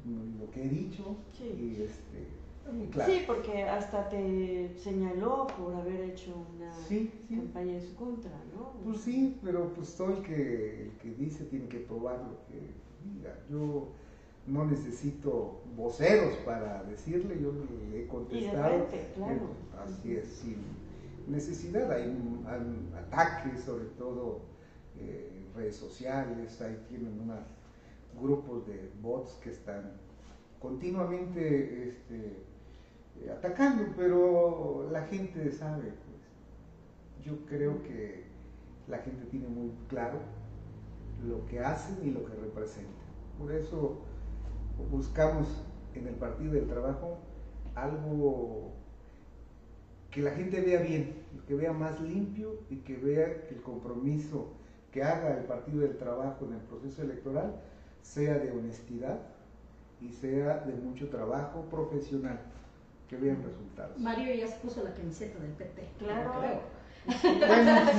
mm, 0.06 0.40
lo 0.42 0.52
que 0.52 0.64
he 0.64 0.70
dicho. 0.70 1.16
Sí. 1.34 1.46
Y 1.46 1.82
este, 1.84 2.72
muy 2.72 2.88
claro. 2.88 3.12
Sí, 3.12 3.24
porque 3.26 3.64
hasta 3.64 4.10
te 4.10 4.72
señaló 4.78 5.48
por 5.58 5.74
haber 5.74 6.02
hecho 6.02 6.34
una 6.56 6.72
Sí, 6.88 7.12
sí. 7.28 7.36
campaña 7.36 7.74
en 7.76 7.82
su 7.82 7.96
contra, 7.96 8.32
¿no? 8.56 8.74
Pues 8.84 9.02
sí, 9.02 9.38
pero 9.44 9.74
pues 9.74 9.96
todo 9.96 10.18
el 10.18 10.24
que, 10.24 10.84
el 10.84 10.92
que 10.98 11.12
dice 11.12 11.46
tiene 11.46 11.68
que 11.68 11.80
probar 11.80 12.20
lo 12.20 12.38
que 12.48 12.60
diga. 13.10 13.38
Yo 13.50 13.90
no 14.48 14.66
necesito 14.66 15.62
voceros 15.76 16.36
para 16.38 16.84
decirle, 16.84 17.40
yo 17.40 17.52
le 17.52 18.00
he 18.00 18.08
contestado. 18.08 18.88
frente, 18.88 19.12
claro. 19.16 19.34
Eh, 19.34 19.84
Así 19.84 20.16
es, 20.16 20.28
sin 20.28 20.58
necesidad. 21.28 21.92
Hay, 21.92 22.18
ataques, 22.98 23.62
sobre 23.64 23.86
todo 23.98 24.42
eh, 24.98 25.32
en 25.36 25.54
redes 25.54 25.76
sociales, 25.76 26.62
ahí 26.62 26.82
tienen 26.88 27.20
unos 27.20 27.40
grupos 28.20 28.66
de 28.68 28.90
bots 29.02 29.34
que 29.44 29.52
están 29.52 29.92
continuamente 30.60 31.90
este, 31.90 32.44
eh, 33.22 33.32
atacando, 33.32 33.94
pero 33.96 34.90
la 34.92 35.04
gente 35.04 35.52
sabe, 35.52 35.84
pues. 35.84 37.26
Yo 37.26 37.46
creo 37.46 37.84
que 37.84 38.24
la 38.88 39.00
gente 39.00 39.26
tiene 39.26 39.50
muy 39.50 39.72
claro 39.90 40.20
lo 41.28 41.46
que 41.48 41.60
hacen 41.60 41.98
y 42.08 42.12
lo 42.12 42.24
que 42.24 42.34
representan. 42.36 42.94
Por 43.38 43.52
eso 43.52 44.07
buscamos 44.90 45.48
en 45.96 46.08
el 46.08 46.16
Partido 46.16 46.54
del 46.54 46.68
Trabajo 46.68 47.18
algo 47.76 48.72
que 50.12 50.22
la 50.22 50.32
gente 50.32 50.62
vea 50.62 50.82
bien, 50.82 51.16
que 51.48 51.56
vea 51.56 51.74
más 51.74 52.00
limpio 52.00 52.56
y 52.70 52.78
que 52.78 52.96
vea 52.96 53.46
que 53.48 53.56
el 53.56 53.62
compromiso 53.62 54.48
que 54.92 55.04
haga 55.04 55.38
el 55.38 55.44
Partido 55.46 55.82
del 55.82 55.98
Trabajo 55.98 56.46
en 56.46 56.54
el 56.54 56.62
proceso 56.62 57.02
electoral 57.04 57.56
sea 58.02 58.36
de 58.40 58.52
honestidad 58.52 59.20
y 60.02 60.10
sea 60.10 60.60
de 60.60 60.74
mucho 60.74 61.10
trabajo 61.10 61.66
profesional, 61.70 62.40
que 63.10 63.18
vean 63.18 63.44
resultados. 63.44 63.98
Mario 64.00 64.34
ya 64.36 64.48
se 64.48 64.58
puso 64.58 64.84
la 64.84 64.94
camiseta 64.94 65.40
del 65.40 65.52
PT. 65.52 65.88
Claro. 66.00 66.34
Bueno, 66.40 66.62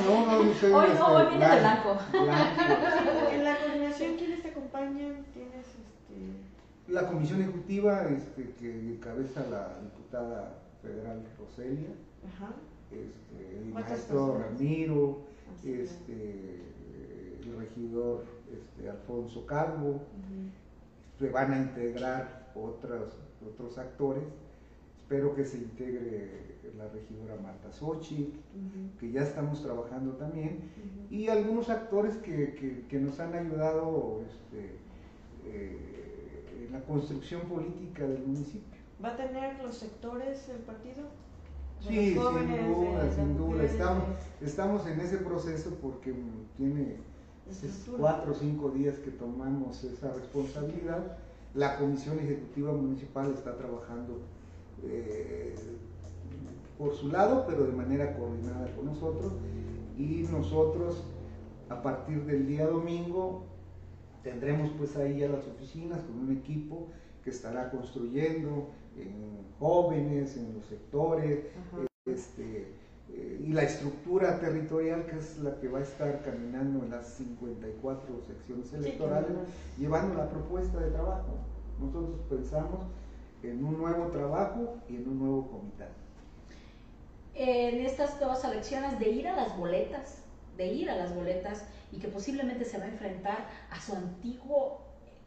no, 0.06 0.38
Hoy 0.38 0.44
no, 0.44 0.52
este, 0.52 0.72
hoy 0.72 1.26
viene 1.28 1.48
de 1.48 1.60
blanco. 1.60 1.98
blanco. 2.12 3.30
En 3.32 3.44
la 3.44 3.56
coordinación, 3.58 4.16
¿quiénes 4.16 4.42
te 4.42 4.48
acompañan? 4.48 5.24
¿Tienes 5.32 5.66
este, 5.66 6.57
La 6.88 7.06
comisión 7.06 7.42
ejecutiva 7.42 8.08
este, 8.08 8.50
que 8.58 8.70
encabeza 8.94 9.46
la 9.50 9.78
diputada 9.82 10.54
federal 10.80 11.22
Roselia, 11.38 11.88
Ajá. 12.34 12.50
este, 12.90 13.58
el 13.58 13.70
¿Cuántas 13.72 13.90
maestro 13.92 14.32
personas? 14.32 14.46
Ramiro, 14.58 15.18
Así 15.54 15.72
es. 15.72 15.90
este, 15.90 16.62
el 17.44 17.56
regidor 17.58 18.24
este, 18.52 18.88
Alfonso 18.88 19.44
Calvo, 19.44 20.00
se 21.18 21.28
van 21.30 21.52
a 21.52 21.58
integrar 21.58 22.50
otros, 22.54 23.14
otros 23.46 23.76
actores. 23.76 24.24
Espero 24.98 25.34
que 25.34 25.44
se 25.44 25.58
integre 25.58 26.30
la 26.78 26.88
regidora 26.88 27.36
Marta 27.42 27.70
Sochi, 27.72 28.32
que 29.00 29.10
ya 29.10 29.22
estamos 29.22 29.62
trabajando 29.62 30.12
también, 30.12 30.60
y 31.10 31.28
algunos 31.28 31.68
actores 31.68 32.16
que, 32.16 32.54
que- 32.54 32.86
que 32.88 32.98
nos 32.98 33.18
han 33.20 33.34
ayudado 33.34 34.22
este, 34.26 34.70
eh, 35.46 36.07
la 36.70 36.80
construcción 36.82 37.42
política 37.42 38.06
del 38.06 38.26
municipio. 38.26 38.78
¿Va 39.02 39.10
a 39.10 39.16
tener 39.16 39.62
los 39.62 39.76
sectores 39.76 40.48
el 40.48 40.58
partido? 40.58 41.04
De 41.86 41.88
Sí, 41.88 42.14
jóvenes, 42.16 42.56
sin 42.56 42.66
de 42.66 42.74
duda, 42.74 43.12
sin 43.14 43.36
duda. 43.36 43.64
Estamos, 43.64 44.04
estamos 44.40 44.86
en 44.86 45.00
ese 45.00 45.18
proceso 45.18 45.70
porque 45.80 46.14
tiene 46.56 46.96
cuatro 47.96 48.32
o 48.32 48.34
cinco 48.34 48.70
días 48.70 48.98
que 48.98 49.10
tomamos 49.10 49.84
esa 49.84 50.12
responsabilidad. 50.12 51.18
La 51.54 51.78
Comisión 51.78 52.18
Ejecutiva 52.18 52.72
Municipal 52.72 53.32
está 53.32 53.56
trabajando 53.56 54.20
eh, 54.84 55.54
por 56.76 56.94
su 56.94 57.08
lado, 57.08 57.44
pero 57.48 57.64
de 57.64 57.72
manera 57.72 58.16
coordinada 58.16 58.74
con 58.74 58.86
nosotros. 58.86 59.32
Y 59.96 60.26
nosotros, 60.30 61.04
a 61.68 61.82
partir 61.82 62.24
del 62.24 62.46
día 62.46 62.66
domingo, 62.66 63.44
tendremos 64.22 64.70
pues 64.78 64.96
ahí 64.96 65.18
ya 65.18 65.28
las 65.28 65.46
oficinas 65.46 66.02
con 66.02 66.18
un 66.18 66.32
equipo 66.36 66.88
que 67.22 67.30
estará 67.30 67.70
construyendo 67.70 68.70
en 68.96 69.52
jóvenes, 69.58 70.36
en 70.36 70.54
los 70.54 70.66
sectores, 70.66 71.44
este, 72.06 72.74
eh, 73.08 73.40
y 73.44 73.52
la 73.52 73.62
estructura 73.62 74.38
territorial 74.40 75.06
que 75.06 75.16
es 75.18 75.38
la 75.38 75.58
que 75.60 75.68
va 75.68 75.78
a 75.80 75.82
estar 75.82 76.22
caminando 76.22 76.82
en 76.84 76.90
las 76.90 77.06
54 77.14 78.20
secciones 78.22 78.68
Sí, 78.70 78.76
electorales, 78.76 79.32
claro. 79.32 79.46
llevando 79.76 80.14
la 80.14 80.28
propuesta 80.28 80.78
de 80.80 80.90
trabajo. 80.90 81.46
Nosotros 81.78 82.20
pensamos 82.28 82.86
en 83.42 83.64
un 83.64 83.78
nuevo 83.78 84.08
trabajo 84.08 84.82
y 84.88 84.96
en 84.96 85.08
un 85.08 85.18
nuevo 85.20 85.48
comité. 85.50 85.86
en 87.34 87.80
estas 87.86 88.18
nuevas 88.18 88.44
elecciones 88.44 88.98
de 88.98 89.10
ir 89.10 89.28
a 89.28 89.36
las 89.36 89.56
boletas, 89.56 90.24
de 90.56 90.66
ir 90.72 90.90
a 90.90 90.96
las 90.96 91.14
boletas 91.14 91.64
y 91.92 91.98
que 91.98 92.08
posiblemente 92.08 92.64
se 92.64 92.78
va 92.78 92.84
a 92.84 92.88
enfrentar 92.88 93.48
a 93.70 93.80
su 93.80 93.94
antiguo 93.94 94.80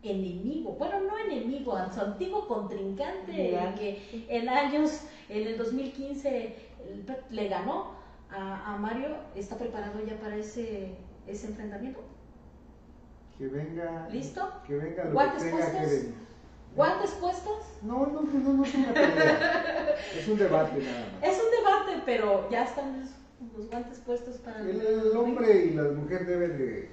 enemigo, 0.03 0.73
bueno, 0.73 0.99
no 1.01 1.17
enemigo, 1.17 1.75
a 1.75 1.91
su 1.91 2.01
antiguo 2.01 2.47
contrincante 2.47 3.31
que 3.77 4.25
en 4.29 4.49
años, 4.49 5.03
en 5.29 5.47
el 5.47 5.57
2015 5.57 6.55
el 6.91 6.99
PET 7.01 7.29
le 7.29 7.47
ganó 7.47 7.91
a, 8.29 8.73
a 8.73 8.77
Mario, 8.77 9.15
¿está 9.35 9.57
preparado 9.57 10.03
ya 10.05 10.19
para 10.19 10.35
ese, 10.37 10.95
ese 11.27 11.47
enfrentamiento? 11.47 12.01
Que 13.37 13.47
venga, 13.47 14.07
¿Listo? 14.11 14.49
que 14.65 14.75
venga 14.77 15.03
lo 15.05 15.13
¿Guantes 15.13 15.43
que 15.43 15.49
tenga 15.49 15.65
que 15.65 15.71
puestos? 15.77 15.91
venir. 16.01 16.15
¿Guantes 16.75 17.11
puestos? 17.11 17.57
No, 17.81 18.05
no, 18.07 18.21
no, 18.21 18.39
no, 18.39 18.53
no 18.53 18.63
es 18.63 18.75
una 18.75 18.93
pelea, 18.93 19.95
es 20.17 20.27
un 20.27 20.37
debate 20.37 20.79
nada 20.79 20.99
más. 21.13 21.23
Es 21.29 21.43
un 21.43 21.51
debate, 21.51 22.01
pero 22.05 22.49
ya 22.49 22.63
están 22.63 23.07
los, 23.57 23.69
guantes 23.69 23.99
puestos 23.99 24.37
para 24.37 24.61
El, 24.61 24.81
el 24.81 25.17
hombre 25.17 25.65
y 25.65 25.73
la 25.73 25.83
mujer 25.83 26.25
deben 26.25 26.57
de 26.57 26.89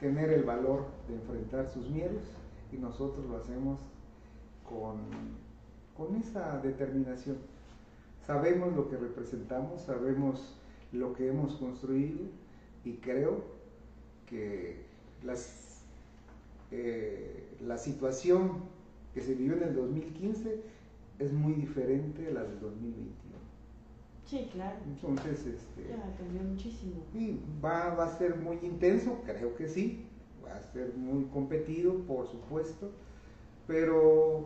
tener 0.00 0.30
el 0.30 0.44
valor 0.44 0.86
de 1.08 1.14
enfrentar 1.14 1.68
sus 1.68 1.88
miedos 1.90 2.22
y 2.72 2.76
nosotros 2.76 3.26
lo 3.26 3.36
hacemos 3.36 3.78
con, 4.68 5.00
con 5.96 6.16
esa 6.16 6.58
determinación. 6.60 7.36
Sabemos 8.26 8.74
lo 8.74 8.88
que 8.88 8.96
representamos, 8.96 9.82
sabemos 9.82 10.56
lo 10.92 11.12
que 11.14 11.28
hemos 11.28 11.56
construido 11.56 12.20
y 12.84 12.94
creo 12.94 13.44
que 14.26 14.84
las, 15.24 15.82
eh, 16.70 17.48
la 17.60 17.76
situación 17.76 18.62
que 19.12 19.20
se 19.20 19.34
vivió 19.34 19.54
en 19.54 19.64
el 19.64 19.74
2015 19.74 20.62
es 21.18 21.32
muy 21.32 21.54
diferente 21.54 22.28
a 22.28 22.30
la 22.30 22.44
del 22.44 22.60
2021. 22.60 23.29
Sí, 24.30 24.48
claro. 24.52 24.76
Entonces, 24.86 25.44
este, 25.44 25.88
Ya 25.88 26.16
cambió 26.16 26.42
muchísimo. 26.42 27.02
y 27.12 27.40
va, 27.62 27.94
va 27.96 28.04
a 28.04 28.16
ser 28.16 28.36
muy 28.36 28.60
intenso, 28.62 29.20
creo 29.26 29.56
que 29.56 29.66
sí, 29.66 30.06
va 30.46 30.54
a 30.54 30.62
ser 30.62 30.94
muy 30.94 31.24
competido, 31.24 31.94
por 32.06 32.28
supuesto, 32.28 32.92
pero 33.66 34.44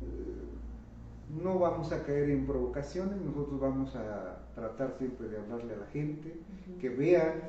eh, 0.00 1.42
no 1.42 1.58
vamos 1.58 1.92
a 1.92 2.02
caer 2.02 2.30
en 2.30 2.46
provocaciones, 2.46 3.20
nosotros 3.20 3.60
vamos 3.60 3.94
a 3.94 4.38
tratar 4.54 4.94
siempre 4.96 5.28
de 5.28 5.36
hablarle 5.36 5.74
a 5.74 5.76
la 5.76 5.86
gente, 5.88 6.40
que 6.80 6.88
vean, 6.88 7.42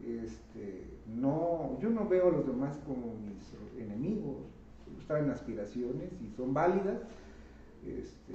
este, 0.00 0.86
no, 1.06 1.78
yo 1.78 1.90
no 1.90 2.08
veo 2.08 2.28
a 2.28 2.32
los 2.32 2.46
demás 2.46 2.78
como 2.86 3.16
mis 3.16 3.52
enemigos, 3.78 4.38
traen 5.06 5.28
aspiraciones 5.28 6.10
y 6.22 6.30
son 6.34 6.54
válidas, 6.54 7.02
este, 7.86 8.32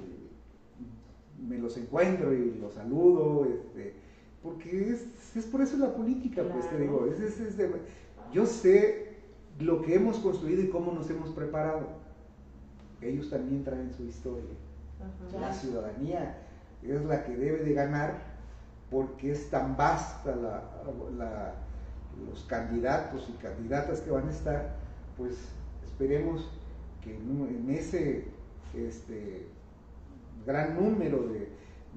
me 1.46 1.58
los 1.58 1.76
encuentro 1.76 2.32
y 2.34 2.54
los 2.60 2.74
saludo, 2.74 3.44
este, 3.46 3.94
porque 4.42 4.90
es, 4.90 5.36
es 5.36 5.44
por 5.46 5.60
eso 5.60 5.76
la 5.76 5.94
política, 5.94 6.42
pues 6.52 6.68
te 6.70 6.78
digo, 6.78 7.06
es, 7.06 7.20
es- 7.20 7.40
es 7.40 7.56
de- 7.56 7.70
yo 8.32 8.46
sé 8.46 9.08
lo 9.60 9.82
que 9.82 9.94
hemos 9.94 10.18
construido 10.18 10.62
y 10.62 10.68
cómo 10.70 10.92
nos 10.92 11.08
hemos 11.10 11.30
preparado. 11.30 11.86
Ellos 13.00 13.30
también 13.30 13.64
traen 13.64 13.92
su 13.92 14.04
historia. 14.04 14.50
Ajá. 15.00 15.40
La 15.40 15.52
ciudadanía 15.54 16.38
es 16.82 17.04
la 17.04 17.24
que 17.24 17.36
debe 17.36 17.58
de 17.64 17.72
ganar 17.74 18.36
porque 18.90 19.32
es 19.32 19.48
tan 19.50 19.76
vasta 19.76 20.34
la, 20.34 20.64
la- 21.16 21.54
los 22.28 22.42
candidatos 22.44 23.28
y 23.28 23.32
candidatas 23.42 24.00
que 24.00 24.10
van 24.10 24.26
a 24.28 24.30
estar, 24.30 24.74
pues 25.16 25.36
esperemos 25.84 26.50
que 27.04 27.14
en, 27.14 27.46
en 27.48 27.70
ese 27.70 28.24
este, 28.74 29.46
gran 30.46 30.74
número 30.76 31.26
de, 31.28 31.48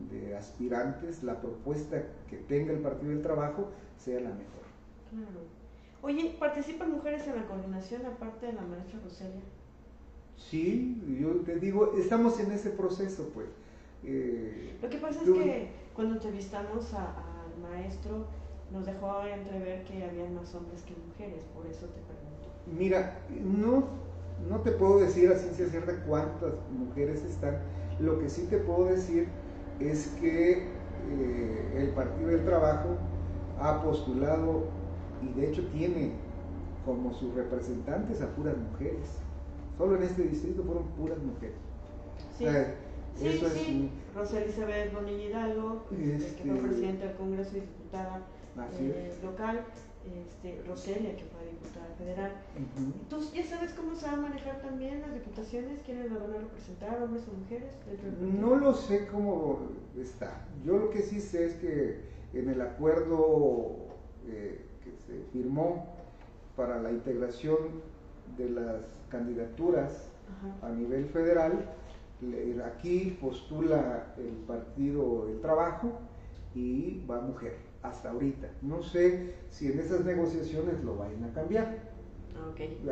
de 0.09 0.35
aspirantes 0.37 1.23
la 1.23 1.39
propuesta 1.39 2.03
que 2.29 2.37
tenga 2.37 2.73
el 2.73 2.79
Partido 2.79 3.11
del 3.11 3.21
Trabajo 3.21 3.69
sea 3.97 4.19
la 4.21 4.29
mejor. 4.29 4.61
Claro. 5.09 5.45
Oye, 6.03 6.35
¿participan 6.39 6.91
mujeres 6.91 7.27
en 7.27 7.35
la 7.35 7.45
coordinación 7.45 8.05
aparte 8.05 8.47
de 8.47 8.53
la 8.53 8.61
maestra 8.61 8.99
Roselia? 9.03 9.41
Sí, 10.37 10.99
yo 11.19 11.41
te 11.41 11.55
digo, 11.59 11.93
estamos 11.97 12.39
en 12.39 12.51
ese 12.51 12.71
proceso, 12.71 13.29
pues. 13.33 13.47
Eh, 14.03 14.73
Lo 14.81 14.89
que 14.89 14.97
pasa 14.97 15.19
es 15.23 15.29
que 15.29 15.67
cuando 15.93 16.15
entrevistamos 16.15 16.91
a- 16.93 17.09
al 17.43 17.61
maestro 17.61 18.25
nos 18.71 18.85
dejó 18.85 19.23
entrever 19.25 19.83
que 19.83 20.03
había 20.03 20.27
más 20.31 20.55
hombres 20.55 20.81
que 20.81 20.93
mujeres, 21.07 21.43
por 21.53 21.67
eso 21.67 21.85
te 21.87 22.01
pregunto. 22.01 22.49
Mira, 22.65 23.19
no, 23.43 23.83
no 24.49 24.61
te 24.61 24.71
puedo 24.71 24.99
decir 24.99 25.29
a 25.31 25.35
ciencia 25.37 25.67
cierta 25.67 26.03
cuántas 26.05 26.53
mujeres 26.71 27.23
están. 27.23 27.59
Lo 28.01 28.19
que 28.19 28.29
sí 28.29 28.47
te 28.49 28.57
puedo 28.57 28.85
decir 28.85 29.27
es 29.79 30.07
que 30.19 30.63
eh, 31.09 31.73
el 31.77 31.89
Partido 31.89 32.29
del 32.29 32.43
Trabajo 32.45 32.97
ha 33.59 33.83
postulado 33.83 34.63
y 35.21 35.39
de 35.39 35.49
hecho 35.49 35.63
tiene 35.67 36.13
como 36.85 37.13
sus 37.13 37.33
representantes 37.35 38.21
a 38.21 38.27
puras 38.29 38.55
mujeres. 38.57 39.07
Solo 39.77 39.97
en 39.97 40.03
este 40.03 40.23
distrito 40.23 40.63
fueron 40.63 40.83
puras 40.97 41.19
mujeres. 41.19 41.55
Sí, 42.37 42.45
O 42.45 42.51
sea, 42.51 42.75
sí, 43.15 43.27
eso 43.27 43.47
es 43.47 43.53
sí. 43.53 43.89
Rosa 44.15 44.41
Elizabeth 44.41 44.93
Bonilla 44.93 45.23
Hidalgo, 45.29 45.83
este, 45.91 46.15
Este- 46.15 46.43
que 46.43 46.51
fue 46.51 46.61
presidenta 46.61 47.05
del 47.05 47.15
Congreso 47.17 47.57
y 47.57 47.59
diputada 47.61 48.21
eh, 48.79 49.13
local, 49.23 49.61
este, 50.05 50.61
Roselia, 50.67 51.15
que 51.15 51.23
fue 51.25 51.45
diputada 51.49 51.93
federal. 51.97 52.31
¿Tú 53.09 53.19
ya 53.33 53.45
sabes 53.45 53.73
cómo 53.73 53.95
se 53.95 54.07
va 54.07 54.13
a 54.13 54.17
manejar 54.17 54.61
también 54.61 55.01
las 55.01 55.13
diputaciones? 55.13 55.79
¿Quiénes 55.85 56.11
la 56.11 56.19
van 56.19 56.33
a 56.33 56.37
representar, 56.39 57.01
hombres 57.01 57.23
o 57.27 57.37
mujeres? 57.37 57.69
dentro 57.85 58.11
del? 58.11 58.41
No 58.41 58.55
lo 58.55 58.73
sé 58.73 59.07
cómo 59.07 59.59
está. 59.97 60.47
Yo 60.65 60.77
lo 60.77 60.89
que 60.89 61.01
sí 61.01 61.19
sé 61.19 61.45
es 61.45 61.55
que 61.55 62.01
en 62.33 62.49
el 62.49 62.61
acuerdo 62.61 63.75
eh, 64.27 64.65
que 64.83 64.91
se 64.91 65.23
firmó 65.31 65.93
para 66.55 66.81
la 66.81 66.91
integración 66.91 67.57
de 68.37 68.49
las 68.49 68.81
candidaturas 69.09 70.07
a 70.61 70.69
nivel 70.69 71.05
federal, 71.07 71.65
aquí 72.65 73.17
postula 73.19 74.13
el 74.17 74.35
Partido 74.47 75.25
del 75.27 75.41
Trabajo 75.41 75.99
y 76.55 77.03
va 77.09 77.21
mujer, 77.21 77.57
hasta 77.83 78.11
ahorita. 78.11 78.47
No 78.61 78.81
sé 78.83 79.33
si 79.49 79.71
en 79.71 79.79
esas 79.79 80.05
negociaciones 80.05 80.83
lo 80.83 80.97
vayan 80.97 81.23
a 81.25 81.33
cambiar. 81.33 81.91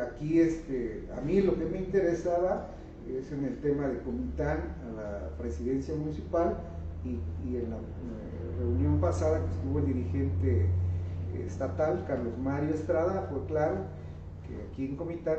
Aquí 0.00 0.40
este, 0.40 1.08
a 1.16 1.20
mí 1.20 1.40
lo 1.40 1.58
que 1.58 1.64
me 1.64 1.78
interesaba 1.78 2.68
es 3.08 3.32
en 3.32 3.44
el 3.44 3.60
tema 3.60 3.88
de 3.88 3.98
Comitán 4.00 4.76
a 4.86 5.00
la 5.00 5.36
presidencia 5.38 5.94
municipal 5.94 6.58
y, 7.04 7.18
y 7.48 7.56
en 7.56 7.70
la 7.70 7.76
eh, 7.76 7.80
reunión 8.58 9.00
pasada 9.00 9.40
que 9.40 9.50
estuvo 9.50 9.78
el 9.78 9.86
dirigente 9.86 10.66
estatal, 11.46 12.04
Carlos 12.06 12.36
Mario 12.38 12.74
Estrada, 12.74 13.26
fue 13.30 13.44
claro 13.46 13.76
que 14.46 14.56
aquí 14.70 14.86
en 14.86 14.96
Comitán 14.96 15.38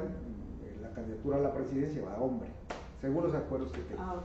eh, 0.63 0.77
la 0.81 0.91
candidatura 0.91 1.37
a 1.37 1.41
la 1.41 1.53
presidencia 1.53 2.03
va 2.03 2.15
a 2.15 2.21
hombre, 2.21 2.49
según 2.99 3.23
los 3.23 3.35
acuerdos 3.35 3.71
que 3.71 3.81
tengo. 3.81 4.01
Ah. 4.01 4.23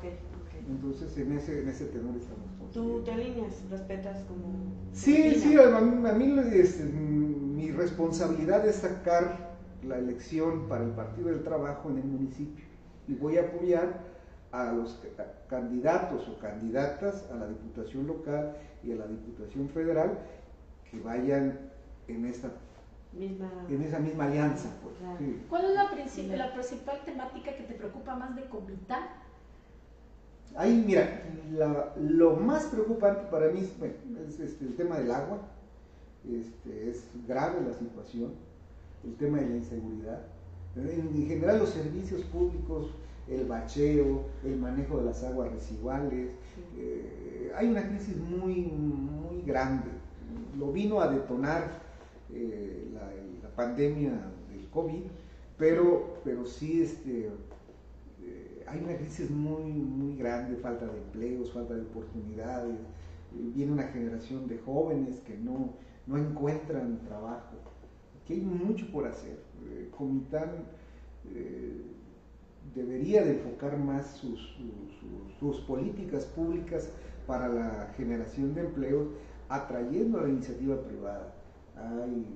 Entonces, 0.68 1.16
en 1.18 1.32
ese, 1.32 1.62
en 1.62 1.68
ese 1.68 1.86
tenor 1.86 2.16
estamos. 2.16 2.46
¿Tú 2.76 3.00
te 3.06 3.10
alineas, 3.10 3.62
respetas 3.70 4.18
como... 4.28 4.52
Sí, 4.92 5.34
sí, 5.36 5.56
a 5.58 5.80
mí, 5.80 6.06
a 6.06 6.12
mí, 6.12 6.38
este, 6.52 6.84
mi 6.84 7.70
responsabilidad 7.70 8.66
es 8.68 8.76
sacar 8.76 9.56
la 9.82 9.96
elección 9.96 10.68
para 10.68 10.84
el 10.84 10.90
Partido 10.90 11.28
del 11.30 11.42
Trabajo 11.42 11.88
en 11.88 11.96
el 11.96 12.04
municipio 12.04 12.66
y 13.08 13.14
voy 13.14 13.38
a 13.38 13.44
apoyar 13.44 14.00
a 14.52 14.72
los 14.72 15.00
ca- 15.16 15.32
candidatos 15.48 16.28
o 16.28 16.38
candidatas 16.38 17.24
a 17.32 17.36
la 17.36 17.46
Diputación 17.48 18.06
local 18.06 18.54
y 18.84 18.92
a 18.92 18.96
la 18.96 19.06
Diputación 19.06 19.70
federal 19.70 20.18
que 20.90 21.00
vayan 21.00 21.58
en 22.08 22.26
esta 22.26 22.50
Misma... 23.14 23.48
en 23.70 23.82
esa 23.84 23.98
misma 24.00 24.26
alianza. 24.26 24.68
pues, 24.82 24.96
Claro. 24.98 25.16
sí. 25.18 25.42
¿Cuál 25.48 25.64
es 25.64 25.74
la, 25.74 25.84
la 26.36 26.52
principal 26.52 27.00
temática 27.06 27.56
que 27.56 27.62
te 27.62 27.72
preocupa 27.72 28.16
más 28.16 28.36
de 28.36 28.44
Comitán? 28.50 29.04
Ahí, 30.54 30.84
mira, 30.86 31.22
la- 31.52 31.94
lo 32.00 32.36
más 32.36 32.64
preocupante 32.66 33.22
para 33.30 33.48
mí 33.50 33.60
es, 33.60 33.78
bueno, 33.78 33.94
es, 34.28 34.40
este, 34.40 34.64
el 34.64 34.76
tema 34.76 34.98
del 34.98 35.10
agua. 35.10 35.38
Este, 36.28 36.90
es 36.90 37.04
grave 37.28 37.60
la 37.66 37.72
situación, 37.74 38.32
el 39.04 39.14
tema 39.16 39.38
de 39.38 39.48
la 39.48 39.56
inseguridad. 39.56 40.22
En, 40.74 40.88
en 40.88 41.26
general 41.28 41.58
los 41.60 41.70
servicios 41.70 42.22
públicos, 42.24 42.90
el 43.28 43.44
bacheo, 43.46 44.24
el 44.44 44.56
manejo 44.56 44.98
de 44.98 45.04
las 45.04 45.22
aguas 45.24 45.52
residuales, 45.52 46.30
eh, 46.76 47.52
hay 47.56 47.68
una 47.68 47.88
crisis 47.88 48.16
muy, 48.16 48.62
muy 48.62 49.42
grande. 49.42 49.88
Lo 50.58 50.72
vino 50.72 51.00
a 51.00 51.08
detonar 51.08 51.80
eh, 52.32 52.88
la, 52.92 53.02
la 53.48 53.54
pandemia 53.54 54.10
del 54.50 54.68
COVID, 54.72 55.02
pero, 55.58 56.18
pero 56.24 56.44
sí 56.44 56.82
este, 56.82 57.30
hay 58.68 58.80
una 58.82 58.96
crisis 58.96 59.30
muy, 59.30 59.64
muy 59.72 60.16
grande, 60.16 60.56
falta 60.56 60.86
de 60.86 60.98
empleos, 60.98 61.52
falta 61.52 61.74
de 61.74 61.82
oportunidades, 61.82 62.78
eh, 63.32 63.50
viene 63.54 63.72
una 63.72 63.84
generación 63.84 64.46
de 64.48 64.58
jóvenes 64.58 65.20
que 65.20 65.36
no, 65.38 65.70
no 66.06 66.16
encuentran 66.18 67.00
trabajo. 67.04 67.56
Hay 68.28 68.40
mucho 68.40 68.90
por 68.90 69.06
hacer. 69.06 69.38
Eh, 69.68 69.88
Comitán 69.96 70.50
eh, 71.34 71.82
debería 72.74 73.22
de 73.22 73.32
enfocar 73.32 73.78
más 73.78 74.06
sus, 74.16 74.56
sus- 75.38 75.60
políticas 75.60 76.24
públicas 76.26 76.90
para 77.26 77.48
la 77.48 77.92
generación 77.96 78.54
de 78.54 78.62
empleos, 78.62 79.08
atrayendo 79.48 80.18
a 80.18 80.22
la 80.22 80.28
iniciativa 80.28 80.76
privada. 80.82 81.32
Hay 81.76 82.26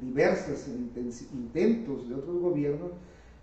diversos 0.00 0.68
inten- 0.68 1.26
intentos 1.32 2.08
de 2.08 2.14
otros 2.14 2.40
gobiernos 2.40 2.92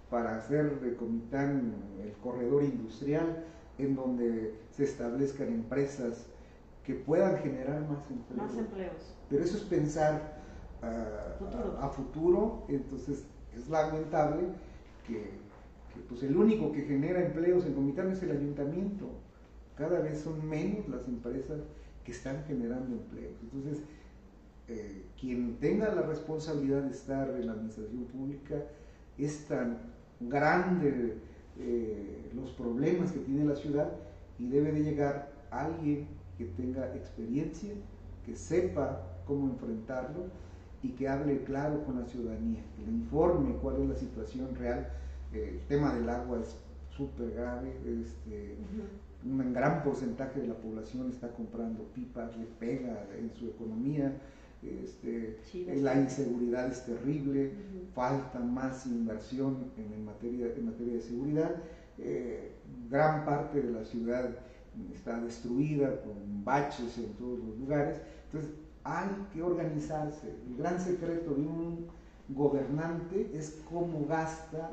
para 0.09 0.37
hacer 0.37 0.79
de 0.79 0.95
Comitán 0.95 1.73
el 2.01 2.13
corredor 2.23 2.63
industrial 2.63 3.43
en 3.77 3.95
donde 3.95 4.55
se 4.71 4.83
establezcan 4.83 5.49
empresas 5.49 6.27
que 6.83 6.95
puedan 6.95 7.37
generar 7.39 7.81
más 7.81 8.09
empleos. 8.09 8.49
Más 8.49 8.57
empleos. 8.57 9.15
Pero 9.29 9.43
eso 9.43 9.57
es 9.57 9.63
pensar 9.63 10.41
ah, 10.81 11.35
Futuro. 11.37 11.77
a, 11.79 11.85
a 11.85 11.89
futuro, 11.89 12.65
entonces 12.69 13.25
es 13.55 13.69
lamentable 13.69 14.43
que, 15.05 15.15
que, 15.93 15.99
pues 16.07 16.23
el 16.23 16.37
único 16.37 16.71
que 16.71 16.83
genera 16.83 17.25
empleos 17.25 17.65
en 17.65 17.73
Comitán 17.73 18.11
es 18.11 18.23
el 18.23 18.31
ayuntamiento. 18.31 19.09
Cada 19.75 19.99
vez 19.99 20.19
son 20.21 20.47
menos 20.47 20.87
las 20.87 21.07
empresas 21.07 21.59
que 22.03 22.13
están 22.13 22.43
generando 22.45 22.95
empleos. 22.95 23.35
Entonces, 23.43 23.83
eh, 24.69 25.05
quien 25.19 25.57
tenga 25.59 25.93
la 25.93 26.01
responsabilidad 26.01 26.83
de 26.83 26.91
estar 26.91 27.29
en 27.29 27.45
la 27.47 27.53
administración 27.53 28.05
pública 28.05 28.55
es 29.17 29.45
tan 29.45 29.96
grande 30.19 31.17
eh, 31.59 32.31
los 32.33 32.51
problemas 32.51 33.11
que 33.11 33.19
tiene 33.19 33.45
la 33.45 33.55
ciudad 33.55 33.91
y 34.39 34.47
debe 34.47 34.71
de 34.71 34.83
llegar 34.83 35.31
alguien 35.51 36.07
que 36.37 36.45
tenga 36.45 36.95
experiencia, 36.95 37.73
que 38.25 38.35
sepa 38.35 39.01
cómo 39.25 39.47
enfrentarlo 39.47 40.25
y 40.83 40.89
que 40.89 41.07
hable 41.07 41.43
claro 41.43 41.83
con 41.83 41.99
la 41.99 42.05
ciudadanía, 42.05 42.61
que 42.75 42.83
le 42.83 42.91
informe 42.91 43.55
cuál 43.61 43.81
es 43.81 43.89
la 43.89 43.95
situación 43.95 44.55
real. 44.55 44.87
Eh, 45.33 45.49
el 45.53 45.67
tema 45.67 45.93
del 45.93 46.09
agua 46.09 46.39
es 46.41 46.57
súper 46.95 47.31
grave, 47.31 47.75
este, 47.85 48.55
un 49.23 49.53
gran 49.53 49.83
porcentaje 49.83 50.41
de 50.41 50.47
la 50.47 50.55
población 50.55 51.09
está 51.09 51.29
comprando 51.33 51.83
pipas, 51.95 52.35
le 52.37 52.45
pega 52.45 53.05
en 53.17 53.31
su 53.33 53.47
economía, 53.47 54.15
este, 54.63 55.39
eh, 55.53 55.79
la 55.81 55.95
inseguridad 55.95 56.71
es 56.71 56.85
terrible, 56.85 57.51
falta 57.93 58.39
más 58.39 58.85
inversión 58.85 59.71
en, 59.77 59.93
en 59.93 60.05
materia, 60.05 60.47
en 60.55 60.65
materia 60.65 60.93
de 60.93 61.01
seguridad, 61.01 61.55
eh, 61.99 62.51
gran 62.89 63.25
parte 63.25 63.61
de 63.61 63.71
la 63.71 63.83
ciudad 63.83 64.29
está 64.93 65.19
destruida 65.21 66.01
con 66.01 66.43
baches 66.43 66.97
en 66.97 67.11
todos 67.13 67.39
los 67.39 67.57
lugares, 67.57 67.99
entonces 68.25 68.51
hay 68.83 69.09
que 69.33 69.41
organizarse. 69.41 70.29
El 70.47 70.57
gran 70.57 70.79
secreto 70.79 71.33
de 71.33 71.41
un 71.41 71.87
gobernante 72.29 73.31
es 73.33 73.61
cómo 73.69 74.05
gasta 74.07 74.71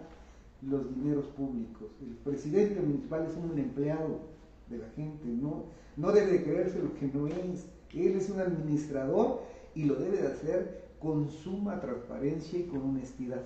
los 0.63 0.95
dineros 0.95 1.27
públicos. 1.29 1.89
El 2.01 2.15
presidente 2.17 2.81
municipal 2.81 3.27
es 3.27 3.37
un 3.37 3.59
empleado 3.59 4.21
de 4.69 4.79
la 4.79 4.89
gente, 4.91 5.27
no, 5.27 5.65
no 5.97 6.13
debe 6.13 6.33
de 6.33 6.45
creerse 6.45 6.83
lo 6.83 6.95
que 6.95 7.07
no 7.07 7.27
es. 7.27 7.67
Él 7.93 8.17
es 8.17 8.29
un 8.29 8.41
administrador 8.41 9.43
y 9.75 9.85
lo 9.85 9.95
debe 9.97 10.19
de 10.19 10.29
hacer 10.29 10.85
con 11.01 11.31
suma 11.31 11.81
transparencia 11.81 12.59
y 12.59 12.65
con 12.65 12.83
honestidad. 12.83 13.43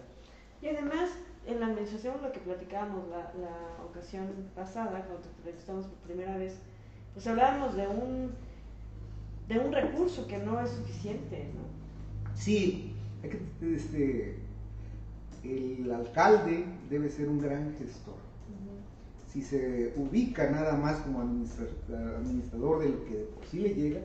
Y 0.62 0.68
además, 0.68 1.10
en 1.46 1.60
la 1.60 1.66
administración, 1.66 2.16
lo 2.22 2.32
que 2.32 2.40
platicábamos 2.40 3.08
la, 3.08 3.32
la 3.40 3.84
ocasión 3.84 4.26
pasada, 4.54 5.04
cuando 5.06 5.22
te 5.22 5.28
entrevistamos 5.38 5.86
por 5.86 5.96
primera 5.98 6.36
vez, 6.36 6.58
pues 7.14 7.26
hablábamos 7.26 7.74
de 7.74 7.86
un, 7.88 8.30
de 9.48 9.58
un 9.58 9.72
recurso 9.72 10.26
que 10.26 10.38
no 10.38 10.60
es 10.60 10.70
suficiente, 10.70 11.48
¿no? 11.54 12.34
Sí, 12.36 12.92
hay 13.22 13.30
que, 13.30 13.74
este, 13.74 14.36
el 15.44 15.90
alcalde 15.90 16.64
debe 16.90 17.08
ser 17.08 17.28
un 17.28 17.40
gran 17.40 17.74
gestor. 17.78 18.14
Si 19.32 19.42
se 19.42 19.92
ubica 19.96 20.50
nada 20.50 20.74
más 20.76 21.00
como 21.00 21.20
administra- 21.20 21.66
administrador 22.16 22.80
de 22.80 22.88
lo 22.88 23.04
que 23.04 23.16
de 23.16 23.24
por 23.24 23.44
sí 23.46 23.58
le 23.60 23.74
llega 23.74 24.00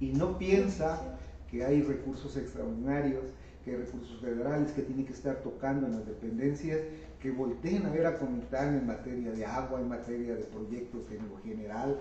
y 0.00 0.12
no 0.12 0.36
piensa 0.38 1.15
que 1.56 1.64
hay 1.64 1.82
recursos 1.82 2.36
extraordinarios, 2.36 3.24
que 3.64 3.70
hay 3.70 3.76
recursos 3.78 4.20
federales 4.20 4.72
que 4.72 4.82
tiene 4.82 5.04
que 5.06 5.12
estar 5.14 5.36
tocando 5.36 5.86
en 5.86 5.92
las 5.92 6.06
dependencias, 6.06 6.80
que 7.20 7.30
volteen 7.30 7.86
a 7.86 7.90
ver 7.90 8.06
a 8.06 8.18
Comitán 8.18 8.76
en 8.76 8.86
materia 8.86 9.32
de 9.32 9.44
agua, 9.46 9.80
en 9.80 9.88
materia 9.88 10.34
de 10.34 10.44
proyectos 10.44 11.00
en 11.10 11.28
lo 11.30 11.38
general. 11.42 11.96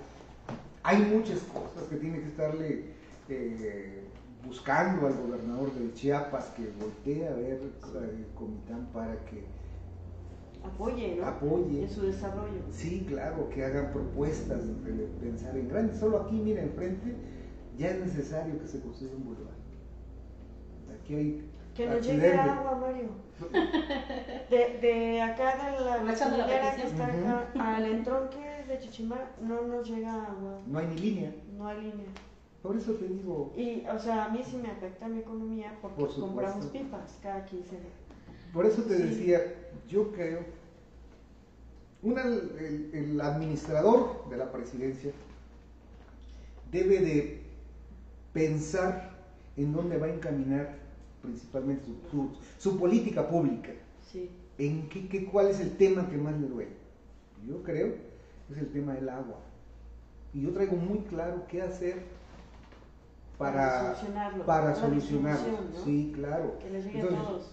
Hay 0.84 1.02
muchas 1.04 1.40
cosas 1.40 1.88
que 1.90 1.96
tiene 1.96 2.20
que 2.20 2.28
estarle 2.28 2.84
eh, 3.30 4.02
buscando 4.46 5.08
al 5.08 5.14
gobernador 5.14 5.74
de 5.74 5.94
Chiapas 5.94 6.48
que 6.58 6.70
voltee 6.80 7.28
a 7.28 7.34
ver 7.34 7.62
eh, 7.64 8.26
Comitán 8.36 8.88
para 8.94 9.16
que 9.26 9.44
Apoye, 10.66 11.16
¿no? 11.16 11.28
apoye. 11.28 11.84
En 11.84 11.90
su 11.90 12.02
desarrollo. 12.02 12.60
Sí, 12.72 13.06
claro, 13.08 13.50
que 13.50 13.64
hagan 13.64 13.94
propuestas 13.94 14.68
de 14.68 15.08
pensar 15.22 15.56
en 15.56 15.70
grande. 15.70 15.96
Solo 15.98 16.22
aquí, 16.22 16.36
mira, 16.36 16.64
enfrente, 16.64 17.16
ya 17.78 17.90
es 17.92 18.00
necesario 18.00 18.60
que 18.60 18.68
se 18.68 18.82
construya 18.82 19.14
un 19.16 19.26
boulevard. 19.26 19.56
Aquí 21.02 21.16
hay 21.16 21.50
Que 21.76 21.88
nos 21.88 22.06
llegue 22.06 22.34
agua, 22.34 22.76
Mario. 22.76 23.10
De, 24.50 24.78
de 24.82 25.22
acá 25.22 25.72
de 25.72 25.84
la 25.86 25.98
gasolinera 26.04 26.76
que 26.76 26.84
está 26.84 27.06
acá 27.06 27.76
al 27.76 27.86
entronque 27.86 28.64
de 28.68 28.80
Chichimar, 28.80 29.36
no 29.42 29.62
nos 29.64 29.90
llega 29.90 30.24
agua. 30.26 30.62
No 30.66 30.80
hay 30.80 30.88
ni 30.88 30.96
línea. 30.98 31.36
No 31.58 31.68
hay 31.68 31.82
línea. 31.82 32.08
Por 32.62 32.78
eso 32.78 32.94
te 32.94 33.08
digo, 33.08 33.52
Y, 33.58 33.84
o 33.88 34.00
sea, 34.00 34.26
a 34.26 34.30
mí 34.30 34.42
sí 34.44 34.58
me 34.58 34.70
afecta 34.72 35.08
mi 35.08 35.20
economía 35.20 35.78
porque 35.82 35.98
Por 36.02 36.20
compramos 36.20 36.66
pipas 36.68 37.20
cada 37.22 37.46
15 37.46 37.72
días. 37.72 37.94
por 38.54 38.66
eso 38.66 38.82
te 38.84 38.96
Sí. 38.98 39.04
decía, 39.04 39.40
yo 39.88 40.12
creo, 40.14 40.40
una, 42.02 42.24
el, 42.24 42.90
el 42.94 43.22
administrador 43.22 44.28
de 44.30 44.38
la 44.38 44.52
presidencia 44.52 45.12
debe 46.72 47.00
de 47.00 47.45
pensar 48.36 49.12
en 49.58 49.72
dónde 49.74 49.98
va 49.98 50.08
a 50.08 50.14
encaminar 50.14 50.76
principalmente 51.22 51.86
su, 51.86 51.96
su- 52.12 52.32
su 52.60 52.78
política 52.78 53.28
pública. 53.28 53.72
Sí. 54.12 54.30
en 54.58 54.88
qué, 54.90 55.08
qué- 55.10 55.26
cuál 55.26 55.48
es 55.48 55.60
el 55.60 55.72
tema 55.78 56.08
que 56.10 56.18
más 56.18 56.40
le 56.40 56.48
duele. 56.48 56.72
Yo 57.48 57.64
creo 57.64 57.94
que 58.48 58.54
es 58.54 58.60
el 58.60 58.68
tema 58.72 58.94
del 58.94 59.10
agua. 59.10 59.40
Y 60.34 60.42
yo 60.44 60.52
traigo 60.52 60.76
muy 60.78 61.00
claro 61.10 61.44
qué 61.50 61.62
hacer 61.62 62.04
para, 63.38 63.96
solucionarlo. 63.96 64.46
para 64.46 64.76
solucionarlo. 64.76 65.46
distribución, 65.50 65.74
¿no? 65.74 65.84
Sí, 65.86 66.12
claro. 66.16 66.60
Que 66.60 66.70
les 66.70 66.86
Entonces, 66.86 67.20
a 67.20 67.24
todos. 67.24 67.52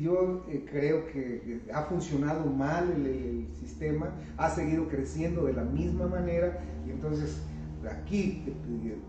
Yo 0.00 0.44
eh, 0.48 0.66
creo 0.70 1.06
que 1.06 1.60
ha 1.72 1.82
funcionado 1.84 2.44
mal 2.46 2.90
el, 2.92 3.06
el 3.06 3.46
sistema, 3.58 4.10
ha 4.36 4.50
seguido 4.50 4.86
creciendo 4.88 5.44
de 5.46 5.54
la 5.54 5.64
misma 5.64 6.06
manera 6.06 6.60
y 6.86 6.90
entonces 6.90 7.38
aquí 7.92 8.42
que, 8.44 8.52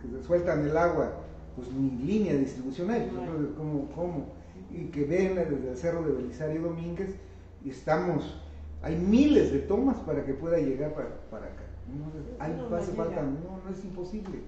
que 0.01 0.17
se 0.17 0.23
sueltan 0.23 0.65
el 0.65 0.77
agua, 0.77 1.13
pues 1.55 1.71
ni 1.71 1.89
línea 2.05 2.33
de 2.33 2.39
distribución 2.39 2.89
hay. 2.91 3.03
Entonces, 3.03 3.49
¿cómo, 3.57 3.89
cómo? 3.93 4.25
Y 4.71 4.85
que 4.85 5.03
ven 5.05 5.35
desde 5.35 5.71
el 5.71 5.77
cerro 5.77 6.03
de 6.03 6.13
Belisario 6.13 6.61
Domínguez, 6.61 7.15
y 7.63 7.69
estamos, 7.71 8.41
hay 8.81 8.95
miles 8.95 9.51
de 9.51 9.59
tomas 9.59 9.97
para 9.97 10.23
que 10.23 10.33
pueda 10.33 10.57
llegar 10.57 10.93
para, 10.93 11.09
para 11.29 11.45
acá. 11.47 11.63
No, 11.87 12.05
hay, 12.43 12.53
No, 12.53 12.69
no 12.69 12.75
hace 12.75 12.91
llega. 12.91 13.03
falta, 13.03 13.21
no, 13.23 13.59
no 13.65 13.69
es 13.75 13.83
imposible. 13.83 14.39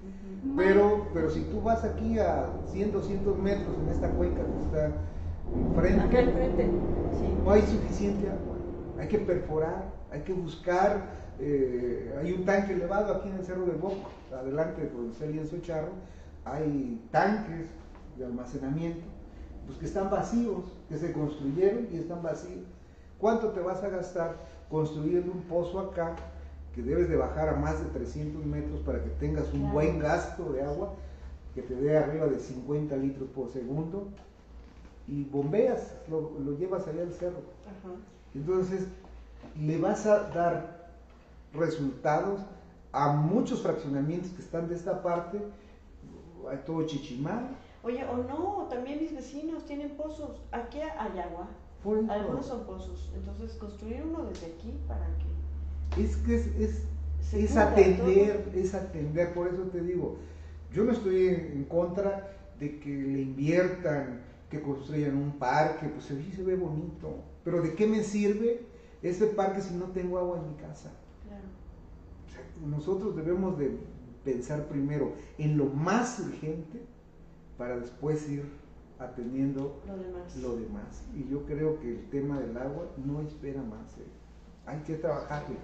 Pero, 0.56 1.08
pero 1.14 1.30
si 1.30 1.42
tú 1.46 1.62
vas 1.62 1.84
aquí 1.84 2.20
a 2.20 2.50
100, 2.68 2.92
200 2.92 3.38
metros 3.40 3.76
en 3.84 3.90
esta 3.90 4.10
cuenca 4.12 4.42
que 4.44 4.64
está 4.64 4.92
enfrente, 5.54 6.02
Acá 6.02 6.20
enfrente. 6.22 6.64
Sí. 7.20 7.34
no 7.44 7.52
hay 7.52 7.62
suficiente 7.64 8.28
agua. 8.28 8.58
Hay 9.00 9.08
que 9.08 9.18
perforar, 9.20 9.92
hay 10.12 10.22
que 10.22 10.34
buscar. 10.34 11.10
Eh, 11.42 12.16
hay 12.20 12.34
un 12.34 12.46
tanque 12.46 12.74
elevado 12.74 13.16
aquí 13.16 13.30
en 13.30 13.36
el 13.36 13.46
Cerro 13.46 13.66
de 13.66 13.74
Boco, 13.74 14.10
adelante 14.32 14.84
de 14.84 14.90
donde 14.90 15.26
el 15.26 15.32
lienzo 15.32 15.58
charro. 15.62 15.92
Hay 16.46 17.02
tanques 17.12 17.68
de 18.18 18.26
almacenamiento 18.26 19.06
pues 19.66 19.78
que 19.78 19.86
están 19.86 20.10
vacíos, 20.10 20.66
que 20.90 20.98
se 20.98 21.12
construyeron 21.14 21.88
y 21.92 21.98
están 21.98 22.22
vacíos. 22.22 22.66
¿Cuánto 23.20 23.50
te 23.50 23.60
vas 23.60 23.84
a 23.84 23.90
gastar 23.90 24.36
construyendo 24.70 25.32
un 25.32 25.42
pozo 25.44 25.80
acá 25.80 26.16
que 26.76 26.82
debes 26.82 27.10
de 27.10 27.16
bajar 27.16 27.50
a 27.50 27.56
más 27.56 27.80
de 27.80 27.90
300 27.90 28.46
metros 28.46 28.80
para 28.82 29.04
que 29.04 29.10
tengas 29.12 29.52
un 29.54 29.72
buen 29.72 30.00
gasto 30.00 30.52
de 30.54 30.64
agua 30.64 30.94
que 31.54 31.62
te 31.62 31.76
dé 31.76 31.98
arriba 31.98 32.28
de 32.28 32.40
50 32.40 32.96
litros 32.98 33.30
por 33.30 33.50
segundo 33.50 34.08
y 35.08 35.26
bombeas, 35.26 35.94
lo, 36.10 36.32
lo 36.40 36.58
llevas 36.58 36.88
allá 36.88 37.02
al 37.02 37.12
cerro. 37.12 37.42
Ajá. 37.66 37.94
Entonces, 38.34 38.88
le 39.60 39.78
vas 39.78 40.06
a 40.06 40.30
dar 40.30 40.81
resultados 41.54 42.42
a 42.92 43.14
muchos 43.14 43.62
fraccionamientos 43.62 44.32
que 44.32 44.42
están 44.42 44.68
de 44.68 44.76
esta 44.76 45.02
parte, 45.02 45.40
a 46.52 46.58
todo 46.58 46.86
Chichimal, 46.86 47.50
Oye, 47.84 48.06
o 48.06 48.18
no, 48.18 48.68
también 48.70 49.00
mis 49.00 49.14
vecinos 49.14 49.66
tienen 49.66 49.90
pozos. 49.92 50.40
Aquí 50.52 50.80
hay 50.80 51.20
agua. 51.20 51.50
Algunos 52.10 52.46
son 52.46 52.64
pozos. 52.66 53.12
Entonces, 53.16 53.54
construir 53.54 54.04
uno 54.04 54.24
desde 54.26 54.48
aquí 54.48 54.74
para 54.88 55.08
que 55.18 56.04
Es 56.04 56.16
que 56.18 56.36
es, 56.36 56.48
es, 56.60 56.86
es 57.34 57.58
atender, 57.58 58.44
todo. 58.44 58.54
es 58.54 58.74
atender, 58.76 59.34
por 59.34 59.48
eso 59.48 59.64
te 59.64 59.82
digo, 59.82 60.18
yo 60.72 60.84
no 60.84 60.92
estoy 60.92 61.30
en, 61.30 61.36
en 61.54 61.64
contra 61.66 62.38
de 62.60 62.80
que 62.80 62.90
le 62.90 63.22
inviertan, 63.22 64.22
que 64.50 64.62
construyan 64.62 65.18
un 65.18 65.40
parque, 65.40 65.88
pues 65.88 66.06
sí 66.06 66.32
se 66.36 66.44
ve 66.44 66.56
bonito, 66.56 67.16
pero 67.44 67.62
¿de 67.62 67.74
qué 67.74 67.88
me 67.88 68.04
sirve 68.04 68.68
ese 69.02 69.26
parque 69.28 69.62
si 69.62 69.74
no 69.74 69.86
tengo 69.86 70.20
agua 70.20 70.38
en 70.38 70.50
mi 70.50 70.56
casa? 70.58 70.92
Nosotros 72.66 73.16
debemos 73.16 73.58
de 73.58 73.78
pensar 74.24 74.68
primero 74.68 75.14
en 75.38 75.58
lo 75.58 75.66
más 75.66 76.20
urgente 76.20 76.82
para 77.58 77.78
después 77.80 78.30
ir 78.30 78.44
atendiendo 79.00 79.82
Lo 79.88 79.98
demás. 79.98 80.36
lo 80.38 80.56
demás. 80.58 81.04
Y 81.16 81.28
yo 81.30 81.44
creo 81.46 81.80
que 81.80 81.90
el 81.90 82.10
tema 82.10 82.40
del 82.40 82.56
agua 82.58 82.86
no 83.04 83.22
espera 83.22 83.62
más. 83.64 83.98
¿eh? 83.98 84.06
Hay 84.66 84.80
que 84.82 84.96
trabajarle. 84.96 85.56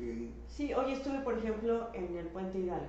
Eh, 0.00 0.30
Sí, 0.48 0.72
hoy 0.74 0.92
estuve, 0.92 1.20
por 1.20 1.38
ejemplo, 1.38 1.88
en 1.94 2.16
el 2.16 2.26
Puente 2.26 2.58
Hidalgo, 2.58 2.86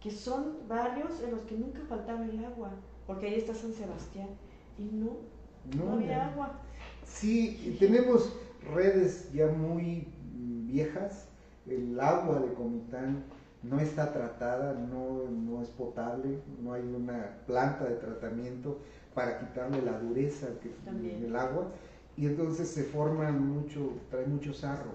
que 0.00 0.10
son 0.10 0.56
barrios 0.68 1.22
en 1.22 1.30
los 1.32 1.40
que 1.42 1.56
nunca 1.56 1.80
faltaba 1.88 2.24
el 2.24 2.44
agua, 2.44 2.70
porque 3.06 3.26
ahí 3.26 3.34
está 3.34 3.54
San 3.54 3.72
Sebastián, 3.72 4.28
y 4.78 4.84
no, 4.84 5.16
no, 5.76 5.84
no, 5.84 5.92
había 5.94 6.08
ya. 6.08 6.26
agua. 6.32 6.60
Sí, 7.04 7.76
tenemos 7.80 8.34
redes 8.74 9.30
ya 9.32 9.46
muy 9.48 10.08
mm, 10.34 10.66
viejas. 10.66 11.28
El 11.68 11.98
agua 12.00 12.40
de 12.40 12.52
Comitán 12.54 13.24
no 13.62 13.78
está 13.78 14.12
tratada, 14.12 14.72
no, 14.74 15.30
no 15.30 15.62
es 15.62 15.68
potable, 15.68 16.38
no 16.62 16.72
hay 16.72 16.82
una 16.82 17.36
planta 17.46 17.84
de 17.84 17.96
tratamiento 17.96 18.78
para 19.14 19.38
quitarle 19.38 19.82
la 19.82 19.98
dureza 19.98 20.46
que 20.62 20.70
También. 20.84 21.20
del 21.20 21.36
agua 21.36 21.68
y 22.16 22.26
entonces 22.26 22.68
se 22.68 22.84
forma 22.84 23.30
mucho, 23.30 23.92
trae 24.10 24.26
mucho 24.26 24.52
sarro. 24.54 24.92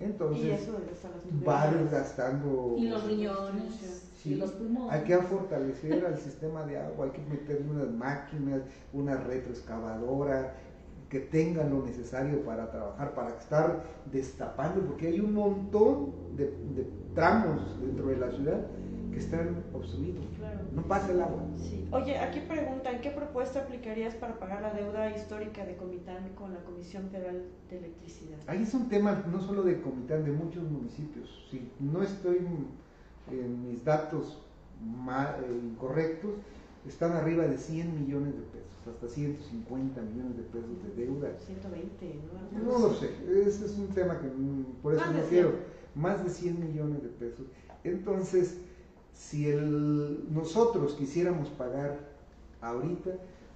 y 0.00 0.04
Entonces 0.04 0.62
eso 0.62 0.72
las 0.72 1.22
tuberías. 1.22 1.48
va 1.48 1.66
desgastando. 1.72 2.74
Y 2.78 2.88
los 2.88 3.04
riñones, 3.04 4.04
Sí, 4.22 4.32
y 4.32 4.34
los 4.34 4.50
pulmones. 4.50 4.92
Hay 4.92 5.04
que 5.04 5.16
fortalecer 5.18 6.04
al 6.04 6.18
sistema 6.26 6.64
de 6.64 6.76
agua, 6.78 7.06
hay 7.06 7.12
que 7.12 7.22
meterle 7.30 7.70
unas 7.70 7.90
máquinas, 7.92 8.62
una 8.92 9.16
retroexcavadora 9.16 10.54
que 11.08 11.20
tengan 11.20 11.70
lo 11.70 11.84
necesario 11.84 12.44
para 12.44 12.70
trabajar, 12.70 13.14
para 13.14 13.30
estar 13.30 13.82
destapando, 14.12 14.82
porque 14.82 15.08
hay 15.08 15.20
un 15.20 15.34
montón 15.34 16.12
de, 16.36 16.46
de 16.46 16.86
tramos 17.14 17.80
dentro 17.80 18.08
de 18.08 18.16
la 18.18 18.30
ciudad 18.30 18.66
que 19.10 19.18
están 19.18 19.64
obstruidos. 19.72 20.24
Claro. 20.36 20.60
No 20.72 20.82
pasa 20.82 21.12
el 21.12 21.22
agua. 21.22 21.42
Sí. 21.56 21.88
Oye, 21.90 22.18
aquí 22.18 22.40
preguntan, 22.40 23.00
¿qué 23.00 23.10
propuesta 23.10 23.60
aplicarías 23.60 24.14
para 24.14 24.38
pagar 24.38 24.60
la 24.60 24.72
deuda 24.74 25.10
histórica 25.10 25.64
de 25.64 25.76
Comitán 25.76 26.28
con 26.34 26.52
la 26.52 26.60
Comisión 26.60 27.08
Federal 27.10 27.42
de 27.70 27.78
Electricidad? 27.78 28.38
Ahí 28.46 28.62
es 28.62 28.74
un 28.74 28.88
tema 28.88 29.24
no 29.32 29.40
solo 29.40 29.62
de 29.62 29.80
Comitán, 29.80 30.24
de 30.24 30.32
muchos 30.32 30.62
municipios. 30.70 31.48
Si 31.50 31.70
no 31.80 32.02
estoy 32.02 32.38
en 33.30 33.68
mis 33.68 33.84
datos 33.84 34.38
eh, 34.80 35.60
incorrectos, 35.64 36.32
están 36.86 37.12
arriba 37.12 37.46
de 37.46 37.58
100 37.58 38.00
millones 38.02 38.34
de 38.34 38.42
pesos, 38.42 38.94
hasta 38.94 39.08
150 39.08 40.00
millones 40.02 40.36
de 40.36 40.42
pesos 40.44 40.70
de 40.96 41.04
deuda. 41.04 41.28
120, 41.44 42.20
¿no? 42.64 42.72
No 42.72 42.78
lo 42.88 42.94
sé, 42.94 43.10
ese 43.46 43.66
es 43.66 43.76
un 43.78 43.88
tema 43.88 44.18
que 44.20 44.28
mm, 44.28 44.64
por 44.82 44.94
eso 44.94 45.04
no 45.12 45.20
quiero. 45.28 45.48
100. 45.50 45.78
Más 46.02 46.22
de 46.24 46.30
100 46.30 46.60
millones 46.60 47.02
de 47.02 47.08
pesos. 47.08 47.46
Entonces, 47.84 48.58
si 49.12 49.48
el, 49.48 50.26
nosotros 50.32 50.94
quisiéramos 50.94 51.48
pagar 51.50 51.98
ahorita, 52.60 53.10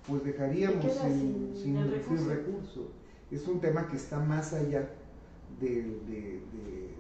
pues 0.09 0.25
dejaríamos 0.25 0.85
sin, 0.93 1.53
sin 1.55 1.57
sin- 1.63 1.77
el 1.77 1.85
sin 1.85 1.93
recurso. 1.93 2.29
recurso. 2.29 2.89
Es 3.31 3.47
un 3.47 3.61
tema 3.61 3.87
que 3.89 3.97
está 3.97 4.19
más 4.19 4.53
allá 4.53 4.89
de, 5.61 5.69
de- 5.69 6.41
de- 6.53 6.95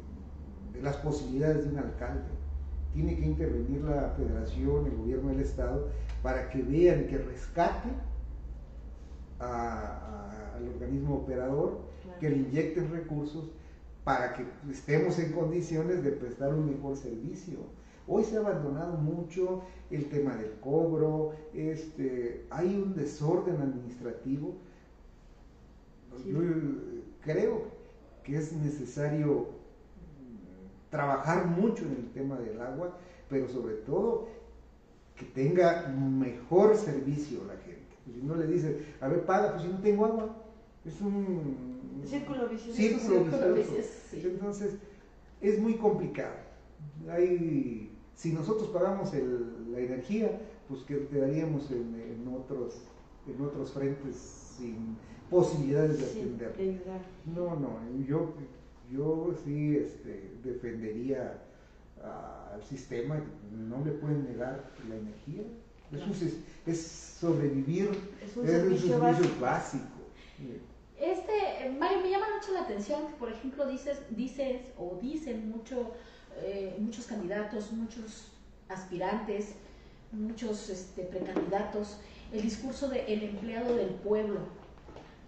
de 0.75 0.83
las 0.83 0.97
posibilidades 0.99 1.64
de 1.64 1.70
un 1.73 1.79
alcalde. 1.79 2.23
Tiene 2.93 3.16
que 3.16 3.24
intervenir 3.24 3.82
la 3.82 4.11
federación, 4.16 4.86
el 4.86 4.97
gobierno 4.97 5.30
del 5.30 5.40
estado, 5.40 5.88
para 6.22 6.51
que 6.51 6.62
vean 6.62 7.07
que 7.07 7.18
rescate 7.18 7.88
a- 9.40 9.45
a- 9.47 10.57
al 10.57 10.68
organismo 10.68 11.16
operador, 11.16 11.78
Claro. 12.03 12.18
que 12.20 12.30
le 12.30 12.36
inyecten 12.36 12.90
recursos 12.93 13.51
para 14.05 14.34
que 14.34 14.45
estemos 14.70 15.18
en 15.18 15.32
condiciones 15.32 16.03
de 16.05 16.12
prestar 16.12 16.53
un 16.55 16.68
mejor 16.70 16.97
servicio. 16.97 17.59
Hoy 18.07 18.24
se 18.24 18.36
ha 18.36 18.40
abandonado 18.40 18.99
mucho 18.99 19.62
el 19.90 20.09
tema 20.09 20.36
del 20.36 20.53
cobro, 20.61 21.32
este, 21.55 22.47
hay 22.51 22.74
un 22.76 22.95
desorden 22.95 23.61
administrativo. 23.61 24.55
Sí. 26.22 26.30
Yo 26.30 26.43
eh, 26.43 27.05
creo 27.22 27.62
que 28.24 28.36
es 28.36 28.53
necesario 28.53 29.47
trabajar 30.93 31.47
mucho 31.47 31.84
en 31.86 31.93
el 31.93 32.11
tema 32.12 32.38
del 32.38 32.61
agua, 32.61 32.97
pero 33.30 33.49
sobre 33.49 33.76
todo 33.76 34.28
que 35.16 35.24
tenga 35.24 35.88
mejor 35.88 36.76
servicio 36.76 37.40
la 37.49 37.57
gente. 37.57 37.80
Si 38.05 38.20
no 38.22 38.34
le 38.36 38.47
dices, 38.47 38.76
a 39.01 39.09
ver, 39.09 39.24
paga, 39.24 39.53
pues 39.53 39.62
si 39.62 39.68
no 39.68 39.78
tengo 39.80 40.05
agua, 40.05 40.36
es 40.84 41.01
un 41.01 42.03
Círculo 42.05 42.47
vicioso. 42.49 42.76
círculo 42.76 43.18
círculo 43.24 43.55
vicioso. 43.55 43.88
sí. 44.11 44.22
Entonces, 44.24 44.74
es 45.40 45.59
muy 45.59 45.74
complicado. 45.76 46.34
Hay, 47.11 47.90
si 48.14 48.32
nosotros 48.32 48.68
pagamos 48.68 49.14
el- 49.14 49.72
la 49.72 49.78
energía, 49.80 50.40
pues 50.68 50.82
que 50.82 51.07
quedaríamos 51.07 51.70
en, 51.70 51.95
en 51.95 52.34
otros, 52.36 52.82
en 53.26 53.40
otros 53.43 53.72
frentes 53.72 54.16
sin 54.16 54.97
posibilidades 55.30 55.99
de 56.01 56.05
atender. 56.05 56.53
No, 57.34 57.57
no, 57.57 57.78
yo, 58.07 58.34
yo 58.93 59.34
sí 59.45 59.76
este, 59.76 60.32
defendería 60.45 61.38
al 62.53 62.62
sistema, 62.64 63.22
no 63.53 63.84
le 63.84 63.93
pueden 63.93 64.24
negar 64.24 64.70
la 64.88 64.97
energía. 64.97 65.43
Es, 65.93 66.07
un 66.07 66.14
sis- 66.14 66.40
es 66.66 66.80
sobrevivir, 67.20 67.90
Es 68.24 68.36
un 68.36 68.45
es 68.47 68.51
servicio 68.51 68.99
básico. 68.99 69.40
básico. 69.40 69.84
Este, 70.99 71.32
eh, 71.66 71.76
Mario, 71.78 72.01
me 72.03 72.11
llama 72.11 72.26
mucho 72.38 72.53
la 72.53 72.62
atención 72.62 73.07
que, 73.09 73.14
por 73.14 73.30
ejemplo, 73.30 73.66
dices, 73.68 73.99
dices 74.11 74.61
o 74.78 74.99
dicen 75.03 75.51
mucho, 75.51 75.93
eh, 76.38 76.74
muchos 76.78 77.07
candidatos, 77.07 77.72
muchos 77.72 78.32
aspirantes, 78.68 79.55
muchos 80.12 80.70
este, 80.70 81.03
precandidatos, 81.05 81.99
el 82.32 82.43
discurso 82.43 82.88
de 82.88 83.05
el 83.12 83.22
empleado 83.24 83.76
del 83.76 83.90
pueblo. 83.90 84.40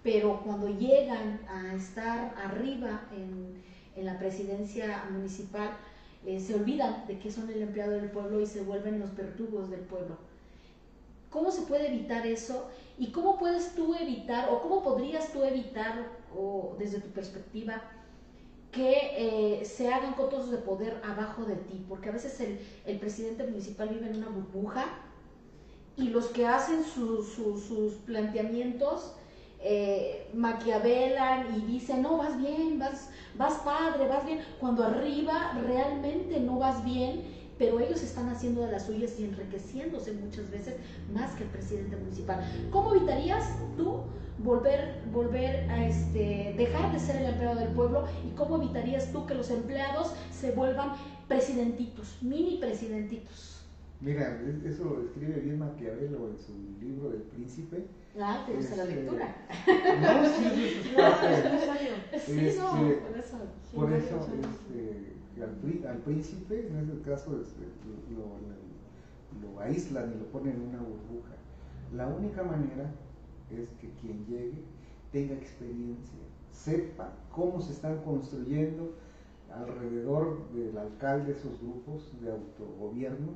Pero 0.05 0.43
cuando 0.45 0.69
llegan 0.69 1.41
a 1.49 1.75
estar 1.75 2.35
arriba 2.37 3.03
en, 3.13 3.61
en 3.97 4.07
la 4.07 4.19
presidencia 4.21 5.05
municipal, 5.11 5.71
eh, 6.27 6.41
se 6.41 6.55
olvidan 6.55 7.07
de 7.09 7.19
que 7.19 7.33
son 7.33 7.51
el 7.51 7.63
empleado 7.63 7.93
del 7.93 8.11
pueblo 8.11 8.41
y 8.41 8.47
se 8.47 8.63
vuelven 8.63 9.01
los 9.01 9.17
verdugos 9.17 9.71
del 9.71 9.81
pueblo. 9.81 10.17
¿Cómo 11.31 11.51
se 11.51 11.63
puede 11.63 11.89
evitar 11.89 12.27
eso? 12.27 12.69
¿Y 12.99 13.11
cómo 13.11 13.39
puedes 13.39 13.75
tú 13.75 13.95
evitar, 13.95 14.49
o 14.51 14.61
cómo 14.63 14.83
podrías 14.83 15.33
tú 15.33 15.43
evitar, 15.43 16.07
o 16.37 16.77
desde 16.79 17.01
tu 17.01 17.09
perspectiva, 17.11 17.83
que 18.73 19.61
eh, 19.61 19.65
se 19.65 19.93
hagan 19.93 20.15
cotos 20.15 20.51
de 20.51 20.59
poder 20.59 21.01
abajo 21.05 21.45
de 21.45 21.57
ti? 21.57 21.85
Porque 21.89 22.11
a 22.11 22.13
veces 22.13 22.41
el, 22.41 22.59
el 22.87 22.99
presidente 22.99 23.45
municipal 23.45 23.89
vive 23.89 24.07
en 24.09 24.17
una 24.17 24.29
burbuja 24.29 24.87
y 25.97 26.09
los 26.11 26.27
que 26.29 26.47
hacen 26.47 26.85
su- 26.85 27.23
su- 27.23 27.59
sus 27.59 27.95
planteamientos 28.07 29.15
eh, 29.67 30.29
maquiavelan 30.35 31.57
y 31.57 31.61
dicen, 31.63 32.03
no, 32.03 32.19
vas 32.19 32.37
bien, 32.37 32.79
vas, 32.79 33.09
vas 33.35 33.55
padre, 33.65 34.07
vas 34.07 34.27
bien, 34.27 34.41
cuando 34.61 34.85
arriba 34.85 35.59
realmente 35.67 36.39
no 36.39 36.59
vas 36.59 36.85
bien, 36.85 37.23
pero 37.57 37.81
ellos 37.81 38.03
están 38.03 38.29
haciendo 38.29 38.61
de 38.61 38.73
las 38.73 38.85
suyas 38.85 39.19
y 39.19 39.25
enriqueciéndose 39.25 40.13
muchas 40.13 40.51
veces 40.51 40.75
más 41.15 41.31
que 41.33 41.45
el 41.45 41.49
presidente 41.49 41.97
municipal. 41.97 42.45
¿Cómo 42.71 42.95
evitarías 42.95 43.57
tú 43.77 44.03
volver, 44.37 45.01
volver 45.11 45.71
a 45.71 45.87
este, 45.87 46.55
dejar 46.59 46.93
de 46.93 46.99
ser 46.99 47.17
el 47.17 47.27
empleado 47.29 47.59
del 47.59 47.71
pueblo 47.71 48.05
y 48.27 48.37
cómo 48.37 48.57
evitarías 48.57 49.13
tú 49.13 49.25
que 49.25 49.35
los 49.35 49.49
empleados 49.51 50.13
se 50.31 50.53
vuelvan 50.53 50.93
presidentitos, 51.27 52.19
mini 52.21 52.59
presidentitos? 52.59 53.54
Mira, 54.05 54.39
eso 54.65 54.85
lo 54.85 55.03
escribe 55.03 55.41
bien 55.41 55.59
Maquiavelo 55.59 56.29
en 56.29 56.39
su 56.39 56.53
libro 56.79 57.09
del 57.11 57.23
príncipe. 57.23 57.87
Ah, 58.21 58.45
te 58.47 58.55
gusta 58.55 58.77
la 58.77 58.83
Este, 58.85 58.95
lectura. 58.97 59.37
No, 59.67 60.27
sí, 60.29 60.45
eso 60.45 60.81
es 60.81 60.93
No, 60.93 60.99
parte- 60.99 61.35
es 61.35 61.45
necesario. 61.53 61.91
Sí, 62.27 62.33
no, 62.59 62.89
este, 62.91 63.01
por 63.01 63.19
eso. 63.19 63.39
Por 63.75 63.93
eso, 63.93 64.29
este, 64.43 65.89
al, 65.89 65.99
príncipe, 65.99 66.69
en 66.69 66.79
este 66.81 67.01
caso, 67.11 67.41
este, 67.41 67.63
lo, 68.15 68.21
lo- 68.21 69.55
lo 69.55 69.61
aíslan 69.61 70.13
y 70.15 70.19
lo 70.19 70.27
ponen 70.27 70.55
en 70.57 70.61
una 70.69 70.79
burbuja. 70.81 71.35
La 71.95 72.07
única 72.09 72.43
manera 72.43 72.91
es 73.51 73.69
que 73.81 73.91
quien 74.01 74.25
llegue 74.27 74.63
tenga 75.13 75.35
experiencia, 75.35 76.19
sepa 76.53 77.11
cómo 77.33 77.61
se 77.61 77.73
están 77.73 77.99
construyendo 78.03 78.95
alrededor 79.53 80.51
del 80.53 80.77
alcalde 80.77 81.33
esos 81.33 81.59
grupos 81.61 82.13
de 82.21 82.31
autogobierno 82.31 83.33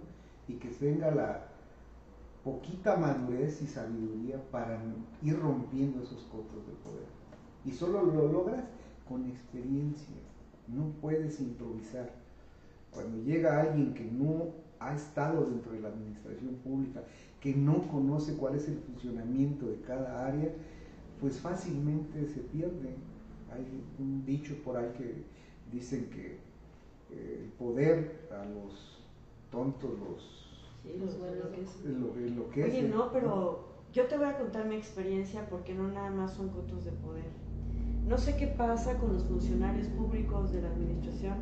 y 0.49 0.55
que 0.55 0.69
tenga 0.69 1.11
la 1.11 1.47
poquita 2.43 2.97
madurez 2.97 3.61
y 3.63 3.67
sabiduría 3.67 4.43
para 4.51 4.81
ir 5.23 5.39
rompiendo 5.39 6.03
esos 6.03 6.23
cotos 6.25 6.67
de 6.67 6.73
poder. 6.83 7.07
Y 7.65 7.73
solo 7.73 8.03
lo 8.03 8.33
logras 8.33 8.65
con 9.07 9.27
experiencia, 9.27 10.17
no 10.67 10.93
puedes 11.01 11.41
improvisar. 11.41 12.11
Cuando 12.91 13.23
llega 13.23 13.61
alguien 13.61 13.93
que 13.95 14.05
no 14.05 14.49
ha 14.81 14.95
estado 14.95 15.45
dentro 15.45 15.73
de 15.73 15.81
la 15.81 15.89
administración 15.89 16.55
pública, 16.65 17.03
que 17.41 17.55
no 17.55 17.87
conoce 17.89 18.37
cuál 18.37 18.55
es 18.55 18.69
el 18.69 18.79
funcionamiento 18.79 19.67
de 19.67 19.81
cada 19.83 20.27
área, 20.27 20.51
pues 21.21 21.39
fácilmente 21.39 22.27
se 22.29 22.41
pierde. 22.41 22.95
Hay 23.53 23.67
un 23.99 24.25
dicho 24.25 24.55
por 24.65 24.77
ahí 24.77 24.91
que 24.97 25.25
dicen 25.71 26.09
que 26.11 26.39
eh, 27.11 27.41
el 27.43 27.51
poder 27.53 28.29
a 28.31 28.45
los 28.45 28.98
tontos 29.51 29.91
los 29.99 30.45
Sí, 30.83 30.97
los 30.99 31.19
buenos 31.19 31.47
que 31.49 31.63
es. 31.63 31.85
lo. 31.87 32.13
Oye, 32.65 32.83
no, 32.83 33.13
pero 33.13 33.59
yo 33.93 34.07
te 34.07 34.17
voy 34.17 34.27
a 34.27 34.39
contar 34.39 34.67
mi 34.67 34.77
experiencia 34.77 35.47
porque 35.49 35.75
no 35.75 35.89
nada 35.89 36.11
más 36.11 36.33
son 36.35 36.49
cotos 36.51 36.85
de 36.85 36.93
poder. 36.93 37.25
No 38.07 38.17
sé 38.17 38.37
qué 38.37 38.47
pasa 38.47 38.97
con 38.99 39.13
los 39.13 39.25
funcionarios 39.25 39.89
públicos 39.89 40.53
de 40.53 40.63
la 40.63 40.69
administración, 40.69 41.37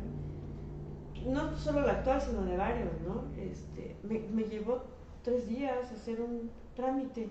no 1.25 1.57
solo 1.57 1.81
la 1.81 1.93
actual, 1.93 2.21
sino 2.21 2.43
de 2.43 2.57
varios, 2.57 2.89
¿no? 3.07 3.23
Este, 3.41 3.95
me, 4.03 4.19
me 4.33 4.43
llevó 4.49 4.81
tres 5.23 5.47
días 5.47 5.91
hacer 5.91 6.21
un 6.21 6.49
trámite, 6.75 7.29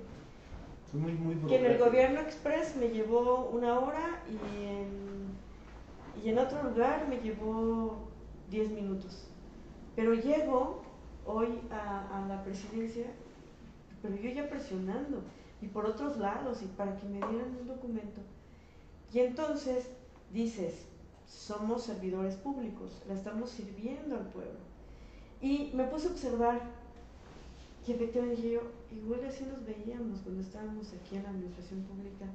muy, 0.93 1.13
muy 1.13 1.35
que 1.49 1.59
en 1.59 1.67
el 1.67 1.79
gobierno 1.79 2.21
express 2.21 2.77
me 2.77 2.89
llevó 2.89 3.51
una 3.53 3.79
hora 3.79 4.23
y 4.31 4.65
en, 4.65 6.25
y 6.25 6.31
en 6.31 6.39
otro 6.39 6.63
lugar 6.63 7.07
me 7.09 7.19
llevó 7.19 8.09
diez 8.51 8.71
minutos. 8.71 9.29
Pero 9.97 10.15
llego 10.15 10.83
hoy 11.25 11.59
a, 11.71 12.27
la 12.29 12.45
presidencia, 12.45 13.07
pero 14.03 14.15
yo 14.15 14.31
ya 14.31 14.49
presionando, 14.49 15.23
y 15.63 15.69
por 15.69 15.87
otros 15.87 16.19
lados, 16.19 16.63
y 16.63 16.67
para 16.67 16.95
que 16.97 17.07
me 17.07 17.17
dieran 17.17 17.57
un 17.61 17.67
documento. 17.67 18.21
Y 19.13 19.21
entonces 19.21 19.89
dices, 20.33 20.87
somos 21.27 21.85
servidores 21.85 22.37
públicos, 22.37 23.03
la 23.09 23.15
estamos 23.15 23.51
sirviendo 23.51 24.17
al 24.17 24.27
pueblo. 24.27 24.61
Y 25.41 25.71
me 25.75 25.85
puse 25.85 26.09
a 26.09 26.11
observar, 26.11 26.61
y 27.87 27.93
efectivamente 27.93 28.43
dije 28.43 28.55
yo, 28.55 28.63
igual 28.95 29.25
así 29.25 29.45
nos 29.45 29.65
veíamos 29.65 30.21
cuando 30.21 30.43
estábamos 30.43 30.93
aquí 30.93 31.17
en 31.17 31.23
la 31.23 31.31
administración 31.31 31.83
pública. 31.85 32.27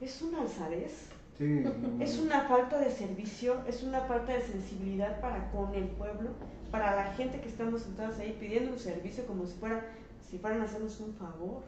Es 0.00 0.22
una 0.22 0.42
alzadez, 0.42 1.08
Sí, 1.38 1.44
no, 1.44 2.02
es 2.02 2.18
una 2.18 2.42
falta 2.42 2.78
de 2.78 2.90
servicio, 2.90 3.56
es 3.66 3.82
una 3.82 4.00
falta 4.02 4.32
de 4.32 4.40
sensibilidad 4.40 5.20
para 5.20 5.50
con 5.50 5.74
el 5.74 5.84
pueblo, 5.88 6.30
para 6.70 6.96
la 6.96 7.12
gente 7.12 7.40
que 7.40 7.48
estamos 7.48 7.82
sentados 7.82 8.18
ahí 8.18 8.36
pidiendo 8.40 8.72
un 8.72 8.78
servicio 8.78 9.26
como 9.26 9.44
si 9.46 9.54
fuera, 9.58 9.84
si 10.30 10.38
fueran 10.38 10.62
a 10.62 10.64
hacernos 10.64 10.98
un 11.00 11.12
favor. 11.14 11.62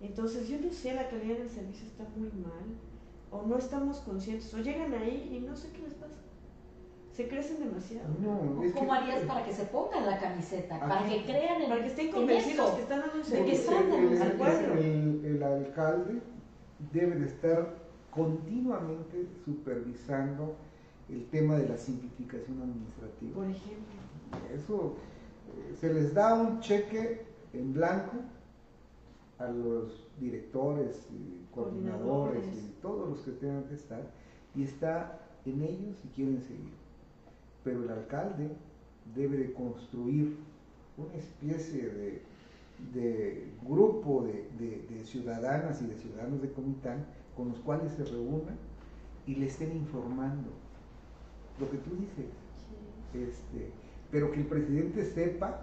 Entonces 0.00 0.46
yo 0.48 0.58
no 0.60 0.72
sé, 0.72 0.94
la 0.94 1.08
calidad 1.08 1.38
del 1.38 1.50
servicio 1.50 1.86
está 1.88 2.04
muy 2.16 2.28
mal, 2.30 2.64
o 3.32 3.42
no 3.46 3.58
estamos 3.58 3.98
conscientes, 3.98 4.52
o 4.54 4.58
llegan 4.58 4.94
ahí 4.94 5.32
y 5.34 5.40
no 5.44 5.56
sé 5.56 5.70
qué 5.72 5.82
les 5.82 5.94
pasa. 5.94 6.14
Se 7.12 7.28
crecen 7.28 7.58
demasiado. 7.60 8.08
No, 8.20 8.62
es 8.64 8.72
que- 8.72 8.78
¿Cómo 8.78 8.92
harías 8.92 9.22
para 9.22 9.44
que 9.44 9.52
se 9.52 9.64
pongan 9.66 10.04
la 10.06 10.18
camiseta? 10.20 10.78
Para 10.80 11.00
Aquí- 11.00 11.18
que 11.18 11.24
crean 11.24 11.62
en, 11.62 11.68
Para 11.68 11.80
que 11.82 11.86
estén 11.88 12.06
en 12.06 12.12
convencidos 12.12 12.70
que 12.74 12.82
están 12.82 13.00
dando 13.00 13.14
un 13.16 13.22
de 13.22 13.44
que 13.44 13.56
servicio 13.56 13.76
al 13.76 14.78
el- 14.78 15.24
el 15.24 15.42
alcalde 15.42 16.20
debe 16.92 17.16
de 17.16 17.26
estar 17.26 17.83
continuamente 18.14 19.26
supervisando 19.44 20.54
el 21.08 21.26
tema 21.26 21.56
de 21.56 21.68
la 21.68 21.76
simplificación 21.76 22.62
administrativa. 22.62 23.34
Por 23.34 23.46
ejemplo. 23.46 23.94
Eso 24.54 24.94
eh, 25.70 25.74
se 25.80 25.92
les 25.92 26.14
da 26.14 26.34
un 26.34 26.60
cheque 26.60 27.22
en 27.52 27.74
blanco 27.74 28.18
a 29.38 29.48
los 29.48 30.06
directores 30.20 31.06
y 31.12 31.44
coordinadores 31.54 32.34
Coordinadores. 32.44 32.64
y 32.64 32.74
todos 32.80 33.08
los 33.10 33.20
que 33.20 33.32
tengan 33.32 33.64
que 33.64 33.74
estar 33.74 34.02
y 34.54 34.62
está 34.62 35.18
en 35.44 35.62
ellos 35.62 35.96
si 36.02 36.08
quieren 36.08 36.40
seguir. 36.40 36.72
Pero 37.64 37.82
el 37.82 37.90
alcalde 37.90 38.48
debe 39.14 39.36
de 39.38 39.52
construir 39.52 40.36
una 40.96 41.14
especie 41.14 41.88
de, 41.88 42.22
de 42.94 43.48
grupo 43.68 44.22
de, 44.24 44.48
de- 44.58 44.86
de 44.88 45.04
ciudadanas 45.04 45.82
y 45.82 45.86
de 45.86 45.96
ciudadanos 45.96 46.40
de 46.40 46.50
Comitán 46.52 47.04
con 47.36 47.48
los 47.50 47.58
cuales 47.60 47.92
se 47.92 48.04
reúnan 48.04 48.56
y 49.26 49.36
le 49.36 49.46
estén 49.46 49.72
informando 49.76 50.50
lo 51.58 51.70
que 51.70 51.78
tú 51.78 51.90
dices 51.96 52.26
este, 53.14 53.70
pero 54.10 54.30
que 54.32 54.40
el 54.40 54.46
presidente 54.46 55.04
sepa 55.04 55.60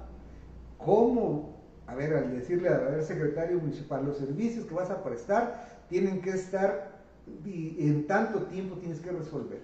cómo, 0.77 1.57
a 1.87 1.95
ver, 1.95 2.13
al 2.15 2.31
decirle 2.31 2.69
a 2.69 2.77
ver, 2.77 3.03
secretario 3.03 3.59
municipal, 3.59 4.05
los 4.05 4.17
servicios 4.17 4.65
que 4.65 4.73
vas 4.73 4.89
a 4.89 5.03
prestar 5.03 5.83
tienen 5.89 6.21
que 6.21 6.31
estar 6.31 7.01
y 7.45 7.75
en 7.87 8.07
tanto 8.07 8.43
tiempo 8.43 8.75
tienes 8.77 8.99
que 8.99 9.11
resolver. 9.11 9.61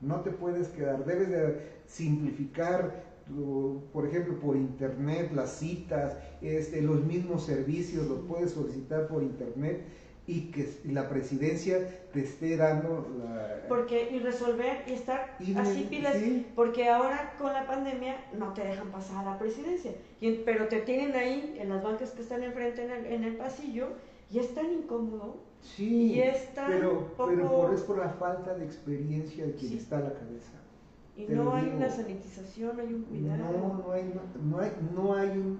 No 0.00 0.20
te 0.20 0.30
puedes 0.30 0.68
quedar, 0.68 1.04
debes 1.04 1.30
de 1.30 1.60
simplificar, 1.86 3.02
tu- 3.26 3.82
por 3.92 4.06
ejemplo, 4.06 4.38
por 4.38 4.56
internet 4.56 5.32
las 5.34 5.50
citas, 5.50 6.16
este, 6.42 6.82
los 6.82 7.02
mismos 7.04 7.44
servicios 7.44 8.06
los 8.06 8.20
puedes 8.20 8.52
solicitar 8.52 9.08
por 9.08 9.22
internet 9.22 9.82
y 10.28 10.50
que 10.50 10.68
la 10.86 11.08
presidencia 11.08 11.78
te 12.12 12.20
esté 12.20 12.56
dando 12.56 13.06
la... 13.18 13.66
Porque, 13.68 14.08
y 14.10 14.18
resolver 14.18 14.82
y 14.88 14.92
estar 14.94 15.36
Y- 15.38 15.54
así 15.56 15.86
pilas, 15.88 16.16
sí. 16.16 16.46
porque 16.56 16.88
ahora 16.88 17.34
con 17.38 17.52
la 17.52 17.66
pandemia 17.66 18.16
no 18.36 18.52
te 18.52 18.64
dejan 18.64 18.88
pasar 18.90 19.24
a 19.26 19.30
la 19.32 19.38
presidencia, 19.38 19.92
y 20.20 20.32
pero 20.44 20.66
te 20.66 20.80
tienen 20.80 21.14
ahí 21.14 21.56
en 21.60 21.68
las 21.68 21.82
bancas 21.82 22.10
que 22.10 22.22
están 22.22 22.42
enfrente 22.42 22.84
en 22.84 22.90
el, 22.90 23.06
en 23.06 23.24
el 23.24 23.36
pasillo 23.36 23.88
y 24.30 24.40
es 24.40 24.52
tan 24.54 24.72
incómodo. 24.72 25.36
Sí, 25.62 26.12
Y 26.14 26.20
es 26.20 26.52
tan 26.54 26.70
pero, 26.70 27.06
poco- 27.16 27.30
pero 27.30 27.48
por, 27.50 27.74
es 27.74 27.80
por 27.82 27.98
la 27.98 28.10
falta 28.10 28.54
de 28.54 28.64
experiencia 28.64 29.46
de 29.46 29.52
quien 29.54 29.70
Sí. 29.72 29.78
está 29.78 29.98
a 29.98 30.00
la 30.00 30.12
cabeza. 30.12 30.52
Y 31.16 31.24
Te 31.24 31.34
no 31.34 31.54
hay 31.54 31.64
digo. 31.66 31.76
una 31.78 31.88
sanitización, 31.88 32.76
no 32.76 32.82
hay 32.82 32.92
un 32.94 33.02
cuidado. 33.04 33.38
No, 33.52 33.84
no 33.86 33.92
hay, 33.92 34.12
no, 34.44 34.58
hay, 34.60 34.72
no 34.94 35.14
hay 35.14 35.28
un 35.30 35.58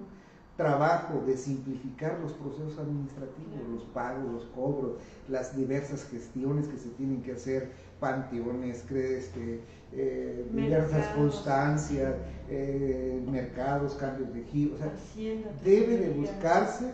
trabajo 0.57 1.23
de 1.25 1.37
simplificar 1.37 2.19
los 2.19 2.33
procesos 2.33 2.79
administrativos, 2.79 3.69
los 3.71 3.83
pagos, 3.85 4.31
los 4.33 4.45
cobros, 4.47 4.93
las 5.29 5.55
diversas 5.55 6.03
gestiones 6.09 6.67
que 6.67 6.77
se 6.77 6.89
tienen 6.89 7.21
que 7.21 7.33
hacer, 7.33 7.71
panteones, 7.99 8.83
este, 8.91 9.61
eh, 9.93 10.49
diversas 10.51 11.15
constancias, 11.15 12.15
eh, 12.49 13.23
mercados, 13.31 13.93
cambios 13.95 14.33
de 14.33 14.43
giro, 14.45 14.75
o 14.75 14.77
sea, 14.79 14.87
Hacienda, 14.87 15.49
debe 15.63 15.97
de 15.97 16.09
buscarse 16.09 16.91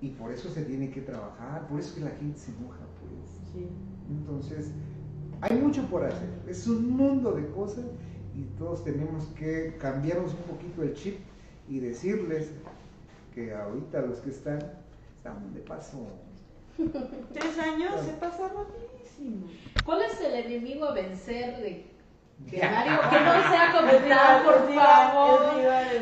y 0.00 0.08
por 0.10 0.32
eso 0.32 0.48
se 0.48 0.62
tiene 0.62 0.90
que 0.90 1.02
trabajar, 1.02 1.68
por 1.68 1.78
eso 1.78 1.94
que 1.94 2.00
la 2.00 2.10
gente 2.10 2.38
se 2.38 2.50
enoja, 2.52 2.78
pues. 3.00 3.52
Sí. 3.52 3.68
Entonces, 4.08 4.70
hay 5.42 5.58
mucho 5.58 5.84
por 5.88 6.04
hacer, 6.04 6.28
es 6.48 6.66
un 6.66 6.96
mundo 6.96 7.32
de 7.32 7.46
cosas 7.50 7.84
y 8.34 8.44
todos 8.58 8.84
tenemos 8.84 9.26
que 9.38 9.76
cambiarnos 9.78 10.32
un 10.32 10.56
poquito 10.56 10.82
el 10.82 10.94
chip 10.94 11.18
y 11.70 11.78
decirles 11.78 12.50
que 13.32 13.54
ahorita 13.54 14.00
los 14.02 14.18
que 14.18 14.30
están, 14.30 14.58
están 15.16 15.54
de 15.54 15.60
paso. 15.60 16.08
Tres 17.32 17.58
años 17.58 17.94
se 18.04 18.12
pasa 18.14 18.48
rapidísimo. 18.48 19.46
¿Cuál 19.84 20.02
es 20.02 20.20
el 20.20 20.34
enemigo 20.34 20.86
a 20.86 20.92
vencer 20.92 21.58
de 21.58 21.86
que 22.50 22.58
Mario, 22.62 23.00
que 23.08 23.20
no 23.20 23.50
sea 23.50 23.72
Comitán, 23.72 24.44
por 24.44 24.74
favor? 24.74 25.40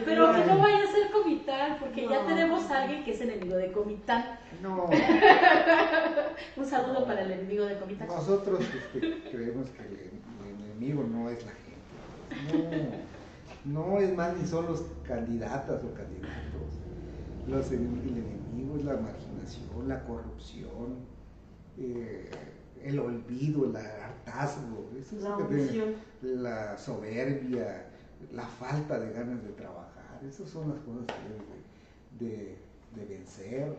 Pero 0.06 0.32
que 0.32 0.44
no 0.46 0.58
vaya 0.58 0.84
a 0.84 0.86
ser 0.86 1.10
Comitán, 1.12 1.76
porque 1.80 2.08
ya 2.08 2.24
tenemos 2.24 2.70
a 2.70 2.82
alguien 2.82 3.04
que 3.04 3.10
es 3.10 3.20
enemigo 3.20 3.56
de 3.56 3.70
Comitán. 3.70 4.38
No, 4.62 4.86
Un 6.56 6.64
saludo 6.64 7.04
para 7.04 7.22
el 7.22 7.30
enemigo 7.32 7.66
de 7.66 7.78
Comitán. 7.78 8.08
nosotros 8.08 8.60
este, 8.60 9.00
creemos 9.30 9.68
que 9.68 9.82
el, 9.82 9.92
el 10.48 10.64
enemigo 10.64 11.04
no 11.04 11.28
es 11.28 11.44
la 11.44 11.52
gente. 11.52 12.70
No, 12.70 13.17
no 13.64 13.98
es 13.98 14.14
más 14.16 14.36
ni 14.36 14.46
son 14.46 14.66
los 14.66 14.84
candidatas 15.06 15.82
o 15.84 15.94
candidatos. 15.94 16.34
Los, 17.46 17.70
el 17.72 17.80
enemigo 17.86 18.76
es 18.76 18.84
la 18.84 18.96
marginación, 18.96 19.88
la 19.88 20.04
corrupción, 20.04 20.96
eh, 21.78 22.30
el 22.82 22.98
olvido, 22.98 23.64
el 23.64 23.76
hartazgo. 23.76 24.90
Eso 25.00 25.16
es 25.16 25.22
La 25.22 25.36
que 25.36 25.44
la 26.22 26.76
soberbia, 26.78 27.86
la 28.32 28.46
falta 28.46 28.98
de 28.98 29.12
ganas 29.12 29.42
de 29.42 29.50
trabajar. 29.50 30.20
Esas 30.26 30.50
son 30.50 30.68
las 30.70 30.78
cosas 30.80 31.06
que 31.06 31.28
deben 31.28 31.46
de, 32.18 32.58
de- 33.00 33.06
vencer. 33.06 33.76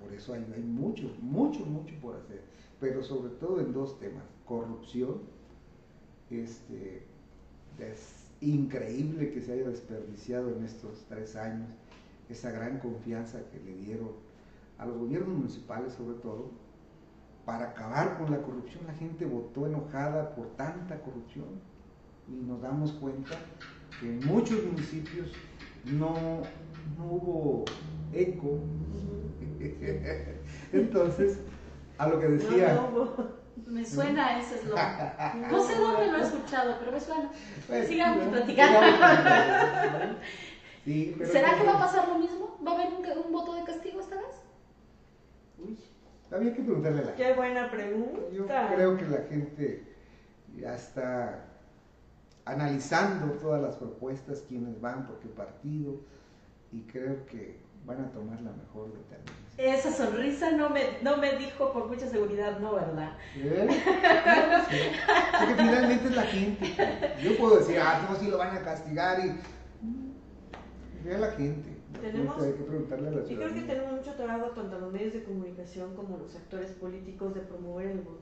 Por 0.00 0.12
eso 0.14 0.32
hay, 0.32 0.46
hay 0.54 0.62
mucho, 0.62 1.14
mucho, 1.20 1.66
mucho 1.66 1.94
por 2.00 2.16
hacer. 2.16 2.42
Pero 2.80 3.02
sobre 3.02 3.30
todo 3.34 3.60
en 3.60 3.72
dos 3.72 3.98
temas. 4.00 4.24
Corrupción. 4.46 5.20
Este, 6.30 7.02
es 7.78 8.19
increíble 8.40 9.30
que 9.32 9.42
se 9.42 9.52
haya 9.52 9.68
desperdiciado 9.68 10.54
en 10.54 10.64
estos 10.64 11.04
tres 11.08 11.36
años 11.36 11.68
esa 12.28 12.50
gran 12.50 12.78
confianza 12.78 13.40
que 13.50 13.58
le 13.60 13.76
dieron 13.76 14.10
a 14.78 14.86
los 14.86 14.96
gobiernos 14.96 15.36
municipales 15.36 15.92
sobre 15.92 16.16
todo 16.18 16.50
para 17.44 17.70
acabar 17.70 18.16
con 18.18 18.30
la 18.30 18.40
corrupción. 18.42 18.86
La 18.86 18.94
gente 18.94 19.26
votó 19.26 19.66
enojada 19.66 20.34
por 20.34 20.48
tanta 20.56 21.00
corrupción 21.00 21.46
y 22.28 22.46
nos 22.46 22.62
damos 22.62 22.92
cuenta 22.92 23.36
que 23.98 24.08
en 24.08 24.26
muchos 24.26 24.64
municipios 24.64 25.32
no, 25.84 26.14
no 26.96 27.04
hubo 27.04 27.64
eco. 28.12 28.60
Entonces, 30.72 31.40
a 31.98 32.08
lo 32.08 32.20
que 32.20 32.28
decía... 32.28 32.74
No, 32.74 32.90
no 32.90 33.02
hubo. 33.02 33.39
Me 33.66 33.84
suena 33.84 34.38
ese 34.38 34.56
eslogan. 34.56 35.12
No 35.50 35.62
sé 35.62 35.76
dónde 35.76 36.06
lo 36.10 36.18
he 36.18 36.22
escuchado, 36.22 36.76
pero 36.78 36.92
me 36.92 37.00
suena. 37.00 37.30
Pues, 37.66 37.88
Sigamos 37.88 38.28
platicando. 38.28 38.80
Sí, 40.84 41.14
pero 41.18 41.30
¿Será 41.30 41.56
que 41.56 41.64
va 41.64 41.72
a 41.72 41.78
pues, 41.78 41.90
pasar 41.90 42.08
lo 42.08 42.18
mismo? 42.18 42.58
¿Va 42.66 42.72
a 42.72 42.74
haber 42.74 42.88
un, 42.88 43.26
un 43.26 43.32
voto 43.32 43.54
de 43.54 43.64
castigo 43.64 44.00
esta 44.00 44.16
vez? 44.16 44.42
Uy, 45.58 45.78
había 46.30 46.54
que 46.54 46.62
preguntarle 46.62 46.98
a 47.00 47.02
la 47.02 47.08
gente. 47.08 47.22
Qué 47.22 47.32
buena 47.34 47.70
pregunta. 47.70 48.20
Yo 48.32 48.46
creo 48.46 48.96
que 48.96 49.06
la 49.06 49.22
gente 49.28 49.84
ya 50.56 50.74
está 50.74 51.44
analizando 52.44 53.34
todas 53.34 53.60
las 53.60 53.76
propuestas, 53.76 54.42
quiénes 54.48 54.80
van, 54.80 55.06
por 55.06 55.18
qué 55.20 55.28
partido, 55.28 56.00
y 56.72 56.82
creo 56.82 57.26
que 57.26 57.58
van 57.84 58.04
a 58.04 58.10
tomar 58.12 58.40
la 58.42 58.52
mejor 58.52 58.92
determinación. 58.92 59.40
Esa 59.58 59.90
sonrisa 59.92 60.52
no 60.52 60.70
me, 60.70 60.82
no 61.02 61.16
me 61.18 61.36
dijo 61.36 61.72
con 61.72 61.88
mucha 61.88 62.06
seguridad, 62.08 62.58
no, 62.60 62.74
¿verdad? 62.74 63.12
¿Eh? 63.36 63.68
Sí. 64.70 64.76
Porque 65.38 65.54
finalmente 65.54 66.04
es 66.08 66.16
la 66.16 66.22
gente. 66.22 66.74
Yo 67.22 67.36
puedo 67.36 67.58
decir, 67.58 67.78
ah, 67.80 68.06
no, 68.08 68.16
sí 68.16 68.28
lo 68.30 68.38
van 68.38 68.56
a 68.56 68.62
castigar 68.62 69.20
y... 69.24 69.38
Ve 71.04 71.14
a 71.14 71.18
la 71.18 71.30
gente. 71.32 71.68
Tenemos- 72.00 72.42
Hay 72.42 72.52
que 72.52 72.62
preguntarle 72.62 73.08
a 73.08 73.10
la 73.10 73.24
Yo 73.24 73.36
creo 73.36 73.54
que 73.54 73.62
tenemos 73.62 73.92
mucho 73.92 74.12
trabajo 74.14 74.50
tanto 74.50 74.78
los 74.78 74.92
medios 74.92 75.12
de 75.14 75.24
comunicación 75.24 75.94
como 75.96 76.18
los 76.18 76.34
actores 76.36 76.70
políticos 76.72 77.34
de 77.34 77.40
promover 77.40 77.86
el 77.88 78.00
voto. 78.00 78.20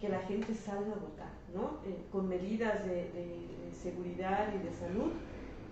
Que 0.00 0.08
la 0.08 0.20
gente 0.20 0.54
salga 0.54 0.92
a 0.92 0.98
votar, 0.98 1.32
¿no? 1.54 1.80
Eh, 1.84 2.04
con 2.10 2.28
medidas 2.28 2.84
de, 2.84 2.94
de- 3.12 3.48
de 3.66 3.72
seguridad 3.72 4.48
y 4.54 4.64
de 4.64 4.72
salud, 4.72 5.12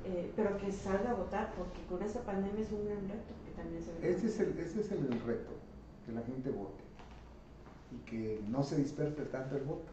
eh, 0.04 0.32
pero 0.36 0.56
que 0.58 0.70
salga 0.72 1.10
a 1.10 1.14
votar, 1.14 1.52
porque 1.56 1.80
con 1.88 2.02
esta 2.02 2.20
pandemia 2.20 2.62
es 2.62 2.72
un 2.72 2.86
gran 2.86 3.00
reto 3.08 3.34
que 3.44 3.50
también 3.60 3.82
se 3.82 3.92
ve. 3.92 4.10
Ese 4.10 4.26
es, 4.26 4.40
el, 4.40 4.58
ese 4.58 4.80
es 4.80 4.90
el 4.92 5.08
reto, 5.26 5.50
que 6.06 6.12
la 6.12 6.22
gente 6.22 6.50
vote 6.50 6.82
y 7.90 7.96
que 8.10 8.40
no 8.48 8.62
se 8.62 8.76
disperse 8.76 9.22
tanto 9.26 9.56
el 9.56 9.62
voto. 9.64 9.90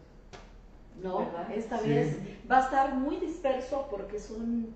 No, 1.01 1.19
¿Verdad? 1.19 1.51
esta 1.51 1.79
Sí. 1.79 1.89
vez 1.89 2.17
va 2.49 2.57
a 2.59 2.61
estar 2.65 2.95
muy 2.95 3.17
disperso 3.17 3.87
porque 3.89 4.19
son, 4.19 4.67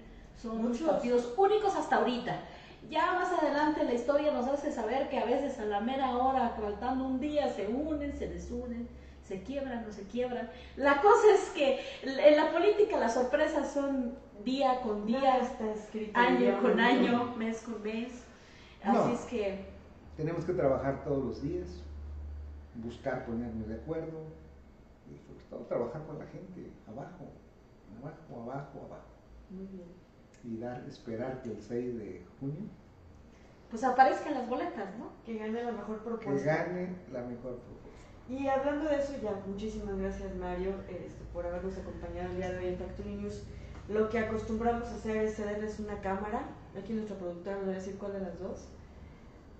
son 0.42 0.62
Muchos. 0.62 0.88
partidos 0.90 1.34
únicos 1.38 1.76
hasta 1.76 1.98
ahorita. 1.98 2.36
Ya 2.90 3.14
más 3.14 3.32
adelante 3.32 3.84
la 3.84 3.94
historia 3.94 4.32
nos 4.34 4.48
hace 4.48 4.72
saber 4.72 5.10
que 5.10 5.20
a 5.20 5.26
veces 5.26 5.60
a 5.60 5.66
la 5.66 5.80
mera 5.82 6.18
hora, 6.18 6.50
faltando 6.60 7.06
un 7.06 7.20
día, 7.20 7.50
se 7.54 7.68
unen, 7.68 8.14
se 8.18 8.28
desunen, 8.28 8.88
se 9.30 9.44
quiebran 9.44 9.86
o 9.88 9.92
se 9.92 10.04
quiebran. 10.08 10.50
La 10.76 11.02
cosa 11.02 11.34
es 11.36 11.50
que 11.52 11.80
en 12.04 12.36
la 12.36 12.52
política 12.52 12.98
las 12.98 13.14
sorpresas 13.14 13.72
son 13.72 14.16
día 14.44 14.82
con 14.82 15.06
día, 15.06 15.38
está 15.38 15.72
escrito. 15.72 16.20
año 16.20 16.60
con 16.62 16.76
¿no? 16.78 16.84
año, 16.84 17.36
mes 17.38 17.62
con 17.62 17.82
mes. 17.84 18.26
Así 18.84 18.98
No. 18.98 19.14
es 19.14 19.22
que 19.22 19.66
Tenemos 20.18 20.44
que 20.46 20.54
trabajar 20.54 21.04
todos 21.06 21.24
los 21.24 21.42
días, 21.42 21.68
buscar 22.76 23.26
ponernos 23.26 23.68
de 23.68 23.76
acuerdo 23.76 24.20
y 25.10 25.18
sobre 25.26 25.44
todo 25.50 25.60
trabajar 25.68 26.06
con 26.06 26.20
la 26.20 26.26
gente, 26.26 26.72
abajo, 26.88 27.26
abajo, 28.02 28.44
abajo, 28.44 28.80
abajo. 28.86 29.08
Muy 29.50 29.66
bien. 29.68 29.88
Y 30.44 30.58
dar, 30.58 30.84
esperar 30.88 31.42
que 31.42 31.52
el 31.52 31.62
6 31.62 31.98
de 32.00 32.26
junio 32.40 32.64
pues 33.70 33.84
aparezcan 33.84 34.34
las 34.34 34.50
boletas, 34.50 34.98
¿no? 34.98 35.12
Que 35.24 35.38
gane 35.38 35.62
la 35.64 35.72
mejor 35.72 36.00
que 36.00 36.04
propuesta. 36.06 36.56
gane 36.66 36.96
la 37.14 37.22
mejor 37.22 37.58
propuesta. 37.60 37.79
Y 38.30 38.48
hablando 38.48 38.88
de 38.88 38.98
eso, 38.98 39.14
ya, 39.24 39.32
muchísimas 39.48 39.98
gracias 39.98 40.36
Mario 40.36 40.76
este, 40.88 41.24
por 41.34 41.48
habernos 41.48 41.76
acompañado 41.78 42.30
el 42.30 42.38
día 42.38 42.52
de 42.52 42.58
hoy 42.60 42.68
en 42.68 42.78
Factory 42.78 43.16
News. 43.16 43.44
Lo 43.88 44.08
que 44.10 44.20
acostumbramos 44.20 44.88
a 44.88 44.96
hacer 44.96 45.18
es 45.18 45.36
cederles 45.36 45.80
una 45.80 46.00
cámara, 46.02 46.44
aquí 46.78 46.94
nuestra 46.94 47.18
productora 47.18 47.58
nos 47.58 47.68
va 47.70 47.72
a 47.72 47.76
decir 47.76 47.98
cuál 47.98 48.14
de 48.14 48.20
las 48.20 48.40
dos, 48.40 48.68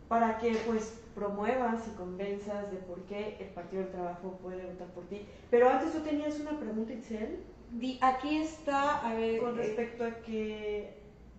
para 0.08 0.38
que 0.38 0.56
pues 0.68 1.02
promuevas 1.16 1.88
y 1.88 1.92
convenzas 1.98 2.72
de 2.72 2.78
por 2.78 3.02
qué 3.06 3.38
el 3.40 3.48
Partido 3.48 3.82
del 3.82 3.92
Trabajo 3.92 4.38
puede 4.44 4.64
votar 4.68 4.88
por 4.90 5.06
ti. 5.06 5.26
Pero 5.50 5.68
antes 5.68 5.92
tú 5.92 6.02
tenías 6.02 6.40
una 6.40 6.60
pregunta, 6.60 6.94
Itzel, 6.94 7.40
Aquí 8.02 8.38
está, 8.38 9.08
a 9.08 9.14
ver, 9.14 9.40
con 9.40 9.60
eh, 9.60 9.64
respecto 9.64 10.04
a 10.04 10.12
que 10.22 10.94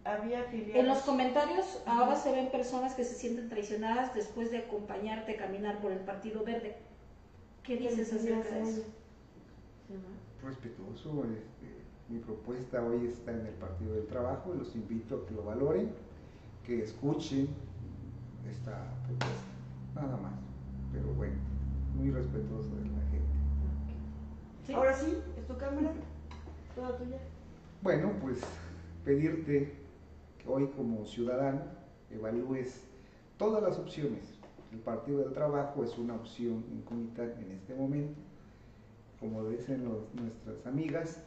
había 0.04 0.40
afiliados. 0.40 0.76
En 0.76 0.88
los 0.88 0.98
comentarios 0.98 1.82
ahora 1.86 2.16
se 2.16 2.30
ven 2.32 2.50
personas 2.50 2.94
que 2.94 3.04
se 3.04 3.14
sienten 3.14 3.48
traicionadas 3.48 4.14
después 4.14 4.50
de 4.50 4.58
acompañarte 4.58 5.32
a 5.32 5.36
caminar 5.36 5.80
por 5.80 5.92
el 5.92 5.98
Partido 6.00 6.44
Verde. 6.44 6.76
¿Qué 7.64 7.78
¿Qué 7.78 7.88
dices 7.88 8.12
acerca 8.12 8.50
de 8.50 8.62
eso? 8.62 8.82
Respetuoso, 10.42 11.24
este, 11.24 11.80
mi 12.08 12.18
propuesta 12.18 12.82
hoy 12.82 13.06
está 13.06 13.32
en 13.32 13.46
el 13.46 13.54
Partido 13.54 13.94
del 13.94 14.06
Trabajo 14.06 14.54
y 14.54 14.58
los 14.58 14.74
invito 14.74 15.16
a 15.16 15.26
que 15.26 15.34
lo 15.34 15.44
valoren, 15.44 15.90
que 16.64 16.82
escuchen 16.82 17.48
esta 18.50 18.94
propuesta, 19.06 19.44
nada 19.94 20.16
más. 20.16 20.32
Pero 20.92 21.12
bueno, 21.14 21.36
muy 21.96 22.10
respetuoso 22.10 22.74
de 22.76 22.84
la 22.84 23.02
gente. 23.10 23.28
¿Sí? 24.66 24.72
Ahora 24.72 24.94
sí, 24.94 25.18
es 25.38 25.46
tu 25.46 25.56
cámara, 25.56 25.92
toda 26.74 26.96
tuya. 26.96 27.18
Bueno, 27.82 28.12
pues 28.22 28.40
pedirte 29.04 29.74
que 30.38 30.48
hoy 30.48 30.68
como 30.76 31.04
ciudadano 31.04 31.62
evalúes 32.10 32.84
todas 33.36 33.62
las 33.62 33.78
opciones. 33.78 34.39
El 34.72 34.78
Partido 34.78 35.18
del 35.20 35.32
Trabajo 35.32 35.82
es 35.84 35.98
una 35.98 36.14
opción 36.14 36.64
incógnita 36.72 37.24
en 37.24 37.50
este 37.52 37.74
momento. 37.74 38.18
Como 39.18 39.44
dicen 39.48 39.84
nuestras 39.84 40.66
amigas, 40.66 41.20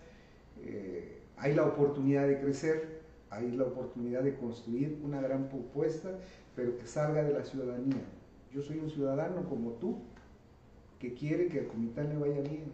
eh, 0.61 1.19
hay 1.37 1.53
la 1.53 1.65
oportunidad 1.65 2.27
de 2.27 2.39
crecer, 2.39 3.01
hay 3.29 3.51
la 3.51 3.63
oportunidad 3.65 4.23
de 4.23 4.35
construir 4.37 4.99
una 5.03 5.21
gran 5.21 5.49
propuesta, 5.49 6.09
pero 6.55 6.77
que 6.77 6.87
salga 6.87 7.23
de 7.23 7.33
la 7.33 7.43
ciudadanía. 7.43 8.01
Yo 8.51 8.61
soy 8.61 8.79
un 8.79 8.89
ciudadano 8.89 9.47
como 9.49 9.71
tú, 9.73 9.97
que 10.99 11.13
quiere 11.13 11.49
que 11.49 11.59
al 11.61 11.67
Comitán 11.67 12.09
le 12.09 12.17
vaya 12.17 12.41
bien, 12.41 12.65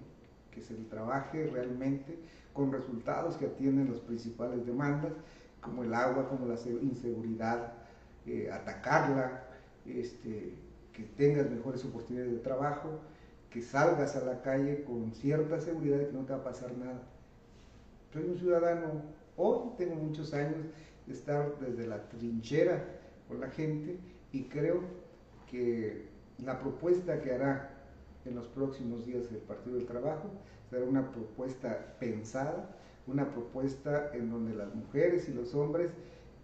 que 0.52 0.62
se 0.62 0.74
le 0.74 0.84
trabaje 0.86 1.48
realmente 1.48 2.20
con 2.54 2.72
resultados 2.72 3.38
que 3.38 3.46
atienden 3.48 3.90
las 3.92 4.02
principales 4.02 4.66
demandas, 4.66 5.14
como 5.62 5.84
el 5.84 5.94
agua, 5.94 6.30
como 6.30 6.46
la 6.46 6.58
se- 6.58 6.72
inseguridad, 6.72 7.74
eh, 8.26 8.50
atacarla, 8.52 9.44
este, 9.90 10.54
que 10.94 11.04
tengas 11.18 11.50
mejores 11.50 11.84
oportunidades 11.86 12.34
de 12.34 12.40
trabajo, 12.40 13.00
que 13.50 13.62
salgas 13.62 14.16
a 14.16 14.26
la 14.26 14.42
calle 14.42 14.84
con 14.84 15.12
cierta 15.14 15.60
seguridad 15.60 15.98
de 15.98 16.08
que 16.08 16.14
no 16.14 16.26
te 16.26 16.34
va 16.34 16.40
a 16.40 16.44
pasar 16.44 16.78
nada. 16.78 17.02
Soy 18.14 18.24
un 18.24 18.38
ciudadano, 18.38 19.04
hoy 19.38 19.72
tengo 19.78 19.96
muchos 19.96 20.34
años 20.34 20.66
de 21.08 21.14
estar 21.14 21.58
desde 21.60 21.88
la 21.88 22.10
trinchera 22.10 22.84
con 23.28 23.40
la 23.40 23.50
gente 23.50 23.98
y 24.32 24.44
creo 24.44 24.82
que 25.50 26.08
la 26.44 26.60
propuesta 26.60 27.22
que 27.22 27.34
hará 27.34 27.72
en 28.26 28.36
los 28.36 28.48
próximos 28.48 29.06
días 29.06 29.26
el 29.32 29.38
Partido 29.38 29.78
del 29.78 29.86
Trabajo 29.86 30.30
será 30.70 30.86
una 30.86 31.12
propuesta 31.12 31.96
pensada, 32.00 32.76
una 33.08 33.32
propuesta 33.32 34.12
en 34.14 34.30
donde 34.30 34.56
las 34.56 34.74
mujeres 34.76 35.28
y 35.30 35.34
los 35.34 35.56
hombres 35.56 35.92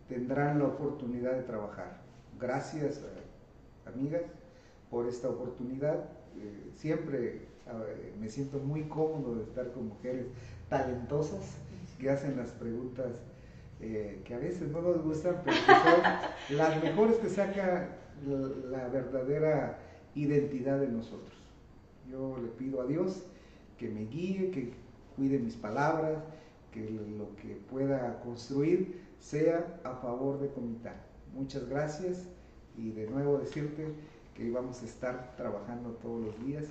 tendrán 0.08 0.60
la 0.60 0.66
oportunidad 0.66 1.34
de 1.34 1.44
trabajar. 1.44 2.02
Gracias, 2.40 2.98
eh, 2.98 3.25
amigas, 3.88 4.24
por 4.90 5.08
esta 5.08 5.30
oportunidad. 5.30 6.06
Eh, 6.38 6.72
siempre 6.76 7.42
eh, 7.68 8.14
me 8.20 8.30
siento 8.30 8.60
muy 8.60 8.84
cómodo 8.84 9.36
de 9.36 9.44
estar 9.44 9.72
con 9.72 9.88
mujeres 9.90 10.28
talentosas 10.70 11.58
que 12.00 12.10
hacen 12.10 12.38
las 12.38 12.52
preguntas 12.52 13.08
eh, 13.80 14.22
que 14.26 14.34
a 14.36 14.38
veces 14.38 14.70
no 14.70 14.82
nos 14.82 15.04
gustan, 15.04 15.42
pero 15.44 15.58
que 15.58 15.74
son 15.74 16.58
las 16.58 16.84
mejores 16.84 17.18
que 17.18 17.30
saca 17.30 17.90
la, 18.26 18.78
la 18.78 18.88
verdadera 18.88 19.80
identidad 20.16 20.80
de 20.80 20.88
nosotros. 20.88 21.34
Yo 22.10 22.38
le 22.38 22.48
pido 22.50 22.82
a 22.82 22.86
Dios 22.86 23.24
que 23.78 23.90
me 23.90 24.06
guíe, 24.06 24.52
que 24.52 24.74
cuide 25.16 25.40
mis 25.40 25.56
palabras, 25.56 26.24
que 26.72 26.90
lo 26.90 27.36
que 27.38 27.56
pueda 27.70 28.20
construir 28.22 29.02
sea 29.20 29.80
a 29.84 29.96
favor 29.96 30.40
de 30.40 30.50
Comitán. 30.50 30.96
Muchas 31.34 31.68
gracias 31.68 32.28
y 32.78 32.92
de 32.92 33.08
nuevo 33.08 33.38
decirte 33.38 33.88
que 34.36 34.52
vamos 34.52 34.82
a 34.82 34.86
estar 34.86 35.36
trabajando 35.38 35.92
todos 36.02 36.26
los 36.26 36.46
días 36.46 36.66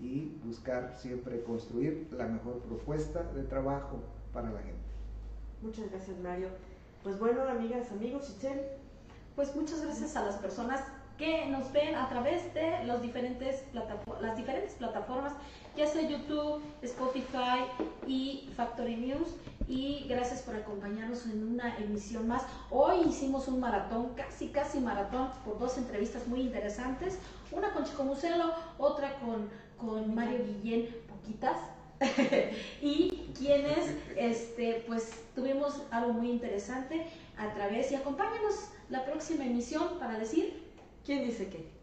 y 0.00 0.32
buscar 0.44 0.96
siempre 0.96 1.42
construir 1.42 2.08
la 2.12 2.26
mejor 2.26 2.58
propuesta 2.60 3.22
de 3.34 3.42
trabajo 3.42 3.98
para 4.32 4.50
la 4.50 4.60
gente. 4.60 4.80
Muchas 5.62 5.90
gracias, 5.90 6.18
Mario. 6.18 6.48
Pues 7.02 7.18
bueno, 7.18 7.42
amigas, 7.42 7.90
amigos, 7.92 8.30
Itzel. 8.30 8.60
Pues 9.36 9.54
muchas 9.54 9.82
gracias 9.82 10.16
a 10.16 10.24
las 10.24 10.36
personas 10.36 10.82
que 11.18 11.46
nos 11.46 11.70
ven 11.72 11.94
a 11.94 12.08
través 12.08 12.52
de 12.54 12.82
los 12.84 13.02
diferentes 13.02 13.62
las 14.20 14.36
diferentes 14.36 14.74
plataformas, 14.74 15.34
ya 15.76 15.86
sea 15.86 16.08
YouTube, 16.08 16.62
Spotify 16.80 17.66
y 18.06 18.50
Factory 18.56 18.96
News. 18.96 19.28
Y 19.70 20.06
gracias 20.08 20.42
por 20.42 20.56
acompañarnos 20.56 21.26
en 21.26 21.46
una 21.46 21.76
emisión 21.76 22.26
más. 22.26 22.42
Hoy 22.70 23.02
hicimos 23.08 23.46
un 23.46 23.60
maratón, 23.60 24.14
casi, 24.16 24.48
casi 24.48 24.80
maratón, 24.80 25.30
por 25.44 25.60
dos 25.60 25.78
entrevistas 25.78 26.26
muy 26.26 26.40
interesantes. 26.40 27.20
Una 27.52 27.72
con 27.72 27.84
Chico 27.84 28.02
Muselo, 28.02 28.52
otra 28.78 29.20
con, 29.20 29.48
con 29.78 30.12
Mario 30.12 30.40
Guillén, 30.44 30.88
poquitas, 31.08 31.56
y 32.82 33.30
quienes 33.38 33.94
este 34.16 34.82
pues 34.88 35.12
tuvimos 35.36 35.80
algo 35.92 36.14
muy 36.14 36.30
interesante 36.30 37.06
a 37.38 37.54
través 37.54 37.92
y 37.92 37.94
acompáñenos 37.94 38.70
la 38.88 39.04
próxima 39.04 39.44
emisión 39.44 40.00
para 40.00 40.18
decir 40.18 40.68
¿Quién 41.04 41.24
dice 41.24 41.48
qué? 41.48 41.79